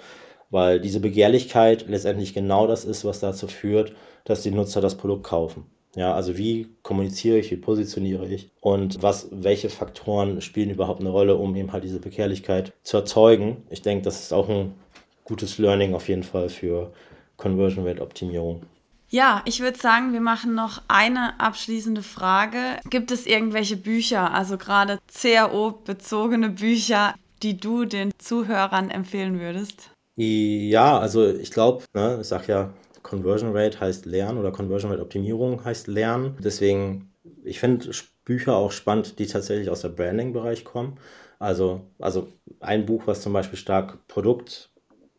Weil 0.50 0.82
diese 0.82 1.00
Begehrlichkeit 1.00 1.86
letztendlich 1.88 2.34
genau 2.34 2.68
das 2.68 2.84
ist, 2.84 3.06
was 3.06 3.20
dazu 3.20 3.48
führt, 3.48 3.94
dass 4.26 4.42
die 4.42 4.52
Nutzer 4.52 4.82
das 4.82 4.98
Produkt 4.98 5.24
kaufen. 5.24 5.66
Ja, 5.96 6.14
also 6.14 6.38
wie 6.38 6.70
kommuniziere 6.84 7.38
ich, 7.38 7.52
wie 7.52 7.58
positioniere 7.58 8.26
ich 8.26 8.50
und 8.62 9.04
was, 9.04 9.28
welche 9.32 9.70
Faktoren 9.70 10.42
spielen 10.42 10.70
überhaupt 10.70 11.02
eine 11.02 11.10
Rolle, 11.10 11.36
um 11.36 11.56
eben 11.56 11.74
halt 11.74 11.84
diese 11.84 12.00
Bekehrlichkeit 12.00 12.72
zu 12.84 12.98
erzeugen. 12.98 13.64
Ich 13.70 13.82
denke, 13.82 14.06
das 14.06 14.22
ist 14.22 14.34
auch 14.34 14.48
ein 14.48 14.74
gutes 15.26 15.58
Learning 15.58 15.94
auf 15.94 16.08
jeden 16.08 16.24
Fall 16.24 16.48
für 16.48 16.94
Conversion 17.36 17.86
Rate 17.86 18.02
Optimierung. 18.02 18.64
Ja, 19.10 19.42
ich 19.44 19.60
würde 19.60 19.78
sagen, 19.78 20.14
wir 20.14 20.22
machen 20.22 20.56
noch 20.56 20.82
eine 20.88 21.38
abschließende 21.42 22.02
Frage. 22.02 22.58
Gibt 22.90 23.12
es 23.12 23.26
irgendwelche 23.26 23.76
Bücher, 23.76 24.34
also 24.34 24.58
gerade 24.58 25.00
CAO-bezogene 25.14 26.52
Bücher, 26.52 27.14
die 27.44 27.58
du 27.58 27.86
den 27.86 28.12
Zuhörern 28.18 28.90
empfehlen 28.90 29.40
würdest? 29.40 29.92
Ja, 30.16 31.00
also 31.00 31.28
ich 31.28 31.52
glaube, 31.52 31.86
ne, 31.94 32.20
ich 32.22 32.28
sage 32.28 32.46
ja, 32.48 32.74
Conversion 33.02 33.56
Rate 33.56 33.80
heißt 33.80 34.06
Lernen 34.06 34.38
oder 34.38 34.52
Conversion 34.52 34.92
Rate 34.92 35.02
Optimierung 35.02 35.64
heißt 35.64 35.88
Lernen. 35.88 36.38
Deswegen, 36.44 37.14
ich 37.44 37.60
finde 37.60 37.90
Bücher 38.26 38.56
auch 38.56 38.72
spannend, 38.72 39.20
die 39.20 39.26
tatsächlich 39.28 39.70
aus 39.70 39.82
dem 39.82 39.96
Branding-Bereich 39.96 40.64
kommen. 40.64 41.00
Also, 41.40 41.82
also 42.00 42.28
ein 42.60 42.86
Buch, 42.86 43.04
was 43.08 43.22
zum 43.22 43.34
Beispiel 43.34 43.58
stark 43.58 44.08
Produkt 44.08 44.70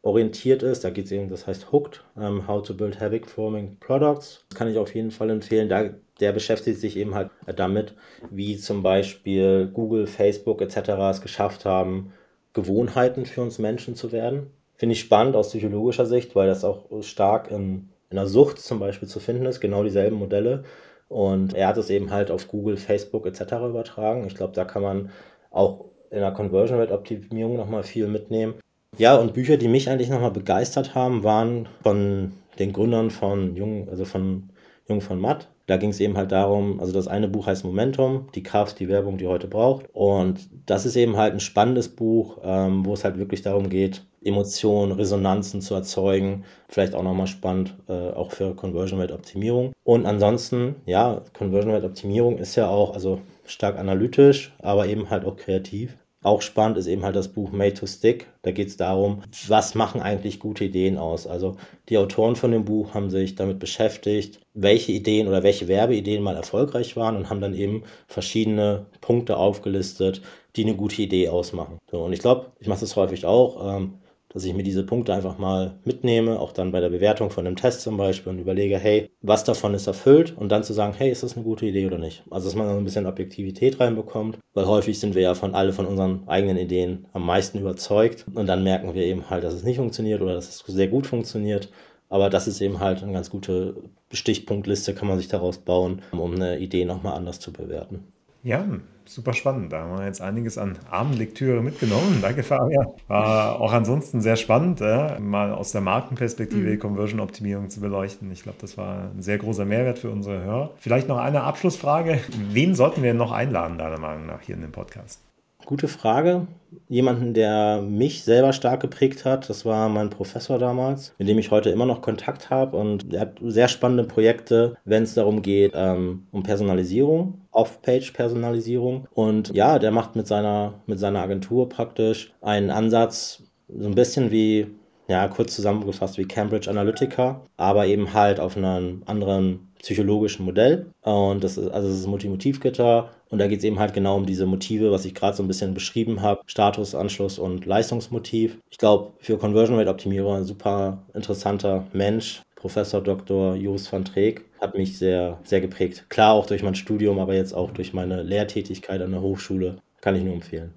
orientiert 0.02 0.62
ist. 0.62 0.84
Da 0.84 0.90
geht 0.90 1.06
es 1.06 1.12
eben, 1.12 1.28
das 1.28 1.46
heißt 1.46 1.72
Hooked, 1.72 2.04
um, 2.14 2.22
ähm, 2.22 2.46
How 2.46 2.62
to 2.62 2.74
Build 2.74 3.00
Havoc 3.00 3.26
Forming 3.28 3.78
Products. 3.80 4.44
Das 4.48 4.58
kann 4.58 4.68
ich 4.68 4.78
auf 4.78 4.94
jeden 4.94 5.10
Fall 5.10 5.30
empfehlen. 5.30 5.68
Da, 5.68 5.90
der 6.22 6.32
beschäftigt 6.32 6.80
sich 6.80 6.96
eben 6.96 7.14
halt 7.14 7.30
damit, 7.56 7.94
wie 8.30 8.56
zum 8.56 8.82
Beispiel 8.82 9.68
Google, 9.72 10.06
Facebook 10.06 10.62
etc. 10.62 10.90
es 11.10 11.20
geschafft 11.20 11.64
haben, 11.64 12.12
Gewohnheiten 12.52 13.26
für 13.26 13.42
uns 13.42 13.58
Menschen 13.58 13.96
zu 13.96 14.12
werden. 14.12 14.50
Finde 14.76 14.94
ich 14.94 15.00
spannend 15.00 15.36
aus 15.36 15.48
psychologischer 15.48 16.06
Sicht, 16.06 16.34
weil 16.34 16.46
das 16.46 16.64
auch 16.64 16.86
stark 17.02 17.50
in, 17.50 17.90
in 18.10 18.16
der 18.16 18.26
Sucht 18.26 18.58
zum 18.58 18.78
Beispiel 18.78 19.08
zu 19.08 19.20
finden 19.20 19.46
ist, 19.46 19.60
genau 19.60 19.82
dieselben 19.82 20.16
Modelle. 20.16 20.64
Und 21.08 21.54
er 21.54 21.68
hat 21.68 21.76
es 21.76 21.90
eben 21.90 22.10
halt 22.10 22.30
auf 22.30 22.48
Google, 22.48 22.76
Facebook 22.76 23.26
etc. 23.26 23.52
übertragen. 23.68 24.26
Ich 24.26 24.34
glaube, 24.34 24.54
da 24.54 24.64
kann 24.64 24.82
man 24.82 25.10
auch 25.50 25.86
in 26.10 26.20
der 26.20 26.32
Conversion 26.32 26.78
Rate 26.78 26.94
Optimierung 26.94 27.56
nochmal 27.56 27.82
viel 27.82 28.06
mitnehmen. 28.06 28.54
Ja, 28.96 29.16
und 29.16 29.34
Bücher, 29.34 29.56
die 29.56 29.68
mich 29.68 29.90
eigentlich 29.90 30.10
nochmal 30.10 30.30
begeistert 30.30 30.94
haben, 30.94 31.24
waren 31.24 31.68
von 31.82 32.32
den 32.58 32.72
Gründern 32.72 33.10
von 33.10 33.56
Jung, 33.56 33.88
also 33.88 34.04
von 34.04 34.50
Jung 34.88 35.00
von 35.00 35.18
Matt. 35.18 35.48
Da 35.72 35.78
ging 35.78 35.88
es 35.88 36.00
eben 36.00 36.18
halt 36.18 36.32
darum, 36.32 36.80
also 36.80 36.92
das 36.92 37.08
eine 37.08 37.28
Buch 37.28 37.46
heißt 37.46 37.64
Momentum, 37.64 38.28
die 38.34 38.42
Kraft, 38.42 38.78
die 38.78 38.90
Werbung, 38.90 39.16
die 39.16 39.26
heute 39.26 39.48
braucht. 39.48 39.86
Und 39.94 40.50
das 40.66 40.84
ist 40.84 40.96
eben 40.96 41.16
halt 41.16 41.32
ein 41.32 41.40
spannendes 41.40 41.88
Buch, 41.88 42.36
ähm, 42.42 42.84
wo 42.84 42.92
es 42.92 43.04
halt 43.04 43.16
wirklich 43.16 43.40
darum 43.40 43.70
geht, 43.70 44.04
Emotionen, 44.22 44.92
Resonanzen 44.92 45.62
zu 45.62 45.74
erzeugen. 45.74 46.44
Vielleicht 46.68 46.94
auch 46.94 47.02
nochmal 47.02 47.26
spannend, 47.26 47.74
äh, 47.88 48.10
auch 48.10 48.32
für 48.32 48.54
Conversion 48.54 49.00
Rate 49.00 49.14
Optimierung. 49.14 49.72
Und 49.82 50.04
ansonsten, 50.04 50.74
ja, 50.84 51.22
Conversion 51.32 51.72
Rate 51.72 51.86
Optimierung 51.86 52.36
ist 52.36 52.54
ja 52.54 52.68
auch, 52.68 52.92
also 52.92 53.22
stark 53.46 53.78
analytisch, 53.78 54.54
aber 54.58 54.88
eben 54.88 55.08
halt 55.08 55.24
auch 55.24 55.36
kreativ. 55.36 55.96
Auch 56.22 56.40
spannend 56.40 56.78
ist 56.78 56.86
eben 56.86 57.02
halt 57.04 57.16
das 57.16 57.28
Buch 57.28 57.50
Made 57.50 57.74
to 57.74 57.86
Stick. 57.86 58.28
Da 58.42 58.52
geht 58.52 58.68
es 58.68 58.76
darum, 58.76 59.22
was 59.48 59.74
machen 59.74 60.00
eigentlich 60.00 60.38
gute 60.38 60.64
Ideen 60.64 60.96
aus. 60.96 61.26
Also 61.26 61.56
die 61.88 61.98
Autoren 61.98 62.36
von 62.36 62.52
dem 62.52 62.64
Buch 62.64 62.94
haben 62.94 63.10
sich 63.10 63.34
damit 63.34 63.58
beschäftigt, 63.58 64.38
welche 64.54 64.92
Ideen 64.92 65.26
oder 65.26 65.42
welche 65.42 65.66
Werbeideen 65.66 66.22
mal 66.22 66.36
erfolgreich 66.36 66.96
waren 66.96 67.16
und 67.16 67.28
haben 67.28 67.40
dann 67.40 67.54
eben 67.54 67.82
verschiedene 68.06 68.86
Punkte 69.00 69.36
aufgelistet, 69.36 70.22
die 70.54 70.64
eine 70.64 70.76
gute 70.76 71.02
Idee 71.02 71.28
ausmachen. 71.28 71.78
So, 71.90 72.04
und 72.04 72.12
ich 72.12 72.20
glaube, 72.20 72.52
ich 72.60 72.68
mache 72.68 72.80
das 72.80 72.94
häufig 72.94 73.26
auch. 73.26 73.76
Ähm, 73.76 73.94
dass 74.32 74.44
ich 74.44 74.54
mir 74.54 74.62
diese 74.62 74.84
Punkte 74.84 75.14
einfach 75.14 75.38
mal 75.38 75.78
mitnehme, 75.84 76.38
auch 76.38 76.52
dann 76.52 76.72
bei 76.72 76.80
der 76.80 76.88
Bewertung 76.88 77.30
von 77.30 77.46
einem 77.46 77.56
Test 77.56 77.82
zum 77.82 77.96
Beispiel 77.96 78.32
und 78.32 78.38
überlege, 78.38 78.78
hey, 78.78 79.10
was 79.20 79.44
davon 79.44 79.74
ist 79.74 79.86
erfüllt 79.86 80.34
und 80.36 80.50
dann 80.50 80.64
zu 80.64 80.72
sagen, 80.72 80.94
hey, 80.96 81.10
ist 81.10 81.22
das 81.22 81.36
eine 81.36 81.44
gute 81.44 81.66
Idee 81.66 81.86
oder 81.86 81.98
nicht? 81.98 82.22
Also, 82.30 82.48
dass 82.48 82.56
man 82.56 82.66
dann 82.66 82.78
ein 82.78 82.84
bisschen 82.84 83.06
Objektivität 83.06 83.80
reinbekommt, 83.80 84.38
weil 84.54 84.66
häufig 84.66 84.98
sind 84.98 85.14
wir 85.14 85.22
ja 85.22 85.34
von 85.34 85.54
alle 85.54 85.72
von 85.72 85.86
unseren 85.86 86.26
eigenen 86.28 86.56
Ideen 86.56 87.06
am 87.12 87.26
meisten 87.26 87.58
überzeugt 87.58 88.26
und 88.34 88.46
dann 88.46 88.62
merken 88.62 88.94
wir 88.94 89.04
eben 89.04 89.30
halt, 89.30 89.44
dass 89.44 89.54
es 89.54 89.64
nicht 89.64 89.76
funktioniert 89.76 90.22
oder 90.22 90.34
dass 90.34 90.48
es 90.48 90.58
sehr 90.66 90.88
gut 90.88 91.06
funktioniert. 91.06 91.68
Aber 92.08 92.28
das 92.28 92.46
ist 92.46 92.60
eben 92.60 92.78
halt 92.80 93.02
eine 93.02 93.12
ganz 93.12 93.30
gute 93.30 93.74
Stichpunktliste, 94.12 94.94
kann 94.94 95.08
man 95.08 95.16
sich 95.18 95.28
daraus 95.28 95.56
bauen, 95.58 96.02
um 96.12 96.34
eine 96.34 96.58
Idee 96.58 96.84
nochmal 96.84 97.14
anders 97.14 97.40
zu 97.40 97.52
bewerten. 97.52 98.04
Ja, 98.42 98.66
super 99.06 99.32
spannend. 99.32 99.72
Da 99.72 99.82
haben 99.82 99.98
wir 99.98 100.06
jetzt 100.06 100.20
einiges 100.20 100.58
an 100.58 100.78
Abendlektüre 100.90 101.62
mitgenommen. 101.62 102.18
Danke, 102.22 102.42
Fabian. 102.42 102.86
War 103.08 103.60
auch 103.60 103.72
ansonsten 103.72 104.20
sehr 104.20 104.36
spannend, 104.36 104.80
äh, 104.80 105.18
mal 105.18 105.52
aus 105.52 105.72
der 105.72 105.80
Markenperspektive 105.80 106.70
mhm. 106.70 106.78
Conversion-Optimierung 106.78 107.70
zu 107.70 107.80
beleuchten. 107.80 108.30
Ich 108.32 108.42
glaube, 108.42 108.58
das 108.60 108.76
war 108.76 109.10
ein 109.14 109.22
sehr 109.22 109.38
großer 109.38 109.64
Mehrwert 109.64 109.98
für 109.98 110.10
unsere 110.10 110.42
Hörer. 110.42 110.70
Vielleicht 110.78 111.08
noch 111.08 111.18
eine 111.18 111.42
Abschlussfrage. 111.42 112.20
Wen 112.50 112.74
sollten 112.74 113.02
wir 113.02 113.14
noch 113.14 113.32
einladen, 113.32 113.78
deiner 113.78 113.98
Meinung 113.98 114.26
nach, 114.26 114.40
hier 114.42 114.54
in 114.54 114.62
dem 114.62 114.72
Podcast? 114.72 115.20
Gute 115.66 115.88
Frage. 115.88 116.46
Jemanden, 116.88 117.34
der 117.34 117.82
mich 117.82 118.24
selber 118.24 118.52
stark 118.52 118.80
geprägt 118.80 119.24
hat, 119.24 119.48
das 119.48 119.64
war 119.64 119.88
mein 119.88 120.10
Professor 120.10 120.58
damals, 120.58 121.14
mit 121.18 121.28
dem 121.28 121.38
ich 121.38 121.50
heute 121.50 121.70
immer 121.70 121.86
noch 121.86 122.00
Kontakt 122.00 122.50
habe. 122.50 122.76
Und 122.76 123.12
er 123.12 123.20
hat 123.20 123.38
sehr 123.42 123.68
spannende 123.68 124.04
Projekte, 124.04 124.76
wenn 124.84 125.02
es 125.02 125.14
darum 125.14 125.42
geht, 125.42 125.72
ähm, 125.74 126.26
um 126.32 126.42
Personalisierung, 126.42 127.42
Off-Page-Personalisierung. 127.50 129.06
Und 129.14 129.54
ja, 129.54 129.78
der 129.78 129.90
macht 129.90 130.16
mit 130.16 130.26
seiner, 130.26 130.74
mit 130.86 130.98
seiner 130.98 131.20
Agentur 131.20 131.68
praktisch 131.68 132.32
einen 132.40 132.70
Ansatz, 132.70 133.42
so 133.68 133.88
ein 133.88 133.94
bisschen 133.94 134.30
wie 134.30 134.66
ja, 135.08 135.28
kurz 135.28 135.54
zusammengefasst 135.54 136.16
wie 136.16 136.24
Cambridge 136.24 136.70
Analytica, 136.70 137.42
aber 137.56 137.86
eben 137.86 138.14
halt 138.14 138.40
auf 138.40 138.56
einem 138.56 139.02
anderen 139.06 139.71
psychologischen 139.82 140.44
Modell. 140.44 140.86
Und 141.02 141.44
das 141.44 141.58
ist, 141.58 141.68
also 141.70 141.88
das 141.88 141.98
ist 141.98 142.06
Multimotivgitter. 142.06 143.10
Und 143.28 143.38
da 143.38 143.48
geht 143.48 143.58
es 143.58 143.64
eben 143.64 143.78
halt 143.78 143.92
genau 143.92 144.16
um 144.16 144.26
diese 144.26 144.46
Motive, 144.46 144.90
was 144.92 145.04
ich 145.04 145.14
gerade 145.14 145.36
so 145.36 145.42
ein 145.42 145.48
bisschen 145.48 145.74
beschrieben 145.74 146.22
habe. 146.22 146.40
Status, 146.46 146.94
Anschluss 146.94 147.38
und 147.38 147.66
Leistungsmotiv. 147.66 148.58
Ich 148.70 148.78
glaube, 148.78 149.12
für 149.18 149.36
Conversion 149.38 149.78
Rate 149.78 149.90
Optimierer 149.90 150.36
ein 150.36 150.44
super 150.44 151.02
interessanter 151.14 151.86
Mensch. 151.92 152.42
Professor 152.54 153.02
Dr. 153.02 153.56
Joris 153.56 153.92
van 153.92 154.04
Treek 154.04 154.44
hat 154.60 154.76
mich 154.76 154.96
sehr, 154.96 155.40
sehr 155.42 155.60
geprägt. 155.60 156.06
Klar 156.08 156.34
auch 156.34 156.46
durch 156.46 156.62
mein 156.62 156.76
Studium, 156.76 157.18
aber 157.18 157.34
jetzt 157.34 157.52
auch 157.52 157.72
durch 157.72 157.92
meine 157.92 158.22
Lehrtätigkeit 158.22 159.02
an 159.02 159.10
der 159.10 159.20
Hochschule. 159.20 159.78
Kann 160.00 160.14
ich 160.14 160.22
nur 160.22 160.34
empfehlen. 160.34 160.72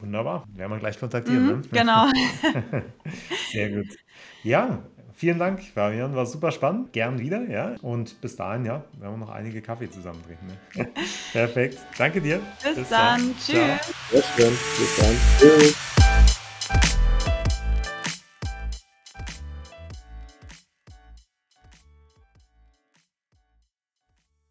Wunderbar. 0.00 0.44
Werden 0.54 0.70
wir 0.70 0.78
gleich 0.78 0.98
kontaktieren. 1.00 1.44
Mhm, 1.44 1.50
ne? 1.50 1.62
Genau. 1.72 2.06
Sehr 3.50 3.70
gut. 3.70 3.88
Ja, 4.44 4.84
Vielen 5.18 5.40
Dank, 5.40 5.60
Fabian. 5.74 6.14
War 6.14 6.26
super 6.26 6.52
spannend. 6.52 6.92
Gern 6.92 7.18
wieder, 7.18 7.42
ja. 7.50 7.74
Und 7.82 8.20
bis 8.20 8.36
dahin, 8.36 8.64
ja, 8.64 8.84
werden 9.00 9.14
wir 9.14 9.16
noch 9.16 9.30
einige 9.30 9.60
Kaffee 9.60 9.90
zusammen 9.90 10.22
trinken. 10.24 10.46
Ne? 10.46 10.86
Perfekt. 11.32 11.76
Danke 11.98 12.20
dir. 12.20 12.40
Bis, 12.62 12.76
bis 12.76 12.88
dann. 12.88 13.20
dann. 13.20 13.34
Tschüss. 13.36 13.56
Ciao. 13.56 13.94
Bis 14.12 14.24
dann. 14.36 14.58
Bis 14.78 14.96
dann. 14.96 15.76
Tschüss. 16.70 16.97